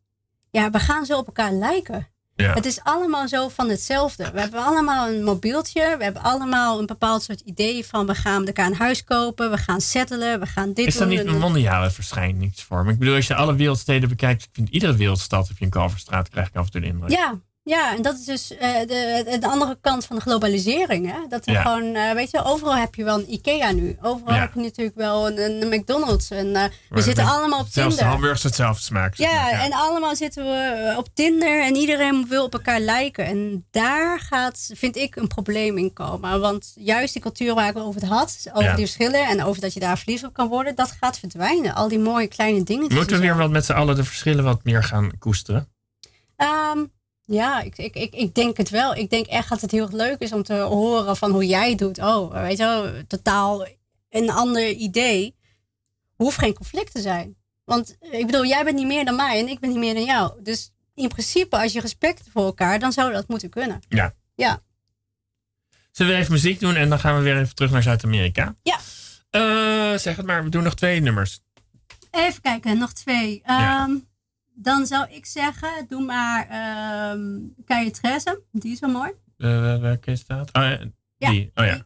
ja, 0.51 0.71
we 0.71 0.79
gaan 0.79 1.07
zo 1.07 1.19
op 1.19 1.27
elkaar 1.27 1.53
lijken. 1.53 2.09
Ja. 2.37 2.53
Het 2.53 2.65
is 2.65 2.81
allemaal 2.83 3.29
zo 3.29 3.49
van 3.49 3.69
hetzelfde. 3.69 4.31
We 4.33 4.41
hebben 4.41 4.65
allemaal 4.65 5.09
een 5.09 5.25
mobieltje. 5.25 5.95
We 5.99 6.05
hebben 6.05 6.23
allemaal 6.23 6.79
een 6.79 6.87
bepaald 6.87 7.23
soort 7.23 7.41
idee 7.41 7.87
van 7.87 8.07
we 8.07 8.15
gaan 8.15 8.47
elkaar 8.47 8.67
een 8.67 8.75
huis 8.75 9.05
kopen. 9.05 9.51
We 9.51 9.59
gaan 9.59 9.81
settelen. 9.81 10.41
We 10.41 10.47
gaan 10.47 10.73
dit 10.73 10.87
Is 10.87 10.93
dat 10.93 11.03
doen. 11.03 11.11
niet 11.11 11.19
en 11.19 11.27
een 11.27 11.33
doen. 11.33 11.41
mondiale 11.41 11.91
verschijningsvorm? 11.91 12.89
Ik 12.89 12.99
bedoel, 12.99 13.15
als 13.15 13.27
je 13.27 13.35
alle 13.35 13.55
wereldsteden 13.55 14.09
bekijkt, 14.09 14.43
ik 14.43 14.49
vind 14.53 14.69
iedere 14.69 14.97
wereldstad 14.97 15.49
heb 15.49 15.59
je 15.59 15.65
een 15.65 15.71
Kalverstraat, 15.71 16.29
krijg 16.29 16.49
ik 16.49 16.57
af 16.57 16.65
en 16.65 16.71
toe 16.71 16.81
de 16.81 16.87
indruk. 16.87 17.11
Ja, 17.11 17.41
ja, 17.67 17.97
en 17.97 18.03
dat 18.03 18.15
is 18.19 18.25
dus 18.25 18.57
eh, 18.57 18.81
de, 18.81 19.37
de 19.41 19.47
andere 19.49 19.79
kant 19.81 20.05
van 20.05 20.17
de 20.17 20.23
globalisering. 20.23 21.13
Hè? 21.13 21.19
Dat 21.29 21.47
er 21.47 21.53
Ja. 21.53 21.63
gewoon, 21.63 21.95
eh, 21.95 22.13
weet 22.13 22.31
je, 22.31 22.45
overal 22.45 22.77
heb 22.77 22.95
je 22.95 23.05
wel 23.05 23.19
een 23.19 23.33
IKEA 23.33 23.71
nu. 23.73 23.97
Overal 24.03 24.35
Ja. 24.35 24.41
heb 24.41 24.55
je 24.55 24.61
natuurlijk 24.61 24.97
wel 24.97 25.27
een, 25.31 25.63
een 25.63 25.69
McDonald's. 25.79 26.31
En 26.31 26.57
eh, 26.57 26.65
we 26.89 27.03
zitten 27.03 27.25
allemaal 27.25 27.61
op 27.61 27.67
Zelfs 27.71 27.75
de 27.75 27.83
Tinder. 27.95 28.05
hamburgers 28.07 28.43
hetzelfde 28.43 28.83
smaak. 28.83 29.15
Ja, 29.15 29.63
en 29.65 29.73
allemaal 29.73 30.17
zitten 30.17 30.45
we 30.45 30.95
op 30.97 31.09
Tinder 31.15 31.63
en 31.63 31.75
iedereen 31.77 32.27
wil 32.29 32.45
op 32.45 32.53
elkaar 32.53 32.81
lijken. 32.81 33.25
En 33.27 33.67
daar 33.71 34.21
gaat, 34.21 34.71
vind 34.75 34.97
ik, 34.97 35.17
een 35.17 35.27
probleem 35.29 35.79
in 35.79 35.93
komen. 35.93 36.41
Want 36.41 36.73
juist 36.75 37.13
die 37.13 37.23
cultuur 37.23 37.55
waar 37.55 37.69
ik 37.69 37.77
over 37.77 38.01
het 38.01 38.11
had, 38.11 38.39
over 38.53 38.77
die 38.77 38.85
verschillen 38.85 39.27
en 39.27 39.45
over 39.45 39.61
dat 39.61 39.75
je 39.75 39.81
daar 39.81 39.99
verliefd 39.99 40.25
op 40.25 40.33
kan 40.35 40.49
worden, 40.49 40.75
dat 40.75 40.95
gaat 41.01 41.19
verdwijnen. 41.19 41.75
Al 41.75 41.89
die 41.89 41.99
mooie 41.99 42.27
kleine 42.27 42.63
dingen. 42.63 42.95
Moeten 42.95 43.17
we 43.17 43.23
weer 43.23 43.37
wat 43.37 43.51
met 43.51 43.65
z'n 43.65 43.73
allen 43.73 43.97
de 43.97 44.05
verschillen 44.05 44.45
wat 44.45 44.65
meer 44.65 44.83
gaan 44.85 45.11
koesteren? 45.19 45.69
Ehm, 46.37 46.85
ja, 47.25 47.61
ik, 47.61 47.79
ik, 47.79 47.95
ik, 47.95 48.15
ik 48.15 48.35
denk 48.35 48.57
het 48.57 48.71
wel. 48.71 48.95
Ik 48.95 49.11
denk 49.11 49.27
echt 49.27 49.49
dat 49.49 49.61
het 49.61 49.71
heel 49.71 49.89
leuk 49.91 50.19
is 50.19 50.33
om 50.33 50.43
te 50.43 50.55
horen 50.55 51.17
van 51.17 51.31
hoe 51.31 51.47
jij 51.47 51.69
het 51.69 51.79
doet. 51.79 51.99
Oh, 51.99 52.33
weet 52.33 52.59
je 52.59 52.65
wel, 52.65 52.93
totaal 53.07 53.67
een 54.11 54.31
ander 54.31 54.69
idee. 54.69 55.35
Hoeft 56.15 56.39
geen 56.39 56.55
conflict 56.55 56.93
te 56.93 57.01
zijn. 57.01 57.37
Want 57.65 57.97
ik 58.01 58.27
bedoel, 58.27 58.47
jij 58.47 58.65
bent 58.65 58.77
niet 58.77 58.87
meer 58.87 59.05
dan 59.05 59.17
mij 59.17 59.39
en 59.39 59.49
ik 59.49 59.61
ben 59.61 59.71
niet 59.71 59.79
meer 59.79 59.95
dan 59.95 60.05
jou. 60.05 60.43
Dus 60.43 60.73
in 60.95 61.09
principe, 61.09 61.59
als 61.59 61.73
je 61.73 61.81
respect 61.81 62.19
hebt 62.19 62.31
voor 62.31 62.45
elkaar, 62.45 62.79
dan 62.79 62.93
zou 62.93 63.13
dat 63.13 63.29
moeten 63.29 63.51
kunnen. 63.51 63.81
Ja. 63.89 64.15
Ja. 64.35 64.63
Zullen 65.91 66.13
we 66.13 66.19
even 66.19 66.33
muziek 66.33 66.61
doen 66.61 66.75
en 66.75 66.89
dan 66.89 66.99
gaan 66.99 67.17
we 67.17 67.23
weer 67.23 67.39
even 67.41 67.55
terug 67.55 67.71
naar 67.71 67.83
Zuid-Amerika? 67.83 68.55
Ja. 68.63 68.79
Eh, 69.31 69.99
zeg 69.99 70.17
het 70.17 70.27
maar, 70.27 70.45
we 70.45 70.51
doen 70.51 70.63
nog 70.63 70.75
twee 70.75 71.01
nummers. 71.01 71.41
Even 72.11 72.41
kijken, 72.41 72.79
nog 72.79 72.93
twee. 72.93 73.43
Ja. 73.45 73.83
Ehm, 73.85 73.97
Dan 74.57 74.87
zou 74.87 75.07
ik 75.11 75.27
zeggen, 75.27 75.87
doe 75.89 76.03
maar 76.05 76.49
ehm 76.49 77.21
Calle 77.65 77.91
Treze. 77.91 78.43
Die 78.53 78.73
is 78.73 78.81
wel 78.81 78.91
mooi. 78.91 79.11
Eh, 79.39 79.79
welke 79.81 80.11
is 80.11 80.27
dat? 80.27 80.49
Oh, 80.53 80.63
ja, 80.63 80.79
Ja, 81.17 81.31
die. 81.31 81.51
Oh 81.55 81.65
ja. 81.65 81.73
die. 81.75 81.85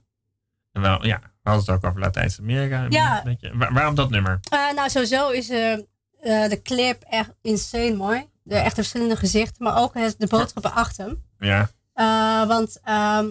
Wel, 0.83 1.07
ja. 1.07 1.19
We 1.43 1.51
hadden 1.55 1.75
het 1.75 1.85
ook 1.85 1.91
over 1.91 2.01
Latijns-Amerika. 2.01 2.87
Ja. 2.89 3.23
Waar- 3.53 3.73
waarom 3.73 3.95
dat 3.95 4.11
nummer? 4.11 4.41
Eh, 4.51 4.73
nou, 4.75 4.89
sowieso 4.91 5.31
is 5.31 5.49
eh, 5.51 5.73
eh, 5.73 6.51
de 6.51 6.61
clip 6.63 7.03
echt 7.03 7.31
insane 7.43 7.95
mooi. 7.97 8.27
De 8.43 8.55
echte 8.57 8.75
verschillende 8.75 9.17
gezichten, 9.17 9.65
maar 9.65 9.77
ook 9.83 9.95
het, 9.95 10.15
de 10.19 10.27
boodschappen 10.27 10.73
achter 10.73 11.05
hem. 11.07 11.23
Ja. 11.39 11.71
Eh, 11.93 12.49
want 12.49 12.81
ehm, 12.85 13.29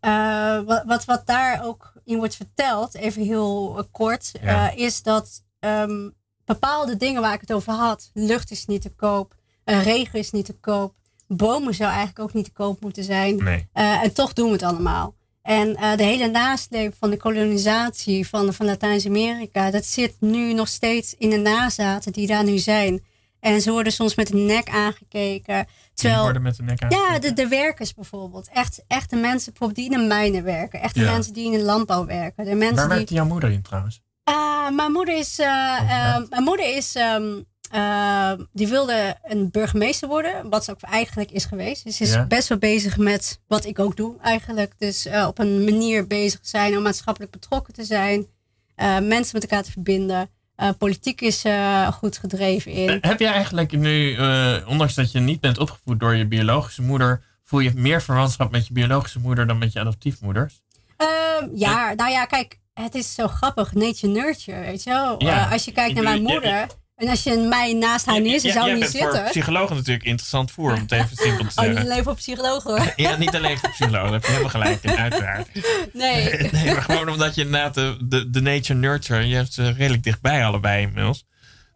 eh, 0.00 0.60
wat, 0.62 0.82
wat, 0.86 1.04
wat 1.04 1.26
daar 1.26 1.64
ook 1.64 1.92
in 2.04 2.16
wordt 2.16 2.36
verteld, 2.36 2.94
even 2.94 3.22
heel 3.22 3.78
eh, 3.78 3.84
kort, 3.90 4.32
Ja. 4.42 4.70
eh, 4.70 4.78
is 4.78 5.02
dat 5.02 5.44
ehm, 5.58 6.08
bepaalde 6.54 6.96
dingen 6.96 7.20
waar 7.20 7.34
ik 7.34 7.40
het 7.40 7.52
over 7.52 7.72
had, 7.72 8.10
lucht 8.14 8.50
is 8.50 8.66
niet 8.66 8.82
te 8.82 8.90
koop, 8.90 9.34
eh, 9.64 9.82
regen 9.82 10.18
is 10.18 10.30
niet 10.30 10.44
te 10.44 10.58
koop, 10.60 10.94
bomen 11.28 11.74
zou 11.74 11.88
eigenlijk 11.90 12.18
ook 12.18 12.32
niet 12.32 12.44
te 12.44 12.52
koop 12.52 12.80
moeten 12.80 13.04
zijn. 13.04 13.36
Nee. 13.36 13.68
Eh, 13.72 14.02
en 14.02 14.12
toch 14.12 14.32
doen 14.32 14.46
we 14.46 14.52
het 14.52 14.62
allemaal. 14.62 15.14
En 15.42 15.76
eh, 15.76 15.96
de 15.96 16.02
hele 16.02 16.28
nasleep 16.28 16.94
van 16.98 17.10
de 17.10 17.16
kolonisatie 17.16 18.28
van, 18.28 18.52
van 18.54 18.66
Latijns-Amerika, 18.66 19.70
dat 19.70 19.84
zit 19.84 20.16
nu 20.20 20.52
nog 20.52 20.68
steeds 20.68 21.14
in 21.14 21.30
de 21.30 21.36
nazaten 21.36 22.12
die 22.12 22.26
daar 22.26 22.44
nu 22.44 22.58
zijn. 22.58 23.04
En 23.40 23.60
ze 23.60 23.70
worden 23.70 23.92
soms 23.92 24.14
met 24.14 24.26
de 24.26 24.36
nek 24.36 24.68
aangekeken. 24.68 25.66
Terwijl, 25.94 26.22
worden 26.22 26.42
met 26.42 26.56
de 26.56 26.62
nek 26.62 26.82
aan. 26.82 26.90
ja, 26.90 27.18
de, 27.18 27.32
de 27.32 27.48
werkers 27.48 27.94
bijvoorbeeld. 27.94 28.48
Echt, 28.52 28.82
echt 28.86 29.10
de 29.10 29.16
mensen 29.16 29.52
bijvoorbeeld 29.52 29.78
die 29.78 29.90
in 29.96 30.00
de 30.00 30.06
mijnen 30.06 30.44
werken. 30.44 30.80
Echt 30.80 30.94
de 30.94 31.00
Ja. 31.00 31.10
mensen 31.12 31.32
die 31.32 31.44
in 31.52 31.58
de 31.58 31.64
landbouw 31.64 32.06
werken. 32.06 32.44
De 32.44 32.54
mensen 32.54 32.76
Waar 32.76 32.86
die... 32.86 32.94
werkte 32.96 33.14
jouw 33.14 33.24
moeder 33.26 33.50
in 33.50 33.62
trouwens? 33.62 34.02
Ah, 34.34 34.74
mijn 34.74 34.92
moeder 34.92 35.16
is. 35.18 35.38
eh, 35.38 35.46
ja. 35.46 36.16
eh, 36.16 36.22
mijn 36.30 36.42
moeder 36.42 36.76
is. 36.76 36.94
ehm, 36.94 37.24
eh, 37.70 38.32
die 38.52 38.68
wilde 38.68 39.16
een 39.22 39.50
burgemeester 39.50 40.08
worden, 40.08 40.48
wat 40.50 40.64
ze 40.64 40.70
ook 40.70 40.80
eigenlijk 40.80 41.30
is 41.30 41.44
geweest. 41.44 41.84
Dus 41.84 41.96
ze 41.96 42.02
is 42.02 42.12
Ja. 42.12 42.26
best 42.26 42.48
wel 42.48 42.58
bezig 42.58 42.96
met 42.96 43.40
wat 43.46 43.64
ik 43.64 43.78
ook 43.78 43.96
doe 43.96 44.16
eigenlijk. 44.22 44.72
Dus 44.78 45.06
eh, 45.06 45.26
op 45.26 45.38
een 45.38 45.64
manier 45.64 46.06
bezig 46.06 46.38
zijn 46.42 46.76
om 46.76 46.82
maatschappelijk 46.82 47.32
betrokken 47.32 47.74
te 47.74 47.84
zijn, 47.84 48.26
eh, 48.74 48.98
mensen 48.98 49.30
met 49.32 49.42
elkaar 49.42 49.62
te 49.62 49.70
verbinden. 49.72 50.30
Eh, 50.56 50.68
politiek 50.78 51.20
is 51.20 51.44
eh, 51.44 51.86
goed 51.92 52.18
gedreven 52.18 52.72
in. 52.72 52.88
Eh, 53.00 53.10
Heb 53.10 53.20
jij 53.20 53.32
eigenlijk 53.32 53.72
nu, 53.72 54.14
eh, 54.16 54.54
ondanks 54.66 54.94
dat 54.94 55.12
je 55.12 55.20
niet 55.20 55.40
bent 55.40 55.58
opgevoed 55.58 56.00
door 56.00 56.14
je 56.16 56.26
biologische 56.26 56.82
moeder, 56.82 57.22
voel 57.44 57.60
je 57.60 57.72
meer 57.74 58.02
verwantschap 58.02 58.50
met 58.50 58.66
je 58.66 58.72
biologische 58.72 59.18
moeder 59.18 59.46
dan 59.46 59.58
met 59.58 59.72
je 59.72 59.80
adoptiefmoeders? 59.80 60.60
Ehm, 60.96 61.48
ja, 61.54 61.92
nou 61.94 62.10
ja, 62.10 62.24
kijk, 62.24 62.58
het 62.82 62.94
is 62.94 63.14
zo 63.14 63.26
grappig. 63.28 63.72
Nature 63.74 64.12
nurture, 64.12 64.60
weet 64.60 64.82
je 64.82 64.90
wel. 64.90 65.14
Ja. 65.24 65.44
Eh, 65.46 65.52
als 65.52 65.64
je 65.64 65.72
kijkt 65.72 65.94
naar 65.94 66.02
mijn 66.04 66.22
moeder. 66.22 66.48
ja, 66.48 66.66
en 66.96 67.08
als 67.08 67.22
je 67.22 67.36
mij 67.36 67.72
naast 67.72 68.06
haar 68.06 68.20
neerzet, 68.20 68.42
Ja, 68.42 68.52
zou 68.52 68.70
niet 68.70 68.78
bent 68.80 68.90
voor 68.96 69.00
zitten. 69.00 69.24
psychologen 69.30 69.76
natuurlijk 69.76 70.04
interessant 70.06 70.50
voer, 70.50 70.72
om 70.72 70.80
het 70.80 70.92
even 70.92 71.16
simpel 71.16 71.44
te 71.46 71.52
Oh, 71.60 71.66
niet 71.66 71.74
zeggen. 71.76 71.90
alleen 71.90 72.04
voor 72.04 72.14
psychologen 72.14 72.70
hoor. 72.70 72.92
Ja, 72.96 73.16
niet 73.16 73.34
alleen 73.36 73.58
voor 73.58 73.70
psychologen, 73.70 74.02
daar 74.02 74.12
heb 74.12 74.22
je 74.22 74.28
helemaal 74.30 74.50
gelijk 74.50 74.82
in, 74.82 74.90
uiteraard. 74.96 75.48
Nee. 75.92 76.36
Nee, 76.52 76.72
maar 76.72 76.82
gewoon 76.82 77.08
omdat 77.08 77.34
je 77.34 77.40
inderdaad 77.42 77.74
de, 77.74 77.96
de, 78.00 78.30
de 78.30 78.40
nature 78.40 78.78
nurture, 78.78 79.26
je 79.28 79.34
hebt 79.34 79.52
ze 79.52 79.70
redelijk 79.72 80.02
dichtbij 80.02 80.44
allebei 80.44 80.82
inmiddels. 80.82 81.24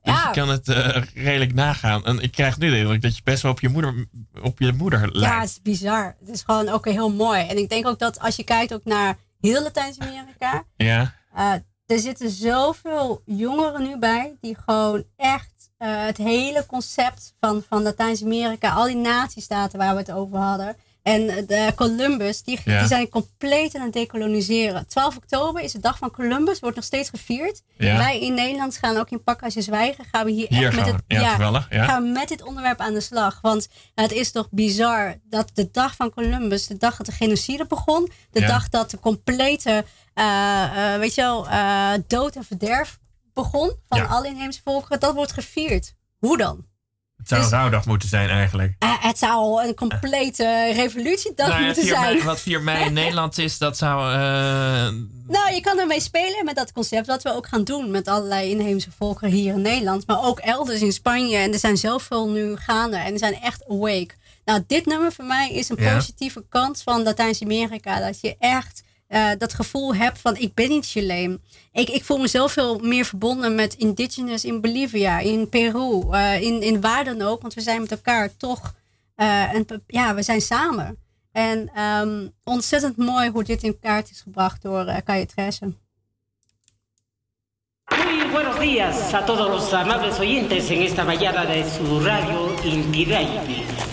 Dus 0.03 0.15
Ja. 0.15 0.27
je 0.33 0.41
kan 0.41 0.49
het 0.49 0.69
eh, 0.69 1.03
redelijk 1.15 1.55
nagaan. 1.55 2.05
En 2.05 2.21
ik 2.21 2.33
krijg 2.33 2.59
nu 2.59 2.71
de 2.71 2.79
indruk 2.79 3.03
dat 3.03 3.17
je 3.17 3.23
best 3.25 3.43
wel 3.43 3.53
op 3.53 3.61
je 3.61 3.69
moeder, 3.69 4.07
op 4.43 4.59
je 4.59 4.73
moeder 4.73 5.01
Ja, 5.01 5.09
lijkt. 5.13 5.37
het 5.41 5.49
is 5.51 5.61
bizar. 5.63 6.17
Het 6.21 6.35
is 6.35 6.43
gewoon 6.43 6.69
ook 6.69 6.85
heel 6.89 7.11
mooi. 7.13 7.47
En 7.47 7.59
ik 7.59 7.69
denk 7.69 7.87
ook 7.87 7.99
dat 7.99 8.21
als 8.21 8.37
je 8.37 8.45
kijkt 8.45 8.75
ook 8.75 8.85
naar 8.85 9.17
heel 9.45 9.63
Latijns-Amerika. 9.63 10.65
Ja, 10.77 11.15
eh, 11.35 11.53
er 11.87 11.99
zitten 11.99 12.31
zoveel 12.31 13.23
jongeren 13.25 13.83
nu 13.83 13.99
bij 13.99 14.37
die 14.41 14.57
gewoon 14.65 15.05
echt 15.17 15.71
eh, 15.77 16.05
het 16.05 16.17
hele 16.17 16.67
concept 16.67 17.35
van, 17.41 17.63
van 17.69 17.83
Latijns-Amerika, 17.83 18.73
al 18.73 18.85
die 18.85 18.97
natiestaten 18.97 19.79
waar 19.79 19.93
we 19.93 19.99
het 20.01 20.13
over 20.13 20.39
hadden, 20.39 20.77
En 21.05 21.27
de 21.27 21.73
Columbus, 21.75 22.43
die, 22.43 22.61
Ja. 22.65 22.79
die 22.79 22.89
zijn 22.89 23.09
compleet 23.09 23.75
aan 23.75 23.83
het 23.83 23.93
decoloniseren. 23.93 24.87
12 24.87 25.17
oktober 25.17 25.63
is 25.63 25.73
de 25.73 25.81
dag 25.81 25.99
van 25.99 26.11
Columbus, 26.11 26.61
wordt 26.61 26.77
nog 26.77 26.85
steeds 26.85 27.09
gevierd. 27.11 27.63
Ja. 27.77 27.97
Wij 27.97 28.21
in 28.21 28.35
Nederland 28.35 28.77
gaan 28.77 28.97
ook 28.97 29.11
in 29.11 29.23
Pak 29.23 29.43
als 29.43 29.55
je 29.55 29.63
zwijgen, 29.63 30.05
gaan 30.13 30.25
we 30.25 30.31
hier, 30.31 30.47
Hier 30.49 30.67
echt 30.67 30.77
met 30.77 30.87
het, 30.87 31.03
ja, 31.07 31.67
ja. 31.71 31.85
gaan 31.85 32.03
we 32.03 32.09
met 32.09 32.29
dit 32.29 32.43
onderwerp 32.43 32.81
aan 32.81 32.95
de 32.95 33.01
slag. 33.01 33.39
Want 33.41 33.69
het 33.95 34.13
is 34.13 34.31
toch 34.31 34.49
bizar 34.51 35.15
dat 35.25 35.51
de 35.55 35.69
dag 35.73 35.95
van 35.97 36.11
Columbus, 36.11 36.67
de 36.67 36.77
dag 36.77 36.97
dat 36.97 37.07
de 37.07 37.13
genocide 37.13 37.67
begon, 37.67 38.11
de 38.31 38.41
dag 38.41 38.69
dat 38.69 38.91
de 38.91 38.99
complete, 39.01 39.85
eh, 40.15 40.95
eh, 40.95 41.01
weet 41.01 41.15
je 41.15 41.21
wel, 41.21 41.49
eh, 41.49 41.93
dood 42.07 42.37
en 42.37 42.45
verderf 42.45 42.99
begon 43.35 43.73
van 43.89 44.09
alle 44.09 44.27
inheemse 44.27 44.61
volkeren, 44.65 45.01
dat 45.01 45.15
wordt 45.15 45.33
gevierd. 45.33 45.95
Hoe 46.19 46.37
dan? 46.37 46.65
Het 47.25 47.33
zou 47.33 47.41
een 47.43 47.49
Dus- 47.49 47.59
rouwdag 47.59 47.87
moeten 47.87 48.09
zijn 48.09 48.29
eigenlijk. 48.29 48.75
Eh, 48.79 48.93
het 49.01 49.19
zou 49.19 49.33
al 49.33 49.63
een 49.63 49.75
complete 49.75 50.73
revolutiedag 50.75 51.49
Nou 51.49 51.61
ja, 51.61 51.67
moeten 51.67 51.83
4 51.85 51.95
zijn. 51.95 52.15
mei, 52.15 52.25
wat 52.25 52.41
4 52.41 52.63
mei 52.63 52.85
in 52.85 52.93
Nederland 53.03 53.39
is, 53.39 53.59
dat 53.59 53.77
zou... 53.77 54.13
eh, 54.13 54.19
Nou, 55.27 55.55
je 55.55 55.61
kan 55.61 55.79
ermee 55.79 56.01
spelen 56.01 56.45
met 56.45 56.57
dat 56.57 56.73
concept. 56.73 57.07
Wat 57.07 57.23
we 57.23 57.35
ook 57.35 57.47
gaan 57.47 57.65
doen 57.65 57.91
met 57.91 58.09
allerlei 58.09 58.51
inheemse 58.51 58.91
volkeren 58.99 59.31
hier 59.31 59.55
in 59.55 59.63
Nederland. 59.63 60.07
Maar 60.07 60.23
ook 60.25 60.39
elders 60.39 60.81
in 60.81 60.93
Spanje. 60.93 61.37
En 61.37 61.53
er 61.53 61.59
zijn 61.59 61.77
zoveel 61.77 62.29
nu 62.29 62.57
gaande. 62.57 62.97
En 62.97 63.13
er 63.13 63.19
zijn 63.19 63.41
echt 63.41 63.65
awake. 63.69 64.11
Nou, 64.45 64.65
dit 64.67 64.87
nummer 64.87 65.13
voor 65.13 65.25
mij 65.25 65.51
is 65.53 65.69
een 65.69 65.77
Ja. 65.83 65.95
positieve 65.95 66.45
kant 66.49 66.83
van 66.83 67.03
Latijns-Amerika. 67.03 68.01
Dat 68.01 68.21
je 68.21 68.37
echt 68.39 68.83
eh, 69.15 69.31
dat 69.39 69.55
gevoel 69.55 69.95
hebt 69.95 70.19
van 70.19 70.37
ik 70.37 70.55
ben 70.55 70.69
niet 70.69 70.87
Chileen. 70.87 71.43
Ik, 71.73 71.89
ik 71.89 72.05
voel 72.05 72.19
me 72.19 72.27
zoveel 72.27 72.79
meer 72.79 73.05
verbonden 73.05 73.55
met 73.55 73.75
indigenous 73.75 74.45
in 74.45 74.61
Bolivia, 74.61 75.19
in 75.19 75.49
Peru, 75.49 76.11
eh, 76.11 76.43
in, 76.43 76.63
in 76.63 76.81
waar 76.81 77.05
dan 77.05 77.23
ook. 77.23 77.43
Want 77.43 77.55
we 77.55 77.61
zijn 77.61 77.81
met 77.81 77.91
elkaar 77.91 78.37
toch, 78.37 78.75
eh, 79.15 79.53
een, 79.53 79.83
ja, 79.87 80.15
we 80.15 80.23
zijn 80.23 80.41
samen. 80.41 80.99
En 81.33 81.71
ehm, 81.75 82.29
ontzettend 82.45 82.97
mooi 82.97 83.31
hoe 83.31 83.45
dit 83.45 83.63
in 83.63 83.79
kaart 83.79 84.11
is 84.11 84.21
gebracht 84.21 84.63
door 84.63 84.85
uh. 85.35 85.84
Muy 88.03 88.25
buenos 88.33 88.59
días 88.61 89.15
a 89.15 89.25
todos 89.25 89.49
los 89.49 89.73
amables 89.73 90.19
oyentes 90.19 90.71
en 90.71 90.83
esta 90.83 91.05
mañana 91.05 91.45
de 91.45 91.65
su 91.69 92.01
radio 92.01 92.55
Intiday. 92.65 93.29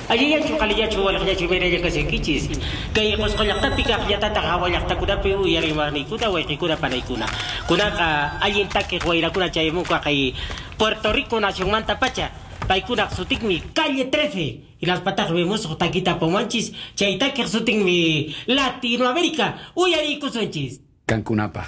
Allí 0.09 0.29
ya 0.29 0.45
chuca 0.45 0.65
le 0.65 0.75
ya 0.75 0.89
chuca 0.89 1.11
le 1.11 1.25
ya 1.25 1.35
chuca 1.35 1.55
le 1.55 1.71
ya 1.71 1.81
casi 1.81 2.05
kichis. 2.05 2.49
Que 2.93 3.11
ya 3.11 3.17
pues 3.17 3.33
con 3.33 3.47
la 3.47 3.59
tapica 3.59 3.99
ya 4.07 4.19
tata 4.19 4.41
hawa 4.41 4.69
ya 4.69 4.85
ta 4.87 4.95
kuna 4.97 5.21
peu 5.21 5.45
ya 5.47 5.61
rima 5.61 5.91
ni 5.91 6.05
kuna 6.05 6.29
wa 6.29 6.41
ni 6.41 6.57
kuna 6.57 6.77
para 6.77 6.95
ikuna. 6.95 7.25
Kuna 7.67 7.91
ka 7.91 8.39
allí 8.41 8.65
ta 8.65 8.83
que 8.83 8.99
guaira 8.99 9.29
kuna 9.29 9.51
chayemu 9.51 9.83
ka 9.83 10.01
kai 10.01 10.33
Puerto 10.77 11.13
Rico 11.13 11.39
nación 11.39 11.69
manta 11.71 11.99
pacha. 11.99 12.31
Paikuna 12.67 13.09
sutik 13.09 13.43
mi 13.43 13.59
calle 13.59 14.05
13 14.05 14.61
y 14.79 14.85
las 14.85 15.01
patas 15.01 15.31
vemos 15.31 15.65
o 15.65 15.77
taquita 15.77 16.17
pomanchis, 16.19 16.73
chaita 16.95 17.33
que 17.33 17.47
sutik 17.47 17.75
mi 17.75 18.35
Latinoamérica. 18.47 19.71
Uy, 19.75 19.93
ahí 19.93 20.19
kusonchis. 20.19 20.81
Cancunapa. 21.05 21.67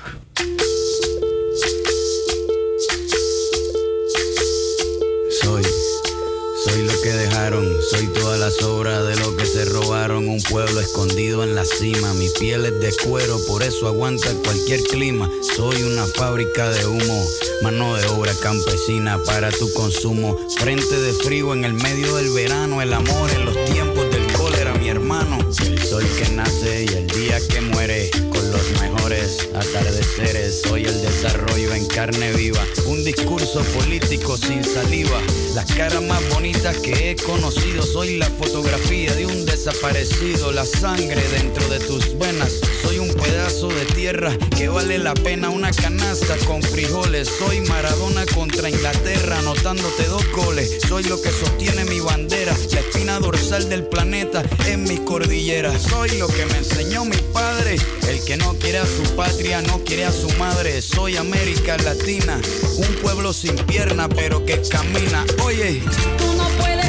Soy 6.73 6.83
lo 6.83 7.01
que 7.01 7.13
dejaron, 7.13 7.71
soy 7.91 8.07
toda 8.07 8.35
la 8.37 8.49
sobra 8.49 9.03
de 9.03 9.15
lo 9.17 9.37
que 9.37 9.45
se 9.45 9.63
robaron. 9.65 10.27
Un 10.27 10.41
pueblo 10.41 10.79
escondido 10.79 11.43
en 11.43 11.53
la 11.53 11.65
cima, 11.65 12.13
mi 12.15 12.27
piel 12.39 12.65
es 12.65 12.79
de 12.79 12.91
cuero, 13.05 13.39
por 13.47 13.61
eso 13.61 13.87
aguanta 13.87 14.33
cualquier 14.43 14.81
clima. 14.81 15.29
Soy 15.55 15.83
una 15.83 16.07
fábrica 16.07 16.71
de 16.71 16.87
humo, 16.87 17.25
mano 17.61 17.95
de 17.95 18.07
obra 18.07 18.33
campesina 18.41 19.21
para 19.23 19.51
tu 19.51 19.71
consumo. 19.73 20.35
Frente 20.57 20.99
de 20.99 21.13
frío 21.13 21.53
en 21.53 21.63
el 21.63 21.73
medio 21.73 22.15
del 22.15 22.31
verano, 22.31 22.81
el 22.81 22.93
amor 22.93 23.29
en 23.29 23.45
los 23.45 23.65
tiempos 23.65 24.09
del 24.09 24.25
cólera, 24.33 24.73
mi 24.73 24.89
hermano. 24.89 25.37
El 25.63 25.79
sol 25.79 26.05
que 26.17 26.29
nace 26.29 26.85
y 26.85 26.87
el 26.87 27.07
día 27.07 27.39
que 27.49 27.61
muere, 27.61 28.09
con 28.31 28.51
los 28.51 28.81
mejores 28.81 29.47
atardeceres. 29.53 30.61
Soy 30.63 30.85
el 30.85 31.01
desarrollo 31.01 31.73
en 31.75 31.85
carne 31.85 32.33
viva, 32.33 32.65
un 32.87 33.03
discurso 33.03 33.61
político 33.75 34.37
sin 34.37 34.63
saliva. 34.63 35.21
Las 35.53 35.71
caras 35.71 36.01
más 36.01 36.27
bonitas 36.29 36.75
que 36.77 37.11
he 37.11 37.15
conocido, 37.15 37.83
soy 37.83 38.17
la 38.17 38.25
fotografía 38.25 39.13
de 39.13 39.27
un 39.27 39.45
desaparecido, 39.45 40.51
la 40.51 40.65
sangre 40.65 41.21
dentro 41.29 41.67
de 41.69 41.79
tus 41.79 42.17
venas. 42.17 42.59
Soy 42.81 42.97
un 42.97 43.13
pedazo 43.13 43.67
de 43.67 43.85
tierra 43.85 44.35
que 44.57 44.67
vale 44.67 44.97
la 44.97 45.13
pena 45.13 45.49
una 45.49 45.69
canasta 45.69 46.37
con 46.47 46.63
frijoles. 46.63 47.29
Soy 47.37 47.61
Maradona 47.61 48.25
contra 48.33 48.67
Inglaterra, 48.67 49.37
anotándote 49.39 50.05
dos 50.05 50.27
goles. 50.31 50.79
Soy 50.87 51.03
lo 51.03 51.21
que 51.21 51.29
sostiene 51.29 51.85
mi 51.85 51.99
bandera, 51.99 52.55
la 52.71 52.79
espina 52.79 53.19
dorsal 53.19 53.69
del 53.69 53.83
planeta 53.83 54.41
en 54.65 54.83
mis 54.83 55.01
cordilleras. 55.01 55.83
Soy 55.83 56.17
lo 56.17 56.27
que 56.29 56.47
me 56.47 56.57
enseñó 56.57 57.05
mi 57.05 57.17
padre, 57.31 57.77
el 58.07 58.23
que 58.25 58.37
no 58.37 58.55
quiere 58.55 58.79
a 58.79 58.87
su 58.87 59.03
patria, 59.15 59.61
no 59.61 59.83
quiere 59.83 60.05
a 60.05 60.11
su 60.11 60.29
madre. 60.39 60.81
Soy 60.81 61.15
América 61.15 61.77
Latina, 61.77 62.41
un 62.77 62.95
pueblo 63.03 63.33
sin 63.33 63.55
pierna 63.55 64.09
pero 64.09 64.43
que 64.45 64.59
camina. 64.67 65.23
Oye, 65.45 65.81
Tú 66.17 66.33
no 66.37 66.47
puedes 66.57 66.82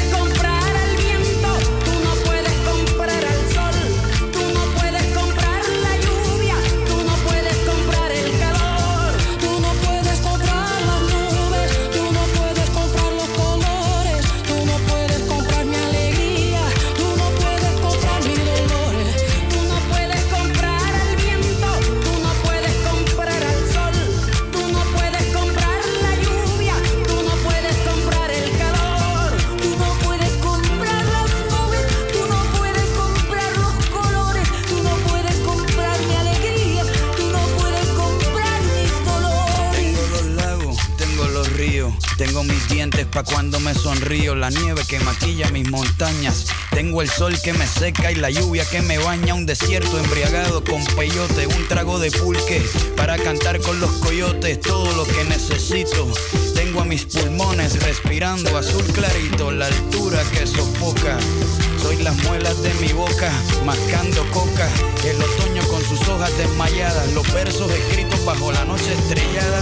dientes 42.67 43.05
pa' 43.05 43.23
cuando 43.23 43.59
me 43.59 43.73
sonrío, 43.73 44.35
la 44.35 44.49
nieve 44.49 44.83
que 44.87 44.99
maquilla 44.99 45.49
mis 45.51 45.69
montañas, 45.69 46.45
tengo 46.71 47.01
el 47.01 47.09
sol 47.09 47.39
que 47.41 47.53
me 47.53 47.67
seca 47.67 48.11
y 48.11 48.15
la 48.15 48.29
lluvia 48.29 48.65
que 48.69 48.81
me 48.81 48.97
baña, 48.97 49.33
un 49.33 49.45
desierto 49.45 49.97
embriagado 49.99 50.63
con 50.63 50.83
peyote, 50.95 51.47
un 51.47 51.67
trago 51.67 51.99
de 51.99 52.11
pulque 52.11 52.61
para 52.95 53.17
cantar 53.17 53.59
con 53.61 53.79
los 53.79 53.91
coyotes, 53.93 54.61
todo 54.61 54.91
lo 54.95 55.05
que 55.05 55.23
necesito. 55.25 56.07
Tengo 56.53 56.81
a 56.81 56.85
mis 56.85 57.05
pulmones 57.05 57.81
respirando 57.83 58.57
azul 58.57 58.83
clarito, 58.93 59.51
la 59.51 59.67
altura 59.67 60.21
que 60.31 60.45
sofoca. 60.47 61.17
Soy 61.81 61.97
las 62.03 62.15
muelas 62.23 62.61
de 62.63 62.73
mi 62.75 62.93
boca, 62.93 63.31
mascando 63.65 64.25
coca. 64.31 64.67
El 65.05 65.21
otoño 65.21 65.61
con 65.67 65.83
sus 65.83 66.07
hojas 66.07 66.35
desmayadas, 66.37 67.13
los 67.13 67.31
versos 67.33 67.71
escritos 67.71 68.23
bajo 68.25 68.51
la 68.51 68.65
noche 68.65 68.93
estrellada. 68.93 69.61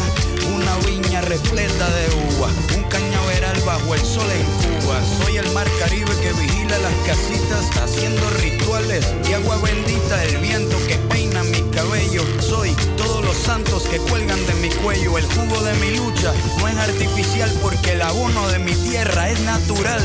Una 0.52 0.76
viña 0.86 1.22
repleta 1.22 1.90
de 1.90 2.36
uva, 2.36 2.50
un 2.76 2.84
cañaveral 2.90 3.60
bajo 3.66 3.94
el 3.94 4.02
sol 4.02 4.28
en 4.32 4.46
Cuba. 4.82 5.00
Soy 5.24 5.38
el 5.38 5.50
mar 5.52 5.68
Caribe 5.80 6.12
que 6.22 6.34
vigila 6.34 6.78
las 6.80 6.94
casitas, 7.06 7.70
haciendo 7.82 8.30
rituales 8.42 9.06
y 9.30 9.34
agua 9.34 9.58
bendita, 9.58 10.24
el 10.26 10.38
viento 10.38 10.78
que 10.88 10.96
peina 11.10 11.44
mi 11.44 11.62
cabello. 11.72 12.24
Soy 12.42 12.76
todos 12.98 13.24
los 13.24 13.38
santos 13.38 13.84
que 13.84 13.98
cuelgan 13.98 14.46
de 14.48 14.54
mi 14.56 14.70
cuello. 14.70 15.18
El 15.18 15.26
jugo 15.26 15.62
de 15.64 15.74
mi 15.76 15.96
lucha 15.98 16.34
no 16.60 16.68
es 16.68 16.78
artificial 16.78 17.52
porque 17.62 17.94
el 17.94 18.02
abono 18.02 18.48
de 18.50 18.60
mi 18.60 18.74
tierra 18.74 19.30
es 19.30 19.40
natural. 19.42 20.02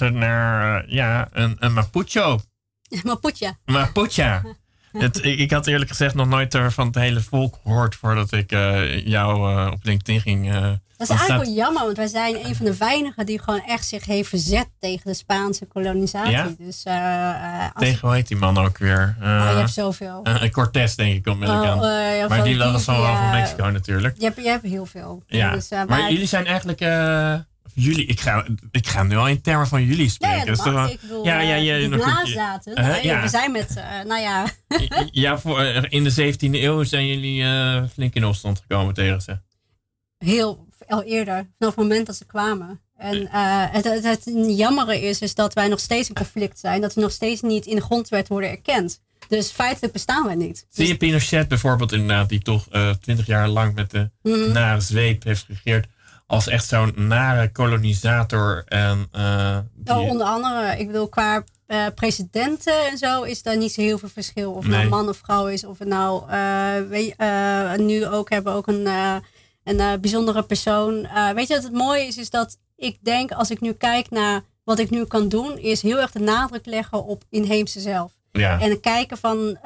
U 0.00 0.04
luistert 0.08 0.14
naar 0.14 0.84
eh, 0.84 0.90
ja, 0.92 1.28
een, 1.32 1.56
een 1.58 1.72
Mapucho. 1.72 2.40
Mapucha. 3.64 4.42
Het, 4.92 5.24
ik, 5.24 5.38
ik 5.38 5.50
had 5.50 5.66
eerlijk 5.66 5.90
gezegd 5.90 6.14
nog 6.14 6.28
nooit 6.28 6.54
er 6.54 6.72
van 6.72 6.86
het 6.86 6.94
hele 6.94 7.20
volk 7.20 7.58
gehoord 7.62 7.94
voordat 7.94 8.32
ik 8.32 8.52
eh, 8.52 9.06
jou 9.06 9.52
eh, 9.56 9.70
op 9.72 9.84
LinkedIn 9.84 10.20
ging. 10.20 10.48
eh, 10.52 10.54
Dat 10.62 10.70
is 10.98 11.08
eigenlijk 11.08 11.24
staat- 11.24 11.44
wel 11.44 11.54
jammer, 11.54 11.82
want 11.84 11.96
wij 11.96 12.06
zijn 12.06 12.46
een 12.46 12.54
van 12.56 12.64
de 12.66 12.76
weinigen 12.76 13.26
die 13.26 13.38
gewoon 13.42 13.62
echt 13.66 13.86
zich 13.86 14.04
heeft 14.04 14.28
verzet 14.28 14.68
tegen 14.78 15.02
de 15.04 15.14
Spaanse 15.14 15.66
kolonisatie. 15.66 16.30
Ja? 16.30 16.48
Dus 16.58 16.84
als- 16.84 17.72
Tegen 17.84 18.00
hoe 18.08 18.14
heet 18.16 18.28
die 18.28 18.36
man 18.36 18.58
ook 18.58 18.78
weer? 18.78 19.16
Oh, 19.20 19.24
je 19.26 19.56
hebt 19.56 19.70
zoveel. 19.70 20.26
Cortés, 20.50 20.94
denk 20.96 21.14
ik, 21.14 21.26
onmiddellijk 21.26 21.68
aan. 21.70 21.78
Oh, 21.78 22.16
ja, 22.16 22.28
maar 22.28 22.44
die 22.44 22.58
was 22.58 22.84
wel 22.86 23.04
van 23.16 23.30
Mexico 23.30 23.70
natuurlijk. 23.70 24.14
Je 24.18 24.24
hebt, 24.24 24.36
je 24.36 24.48
hebt 24.48 24.64
heel 24.64 24.86
veel. 24.86 25.22
Ja, 25.26 25.50
Dus, 25.52 25.68
maar 25.70 25.86
maar- 25.86 26.10
jullie 26.12 26.26
zijn 26.26 26.46
eigenlijk... 26.46 26.80
jullie, 27.74 28.06
ik 28.06 28.20
ga, 28.20 28.46
ik 28.70 28.86
ga 28.86 29.02
nu 29.02 29.16
al 29.16 29.28
in 29.28 29.40
termen 29.40 29.66
van 29.66 29.84
jullie 29.84 30.04
Ja, 30.04 30.10
spreken. 30.10 30.38
ja, 30.38 30.44
dat 30.44 30.56
mag. 30.64 30.72
wel- 30.74 30.88
Ik 30.88 31.00
bedoel, 31.00 31.24
ja, 31.24 31.40
ja, 31.40 31.54
ja, 31.54 31.76
die. 31.78 32.74
Eh, 32.74 32.88
nee, 32.88 33.04
ja. 33.04 33.20
We 33.22 33.28
zijn 33.28 33.52
met, 33.52 33.76
eh, 33.76 33.84
nou 34.06 34.20
ja, 34.20 34.46
ja, 35.10 35.38
voor, 35.38 35.60
eh, 35.60 35.82
in 35.88 36.04
de 36.04 36.10
17e 36.10 36.62
eeuw 36.62 36.82
zijn 36.84 37.06
jullie 37.06 37.42
eh, 37.42 37.82
flink 37.92 38.14
in 38.14 38.24
opstand 38.24 38.60
gekomen 38.60 38.94
tegen 38.94 39.20
ze. 39.20 39.38
heel 40.18 40.66
al 40.88 41.02
eerder, 41.02 41.34
vanaf 41.58 41.74
het 41.74 41.76
moment 41.76 42.06
dat 42.06 42.16
ze 42.16 42.24
kwamen. 42.26 42.80
En 42.96 43.26
eh, 43.28 43.64
het, 43.72 43.84
het, 43.84 44.04
het 44.04 44.30
jammere 44.56 45.00
is, 45.00 45.20
is 45.20 45.34
dat 45.34 45.54
wij 45.54 45.68
nog 45.68 45.80
steeds 45.80 46.08
in 46.08 46.14
conflict 46.14 46.58
zijn. 46.58 46.80
Dat 46.80 46.94
we 46.94 47.00
nog 47.00 47.10
steeds 47.12 47.40
niet 47.40 47.66
in 47.66 47.74
de 47.76 47.82
grondwet 47.82 48.28
worden 48.28 48.50
erkend. 48.50 49.00
Dus 49.28 49.50
feitelijk 49.50 49.92
bestaan 49.92 50.24
wij 50.26 50.34
niet. 50.34 50.66
Zie 50.70 50.86
je 50.86 50.96
Pinochet 50.96 51.48
bijvoorbeeld 51.48 51.92
inderdaad, 51.92 52.28
die 52.28 52.42
toch 52.42 52.68
twintig 53.00 53.26
jaar 53.26 53.48
lang 53.48 53.74
met 53.74 53.90
de 53.90 54.10
Mhm. 54.22 54.52
nare 54.52 54.80
zweep 54.80 55.22
heeft 55.24 55.44
geregeerd, 55.44 55.86
als 56.26 56.46
echt 56.48 56.66
zo'n 56.68 56.92
nare 56.96 57.52
kolonisator 57.52 58.62
en 58.66 59.08
eh, 59.12 59.58
die- 59.74 59.94
Oh, 59.94 60.08
onder 60.08 60.26
andere, 60.26 60.78
ik 60.78 60.86
bedoel, 60.86 61.08
qua 61.08 61.44
eh, 61.66 61.86
presidenten 61.94 62.86
en 62.90 62.98
zo 62.98 63.22
is 63.22 63.42
daar 63.42 63.56
niet 63.56 63.72
zo 63.72 63.80
heel 63.80 63.98
veel 63.98 64.08
verschil. 64.08 64.52
Of 64.52 64.62
het 64.62 64.70
Nee. 64.72 64.78
nou 64.78 64.90
man 64.90 65.08
of 65.08 65.16
vrouw 65.16 65.46
is, 65.46 65.64
of 65.64 65.78
het 65.78 65.88
nou, 65.88 66.30
eh, 66.30 67.72
eh, 67.72 67.78
nu 67.78 68.06
ook 68.06 68.30
hebben 68.30 68.52
we 68.52 68.58
ook 68.58 68.66
een, 68.66 68.86
een 69.64 70.00
bijzondere 70.00 70.42
persoon. 70.42 71.08
Weet 71.34 71.48
je 71.48 71.54
wat 71.54 71.62
het 71.62 71.72
mooie 71.72 72.06
is, 72.06 72.16
is 72.16 72.30
dat 72.30 72.58
ik 72.76 72.98
denk, 73.02 73.30
als 73.32 73.50
ik 73.50 73.60
nu 73.60 73.72
kijk 73.72 74.10
naar 74.10 74.40
wat 74.64 74.78
ik 74.78 74.90
nu 74.90 75.04
kan 75.04 75.28
doen, 75.28 75.58
is 75.58 75.82
heel 75.82 76.00
erg 76.00 76.10
de 76.10 76.18
nadruk 76.20 76.66
leggen 76.66 77.04
op 77.04 77.24
inheemse 77.30 77.80
zelf. 77.80 78.12
Ja. 78.32 78.60
En 78.60 78.80
kijken 78.80 79.18
van 79.18 79.58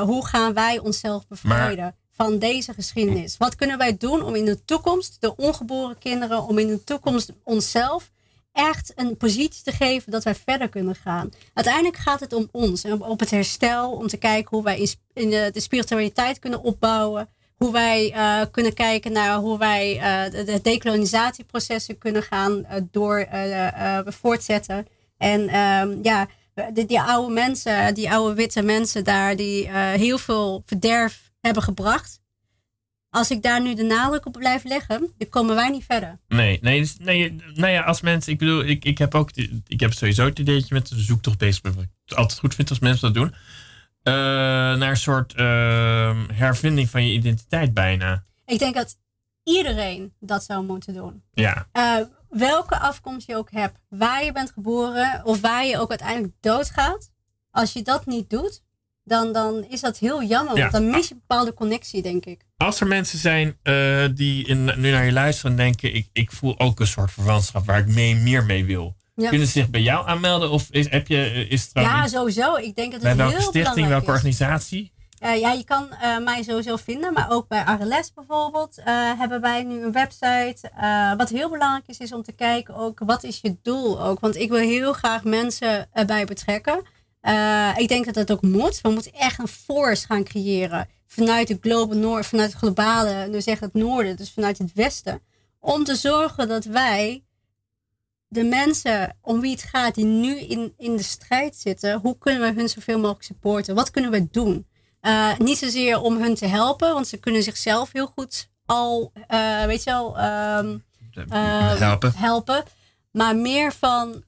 hoe 0.00 0.26
gaan 0.26 0.54
wij 0.54 0.78
onszelf 0.78 1.26
bevrijden 1.28 1.94
van 2.22 2.38
deze 2.38 2.74
geschiedenis. 2.74 3.36
Wat 3.36 3.54
kunnen 3.54 3.78
wij 3.78 3.96
doen 3.96 4.22
om 4.22 4.34
in 4.34 4.44
de 4.44 4.64
toekomst, 4.64 5.16
de 5.20 5.36
ongeboren 5.36 5.98
kinderen, 5.98 6.42
om 6.42 6.58
in 6.58 6.66
de 6.66 6.84
toekomst 6.84 7.32
onszelf 7.44 8.10
echt 8.52 8.92
een 8.94 9.16
positie 9.16 9.62
te 9.62 9.72
geven 9.72 10.12
dat 10.12 10.24
wij 10.24 10.34
verder 10.34 10.68
kunnen 10.68 10.94
gaan. 10.94 11.30
Uiteindelijk 11.54 11.96
gaat 11.96 12.20
het 12.20 12.32
om 12.32 12.48
ons 12.52 12.84
en 12.84 13.02
op- 13.02 13.20
het 13.20 13.30
herstel, 13.30 13.90
om 13.90 14.06
te 14.06 14.16
kijken 14.16 14.56
hoe 14.56 14.64
wij 14.64 14.94
in, 15.12 15.30
de, 15.30 15.50
spiritualiteit 15.54 16.38
kunnen 16.38 16.62
opbouwen. 16.62 17.28
Hoe 17.56 17.72
wij 17.72 18.12
eh, 18.12 18.40
kunnen 18.50 18.74
kijken 18.74 19.12
naar 19.12 19.36
hoe 19.36 19.58
wij 19.58 19.98
eh, 19.98 20.30
de, 20.30 20.44
de 20.44 20.60
decolonisatieprocessen 20.62 21.98
kunnen 21.98 22.22
gaan 22.22 22.64
eh, 22.64 22.80
door 22.90 23.28
voortzetten. 24.04 24.86
En 25.16 25.48
ehm, 25.48 25.98
ja, 26.02 26.26
die, 26.72 26.86
die 26.86 27.00
oude 27.00 27.32
mensen, 27.32 27.94
die 27.94 28.10
oude 28.10 28.34
witte 28.34 28.62
mensen 28.62 29.04
daar, 29.04 29.36
die 29.36 29.68
heel 29.76 30.18
veel 30.18 30.62
verderf 30.66 31.29
hebben 31.40 31.62
gebracht. 31.62 32.20
Als 33.10 33.30
ik 33.30 33.42
daar 33.42 33.62
nu 33.62 33.74
de 33.74 33.82
nadruk 33.82 34.26
op 34.26 34.32
blijf 34.32 34.64
leggen, 34.64 35.12
dan 35.18 35.28
komen 35.28 35.54
wij 35.54 35.68
niet 35.70 35.84
verder. 35.84 36.18
Nee, 36.28 36.58
nee, 36.62 36.80
dus- 36.80 36.96
nee, 36.98 37.36
nou 37.54 37.72
ja, 37.72 37.82
als 37.82 38.00
mensen, 38.00 38.32
ik 38.32 38.38
bedoel, 38.38 38.64
ik, 38.64 38.84
ik 38.84 38.98
heb 38.98 39.14
ook, 39.14 39.30
ik 39.66 39.80
heb 39.80 39.92
sowieso 39.92 40.24
het 40.24 40.38
ideetje 40.38 40.74
met 40.74 40.88
de 40.88 40.98
zoektocht 41.00 41.38
bezig, 41.38 41.62
wat 41.62 41.82
ik 41.82 42.16
altijd 42.16 42.38
goed 42.38 42.54
vind 42.54 42.68
als 42.70 42.78
mensen 42.78 43.12
dat 43.12 43.22
doen, 43.22 43.34
eh, 44.02 44.12
naar 44.78 44.90
een 44.90 44.96
soort 44.96 45.34
eh, 45.34 46.20
hervinding 46.32 46.90
van 46.90 47.06
je 47.06 47.12
identiteit 47.12 47.74
bijna. 47.74 48.22
Ik 48.46 48.58
denk 48.58 48.74
dat 48.74 48.98
iedereen 49.44 50.12
dat 50.20 50.44
zou 50.44 50.64
moeten 50.64 50.94
doen. 50.94 51.22
Ja, 51.32 51.68
Eh, 51.72 51.96
welke 52.28 52.78
afkomst 52.78 53.26
je 53.26 53.36
ook 53.36 53.50
hebt, 53.50 53.78
waar 53.88 54.24
je 54.24 54.32
bent 54.32 54.50
geboren 54.50 55.24
of 55.24 55.40
waar 55.40 55.64
je 55.66 55.78
ook 55.78 55.90
uiteindelijk 55.90 56.34
doodgaat. 56.40 57.10
Als 57.50 57.72
je 57.72 57.82
dat 57.82 58.06
niet 58.06 58.30
doet, 58.30 58.62
dan, 59.10 59.32
dan 59.32 59.64
is 59.68 59.80
dat 59.80 59.98
heel 59.98 60.22
jammer. 60.22 60.54
Ja. 60.56 60.60
Want 60.60 60.72
dan 60.72 60.90
mis 60.90 61.08
je 61.08 61.14
een 61.14 61.22
bepaalde 61.26 61.54
connectie, 61.54 62.02
denk 62.02 62.24
ik. 62.26 62.40
als 62.56 62.80
er 62.80 62.86
mensen 62.86 63.18
zijn 63.18 63.56
eh, 63.62 64.04
die 64.14 64.46
in, 64.46 64.64
nu 64.64 64.90
naar 64.90 65.04
je 65.04 65.12
luisteren 65.12 65.50
en 65.50 65.56
denken, 65.56 65.94
ik, 65.94 66.08
ik 66.12 66.32
voel 66.32 66.58
ook 66.60 66.80
een 66.80 66.86
soort 66.86 67.10
verwantschap 67.12 67.66
waar 67.66 67.78
ik 67.78 67.86
mee, 67.86 68.14
meer 68.16 68.44
mee 68.44 68.64
wil. 68.64 68.96
Ja. 69.14 69.28
Kunnen 69.28 69.46
ze 69.46 69.52
zich 69.52 69.70
bij 69.70 69.80
jou 69.82 70.06
aanmelden 70.08 70.50
of 70.50 70.66
is, 70.70 70.90
heb 70.90 71.06
je, 71.08 71.46
is 71.48 71.62
het 71.62 71.70
Ja, 71.84 72.04
iets- 72.04 72.12
sowieso. 72.12 72.54
Ik 72.56 72.76
denk 72.76 72.92
dat 72.92 73.02
het 73.02 73.16
bij 73.16 73.26
heel 73.26 73.36
welke 73.36 73.48
stichting, 73.58 73.88
welke 73.88 74.06
is. 74.06 74.12
organisatie? 74.12 74.92
Eh, 75.18 75.40
ja, 75.40 75.52
je 75.52 75.64
kan 75.64 75.92
eh, 75.92 76.18
mij 76.18 76.42
sowieso 76.42 76.76
vinden, 76.76 77.12
maar 77.12 77.30
ook 77.30 77.48
bij 77.48 77.64
Arles 77.64 78.12
bijvoorbeeld 78.14 78.78
eh, 78.78 78.84
hebben 79.18 79.40
wij 79.40 79.62
nu 79.62 79.82
een 79.84 79.92
website. 79.92 80.70
Eh, 80.76 81.12
wat 81.16 81.28
heel 81.28 81.50
belangrijk 81.50 81.84
is, 81.86 81.98
is 81.98 82.12
om 82.12 82.22
te 82.22 82.32
kijken 82.32 82.74
ook 82.74 83.00
wat 83.04 83.24
is 83.24 83.38
je 83.42 83.56
doel 83.62 84.02
ook. 84.02 84.20
Want 84.20 84.36
ik 84.36 84.48
wil 84.48 84.58
heel 84.58 84.92
graag 84.92 85.24
mensen 85.24 85.88
erbij 85.92 86.24
betrekken. 86.24 86.82
Eh, 87.20 87.70
ik 87.76 87.88
denk 87.88 88.04
dat 88.04 88.14
dat 88.14 88.30
ook 88.30 88.42
moet. 88.42 88.80
We 88.80 88.90
moeten 88.90 89.12
echt 89.12 89.38
een 89.38 89.48
force 89.48 90.06
gaan 90.06 90.24
creëren 90.24 90.88
vanuit 91.06 91.48
de 91.48 91.58
global 91.60 91.96
noord, 91.96 92.26
vanuit 92.26 92.50
het 92.50 92.58
globale, 92.58 93.28
nu 93.28 93.40
zeg 93.40 93.60
het 93.60 93.74
noorden, 93.74 94.16
dus 94.16 94.30
vanuit 94.30 94.58
het 94.58 94.72
westen, 94.74 95.22
om 95.58 95.84
te 95.84 95.94
zorgen 95.94 96.48
dat 96.48 96.64
wij 96.64 97.24
de 98.28 98.44
mensen 98.44 99.16
om 99.20 99.40
wie 99.40 99.50
het 99.50 99.62
gaat, 99.62 99.94
die 99.94 100.04
nu 100.04 100.38
in, 100.38 100.74
in 100.76 100.96
de 100.96 101.02
strijd 101.02 101.56
zitten, 101.56 102.00
hoe 102.00 102.18
kunnen 102.18 102.40
we 102.40 102.60
hun 102.60 102.68
zoveel 102.68 102.98
mogelijk 102.98 103.24
supporten? 103.24 103.74
Wat 103.74 103.90
kunnen 103.90 104.10
we 104.10 104.28
doen? 104.30 104.66
Eh, 105.00 105.38
niet 105.38 105.58
zozeer 105.58 106.00
om 106.00 106.16
hun 106.16 106.34
te 106.34 106.46
helpen, 106.46 106.92
want 106.94 107.08
ze 107.08 107.16
kunnen 107.16 107.42
zichzelf 107.42 107.92
heel 107.92 108.06
goed 108.06 108.50
al, 108.66 109.12
eh, 109.26 109.64
weet 109.64 109.82
je 109.84 109.90
wel, 109.90 110.18
ehm, 110.18 110.78
eh, 111.28 111.78
helpen. 111.78 112.12
helpen. 112.16 112.64
Maar 113.12 113.36
meer 113.36 113.72
van, 113.72 114.24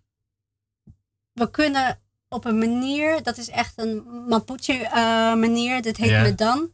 we 1.32 1.50
kunnen 1.50 2.01
op 2.32 2.44
een 2.44 2.58
manier, 2.58 3.22
dat 3.22 3.38
is 3.38 3.48
echt 3.48 3.72
een 3.76 4.02
Mapuche 4.28 4.72
eh, 4.72 4.94
manier, 5.34 5.82
dit 5.82 5.96
heet 5.96 6.10
Ja. 6.10 6.22
Medan. 6.22 6.72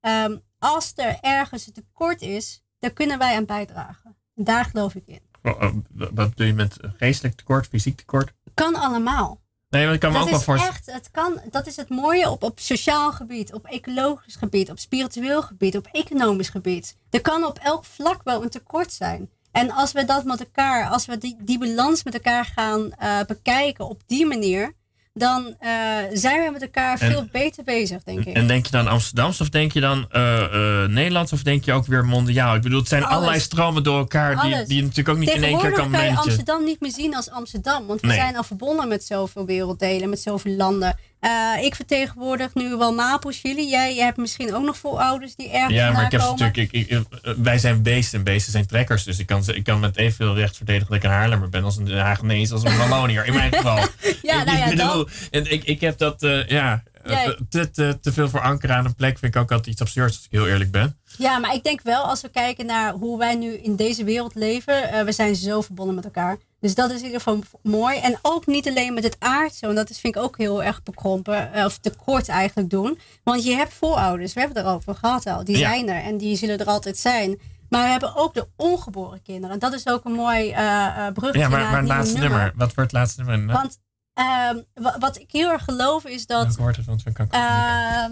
Ehm, 0.00 0.36
als 0.58 0.92
er 0.96 1.18
ergens 1.20 1.66
een 1.66 1.72
tekort 1.72 2.22
is, 2.22 2.62
daar 2.78 2.90
kunnen 2.92 3.18
wij 3.18 3.36
aan 3.36 3.44
bijdragen. 3.46 4.16
Daar 4.34 4.64
geloof 4.64 4.94
ik 4.94 5.06
in. 5.06 5.20
Wat, 5.42 5.58
eh, 5.58 5.70
wat 6.14 6.36
doe 6.36 6.46
je 6.46 6.54
met 6.54 6.76
geestelijk 6.96 7.36
tekort, 7.36 7.66
fysiek 7.66 7.96
tekort? 7.96 8.32
Kan 8.54 8.74
allemaal. 8.74 9.40
Nee, 9.68 9.84
maar 9.84 9.94
ik 9.94 10.00
kan 10.00 10.12
me 10.12 10.18
dat 10.18 10.24
ook 10.24 10.30
wel 10.30 10.38
is 10.38 10.44
voorstellen. 10.44 10.74
echt, 10.74 10.86
het 10.92 11.10
kan, 11.10 11.40
dat 11.50 11.66
is 11.66 11.76
het 11.76 11.88
mooie 11.88 12.30
op, 12.30 12.42
op 12.42 12.60
sociaal 12.60 13.12
gebied, 13.12 13.52
op 13.52 13.66
ecologisch 13.66 14.36
gebied, 14.36 14.70
op 14.70 14.78
spiritueel 14.78 15.42
gebied, 15.42 15.76
op 15.76 15.86
economisch 15.92 16.48
gebied. 16.48 16.96
Er 17.10 17.20
kan 17.20 17.44
op 17.44 17.58
elk 17.58 17.84
vlak 17.84 18.20
wel 18.24 18.42
een 18.42 18.48
tekort 18.48 18.92
zijn. 18.92 19.30
En 19.50 19.70
als 19.70 19.92
we 19.92 20.04
dat 20.04 20.24
met 20.24 20.40
elkaar, 20.40 20.88
als 20.88 21.06
we 21.06 21.18
die, 21.18 21.36
die 21.40 21.58
balans 21.58 22.04
met 22.04 22.14
elkaar 22.14 22.44
gaan 22.44 22.92
eh, 22.92 23.20
bekijken 23.26 23.88
op 23.88 24.02
die 24.06 24.26
manier, 24.26 24.74
dan 25.18 25.54
eh, 25.58 25.70
zijn 26.12 26.44
we 26.44 26.50
met 26.52 26.62
elkaar 26.62 27.00
En- 27.00 27.10
veel 27.10 27.26
beter 27.32 27.64
bezig, 27.64 28.02
denk 28.02 28.24
ik. 28.24 28.34
En 28.36 28.46
denk 28.46 28.64
je 28.66 28.70
dan 28.72 28.88
Amsterdams 28.88 29.40
of 29.40 29.48
denk 29.48 29.72
je 29.72 29.80
dan 29.80 30.06
eh, 30.10 30.84
Nederlands 30.86 31.32
of 31.32 31.42
denk 31.42 31.64
je 31.64 31.72
ook 31.72 31.86
weer 31.86 32.04
mondiaal? 32.04 32.54
Ik 32.54 32.62
bedoel, 32.62 32.78
het 32.78 32.88
zijn 32.88 33.02
Alles. 33.02 33.16
allerlei 33.16 33.40
stromen 33.40 33.82
door 33.82 33.98
elkaar 33.98 34.40
die, 34.40 34.54
Alles. 34.54 34.66
die 34.68 34.76
je 34.76 34.82
natuurlijk 34.82 35.08
ook 35.08 35.18
niet 35.18 35.28
in 35.34 35.42
één 35.44 35.58
keer 35.58 35.72
kan 35.72 35.90
kan 35.90 36.04
je. 36.04 36.16
Amsterdam 36.16 36.64
niet 36.64 36.80
meer 36.80 36.92
zien 36.92 37.16
als 37.16 37.30
Amsterdam. 37.30 37.86
Want 37.86 38.00
we 38.00 38.06
Nee. 38.06 38.16
zijn 38.16 38.36
al 38.36 38.42
verbonden 38.44 38.88
met 38.88 39.04
zoveel 39.04 39.46
werelddelen, 39.46 40.08
met 40.08 40.20
zoveel 40.20 40.52
landen. 40.56 40.96
Eh, 41.20 41.30
ik 41.64 41.74
vertegenwoordig 41.74 42.54
nu 42.54 42.76
wel 42.76 42.94
Mapels, 42.94 43.40
jullie. 43.42 43.68
Jij, 43.68 43.94
jij 43.94 44.04
hebt 44.04 44.16
misschien 44.16 44.54
ook 44.54 44.64
nog 44.64 44.76
voorouders 44.76 45.34
die 45.36 45.50
ergens 45.50 45.74
Ja, 45.74 45.90
maar 45.90 46.04
ik 46.04 46.10
heb 46.12 46.20
natuurlijk, 46.20 46.56
ik, 46.56 46.72
ik- 46.72 46.90
eh, 46.90 47.32
wij 47.36 47.58
zijn 47.58 47.82
beesten 47.82 48.18
en 48.18 48.24
beesten 48.24 48.52
zijn 48.52 48.66
trekkers. 48.66 49.02
Dus 49.04 49.18
ik 49.18 49.26
kan, 49.26 49.42
ik 49.54 49.64
kan 49.64 49.80
met 49.80 49.96
evenveel 49.96 50.34
recht 50.34 50.56
verdedigen 50.56 50.88
dat 50.88 50.96
ik 50.96 51.02
een 51.04 51.10
Haarlemmer 51.10 51.48
ben 51.48 51.64
als 51.64 51.76
een 51.76 51.90
Hagenees, 51.98 52.50
als 52.52 52.62
een 52.64 52.76
Wallonier. 52.76 53.26
In 53.26 53.34
mijn 53.34 53.52
geval. 53.56 53.76
Ja, 54.22 54.40
ik, 54.40 54.46
nou 54.46 54.58
ja, 54.58 54.64
ik 54.64 54.76
bedoel, 54.76 55.08
en 55.30 55.52
ik, 55.52 55.64
ik 55.64 55.80
heb 55.80 55.98
dat, 55.98 56.22
eh, 56.22 56.46
ja, 56.46 56.82
Ja. 57.04 57.34
te, 57.48 57.70
te, 57.70 57.98
te 58.00 58.12
veel 58.12 58.28
voor 58.28 58.40
anker 58.40 58.70
aan 58.72 58.84
een 58.84 58.94
plek 58.94 59.18
vind 59.18 59.34
ik 59.34 59.40
ook 59.40 59.50
altijd 59.52 59.66
iets 59.72 59.80
absurds, 59.80 60.16
als 60.16 60.24
ik 60.24 60.30
heel 60.30 60.46
eerlijk 60.48 60.70
ben. 60.70 60.98
Ja, 61.18 61.38
maar 61.38 61.54
ik 61.54 61.64
denk 61.64 61.80
wel 61.82 62.02
als 62.02 62.20
we 62.20 62.28
kijken 62.28 62.66
naar 62.66 62.92
hoe 62.92 63.18
wij 63.18 63.34
nu 63.34 63.52
in 63.54 63.76
deze 63.76 64.04
wereld 64.04 64.34
leven. 64.34 64.90
eh, 64.92 65.04
we 65.04 65.12
zijn 65.12 65.36
zo 65.36 65.60
verbonden 65.60 65.94
met 65.94 66.04
elkaar. 66.04 66.36
Dus 66.60 66.74
dat 66.74 66.90
is 66.90 66.98
in 66.98 67.04
ieder 67.04 67.20
geval 67.20 67.42
mooi. 67.62 67.98
En 67.98 68.18
ook 68.22 68.46
niet 68.46 68.68
alleen 68.68 68.94
met 68.94 69.04
het 69.04 69.16
aardse. 69.18 69.64
Want 69.66 69.76
dat 69.78 69.90
is, 69.90 69.98
vind 70.00 70.16
ik 70.16 70.22
ook 70.22 70.38
heel 70.38 70.62
erg 70.62 70.82
bekrompen. 70.82 71.52
eh, 71.52 71.64
of 71.64 71.78
tekort 71.78 72.28
eigenlijk 72.28 72.70
doen. 72.70 72.98
Want 73.24 73.44
je 73.44 73.54
hebt 73.54 73.72
voorouders. 73.74 74.32
We 74.32 74.40
hebben 74.40 74.58
het 74.58 74.66
erover 74.66 74.94
gehad 74.94 75.26
al. 75.26 75.44
Die 75.44 75.58
Ja. 75.58 75.68
zijn 75.68 75.88
er. 75.88 76.02
En 76.02 76.18
die 76.18 76.36
zullen 76.36 76.58
er 76.58 76.66
altijd 76.66 76.98
zijn. 76.98 77.38
Maar 77.68 77.82
we 77.84 77.88
hebben 77.90 78.16
ook 78.16 78.34
de 78.34 78.46
ongeboren 78.56 79.22
kinderen. 79.22 79.50
En 79.50 79.58
dat 79.58 79.72
is 79.72 79.86
ook 79.86 80.04
een 80.04 80.12
mooi 80.12 80.50
eh 80.50 81.06
eh 81.06 81.12
bruggetje 81.12 81.40
Ja, 81.40 81.48
maar, 81.48 81.76
het 81.78 81.88
laatste 81.88 82.18
nummer. 82.18 82.52
Wat 82.56 82.74
wordt 82.74 82.90
het 82.90 82.92
laatste 82.92 83.22
nummer? 83.22 83.54
Want 83.54 83.78
ehm, 84.18 84.56
wa- 84.74 84.96
wat 84.98 85.18
ik 85.18 85.30
heel 85.32 85.50
erg 85.50 85.64
geloof 85.64 86.04
is 86.04 86.26
dat... 86.26 86.44
Welke 86.44 86.60
wordt 86.62 86.76
het? 86.76 86.86
Want 86.86 87.02
we 87.02 87.12
kan 87.12 87.28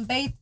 weet, 0.07 0.33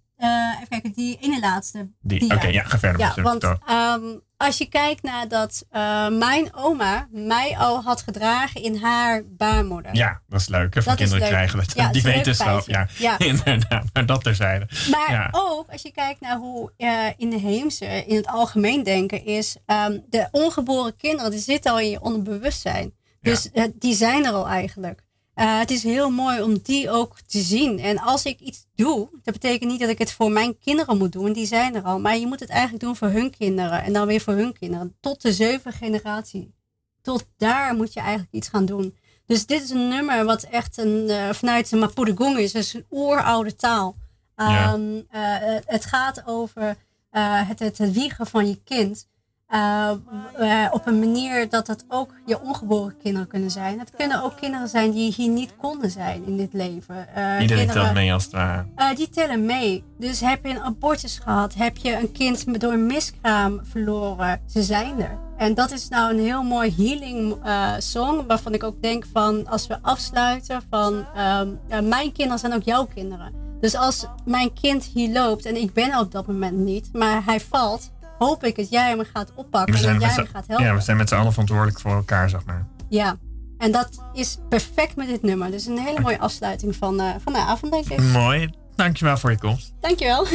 even 0.57 0.69
kijken, 0.69 0.93
die 0.93 1.19
ene 1.21 1.41
laatste. 1.41 1.91
Die, 2.01 2.35
oké, 2.35 2.47
ja, 2.47 2.62
ga 2.62 2.79
verder. 2.79 3.01
Ja, 3.01 3.23
want 3.23 3.43
ehm, 3.67 4.03
als 4.37 4.59
je 4.59 4.67
kijkt 4.67 5.03
naar 5.03 5.29
dat 5.29 5.65
eh, 5.71 6.09
mijn 6.09 6.55
oma 6.55 7.09
mij 7.11 7.57
al 7.59 7.83
had 7.83 8.03
gedragen 8.03 8.62
in 8.62 8.77
haar 8.77 9.23
baarmoeder. 9.27 9.95
Ja, 9.95 10.21
dat 10.29 10.41
is 10.41 10.49
leuk. 10.49 10.73
Van 10.73 10.83
Dat 10.83 10.93
is 10.93 10.99
kinderen 10.99 11.21
leuk. 11.21 11.29
krijgen 11.29 11.59
dat. 11.59 11.75
Ja, 11.75 11.89
die 11.93 12.03
weten 12.03 12.35
zelf. 12.35 12.67
Ja. 12.67 12.89
Ja. 12.99 13.19
inderdaad. 13.31 13.85
Maar 13.93 14.07
dat 14.07 14.23
terzijde. 14.25 14.69
Maar 14.91 15.11
ja. 15.11 15.29
ook 15.33 15.69
als 15.71 15.83
je 15.83 15.93
kijkt 15.93 16.21
naar 16.21 16.37
hoe 16.37 16.73
eh, 16.77 17.07
in 17.17 17.31
de 17.31 17.39
heemse, 17.39 18.05
in 18.07 18.17
het 18.17 18.27
algemeen 18.27 18.83
denken, 18.83 19.25
is 19.25 19.57
ehm, 19.67 19.99
de 20.09 20.29
ongeboren 20.31 20.97
kinderen, 20.97 21.31
die 21.31 21.41
zitten 21.41 21.73
al 21.73 21.81
in 21.81 21.91
je 21.91 22.01
onderbewustzijn. 22.01 22.93
Dus 23.21 23.51
eh, 23.51 23.65
die 23.79 23.95
zijn 23.95 24.25
er 24.25 24.33
al 24.33 24.49
eigenlijk. 24.49 25.03
Eh, 25.35 25.59
het 25.59 25.70
is 25.70 25.82
heel 25.82 26.11
mooi 26.11 26.43
om 26.43 26.59
die 26.59 26.91
ook 26.91 27.20
te 27.26 27.41
zien. 27.41 27.78
En 27.78 27.99
als 27.99 28.24
ik 28.24 28.41
iets 28.41 28.66
doe, 28.74 29.09
dat 29.22 29.35
betekent 29.35 29.70
niet 29.70 29.80
dat 29.80 29.89
ik 29.89 29.99
het 29.99 30.12
voor 30.12 30.30
mijn 30.30 30.59
kinderen 30.59 30.99
moet 30.99 31.12
doen, 31.12 31.32
die 31.32 31.47
zijn 31.47 31.74
er 31.74 31.82
al. 31.82 32.01
Maar 32.01 32.16
je 32.16 32.26
moet 32.26 32.41
het 32.41 32.49
eigenlijk 32.49 32.82
doen 32.85 32.97
voor 32.97 33.09
hun 33.09 33.30
kinderen 33.30 33.82
en 33.82 33.93
dan 33.93 34.07
weer 34.07 34.20
voor 34.20 34.35
hun 34.35 34.53
kinderen. 34.59 34.97
Tot 35.01 35.22
de 35.22 35.32
zeven 35.32 35.72
generatie. 35.72 36.55
Tot 37.03 37.24
daar 37.37 37.74
moet 37.74 37.93
je 37.93 38.01
eigenlijk 38.01 38.32
iets 38.32 38.49
gaan 38.49 38.64
doen. 38.66 38.97
Dus 39.26 39.47
dit 39.47 39.62
is 39.62 39.70
een 39.70 39.89
nummer 39.89 40.24
wat 40.24 40.43
echt 40.43 40.76
een, 40.78 41.09
eh, 41.09 41.30
vanuit 41.32 41.70
de 41.70 41.76
Mapudungun 41.76 42.39
is. 42.39 42.53
Dus 42.53 42.74
een 42.74 42.87
oeroude 42.91 43.57
taal. 43.57 43.97
Ja. 44.37 44.72
Ehm, 44.72 45.01
eh, 45.11 45.20
het- 45.66 45.85
gaat 45.85 46.22
over 46.26 46.76
het, 47.11 47.59
het 47.59 47.93
wiegen 47.93 48.26
van 48.26 48.49
je 48.49 48.62
kind. 48.64 49.09
Eh, 49.47 49.90
eh, 50.38 50.72
op 50.72 50.86
een 50.86 50.99
manier 50.99 51.49
dat 51.49 51.66
het 51.66 51.84
ook 51.88 52.14
je 52.26 52.40
ongeboren 52.40 52.97
kinderen 53.03 53.28
kunnen 53.28 53.51
zijn. 53.51 53.78
Het 53.78 53.90
kunnen 53.97 54.22
ook 54.22 54.36
kinderen 54.36 54.68
zijn 54.68 54.90
die 54.90 55.12
hier 55.12 55.28
niet 55.28 55.57
konden 55.57 55.90
zijn 55.90 56.26
in 56.26 56.36
dit 56.36 56.53
leven. 56.53 57.14
Eh, 57.14 57.40
Iedereen 57.40 57.68
telt 57.70 57.92
mee 57.92 58.12
als 58.12 58.24
het 58.24 58.32
ware. 58.32 58.95
die 58.95 59.09
tellen 59.09 59.47
mee. 59.47 59.84
Dus 59.99 60.20
heb 60.20 60.45
je 60.45 60.51
een 60.51 60.62
abortus 60.62 61.18
gehad, 61.18 61.55
heb 61.55 61.76
je 61.76 61.97
een 61.97 62.12
kind 62.12 62.61
door 62.61 62.72
een 62.72 62.86
miskraam 62.86 63.61
verloren, 63.62 64.40
ze 64.47 64.62
zijn 64.62 65.01
er. 65.01 65.18
En 65.36 65.55
dat 65.55 65.70
is 65.70 65.88
nou 65.88 66.12
een 66.12 66.24
heel 66.24 66.42
mooi 66.42 66.74
healing 66.76 67.36
song, 67.78 68.26
waarvan 68.26 68.55
ik 68.55 68.62
ook 68.64 68.82
denk 68.82 69.05
van 69.12 69.47
als 69.47 69.66
we 69.66 69.78
afsluiten 69.82 70.62
van 70.70 71.05
ehm, 71.14 71.49
mijn 71.88 72.12
kinderen 72.12 72.38
zijn 72.38 72.55
ook 72.55 72.62
jouw 72.62 72.84
kinderen. 72.95 73.45
Dus 73.64 73.74
als 73.74 74.07
mijn 74.24 74.53
kind 74.53 74.84
hier 74.84 75.12
loopt 75.12 75.47
en 75.47 75.57
ik 75.57 75.72
ben 75.72 75.99
op 75.99 76.12
dat 76.12 76.26
moment 76.26 76.57
niet, 76.57 76.88
maar 76.92 77.24
hij 77.24 77.40
valt, 77.40 77.90
hoop 78.19 78.45
ik 78.45 78.57
dat 78.57 78.71
jij 78.71 78.89
hem 78.89 79.05
gaat 79.15 79.33
oppakken 79.35 79.75
en 79.75 79.83
dat 79.83 80.01
jij 80.01 80.11
hem 80.11 80.27
z'n- 80.27 80.33
gaat 80.33 80.47
helpen. 80.47 80.67
ja, 80.67 80.75
we 80.75 80.81
zijn 80.81 80.97
met 80.97 81.09
z'n 81.09 81.15
allen 81.15 81.31
verantwoordelijk 81.33 81.81
voor 81.81 81.93
elkaar, 81.93 82.29
zeg 82.29 82.45
maar. 82.45 82.67
Ja, 82.89 83.17
en 83.59 83.73
dat 83.73 83.89
is 84.12 84.39
perfect 84.49 84.97
met 84.97 85.07
dit 85.07 85.23
nummer. 85.23 85.51
Dus 85.51 85.67
een 85.67 85.79
hele 85.79 86.01
mooie 86.01 86.19
afsluiting 86.19 86.77
van, 86.77 87.01
eh, 87.01 87.07
van 87.25 87.33
de 87.33 87.39
avond, 87.39 87.73
denk 87.73 87.89
ik. 87.89 88.01
Mooi. 88.03 88.51
Dankjewel 88.75 89.17
voor 89.17 89.31
je 89.31 89.39
komst. 89.39 89.73
Dankjewel. 89.81 90.27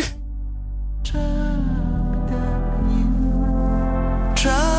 Try 4.34 4.79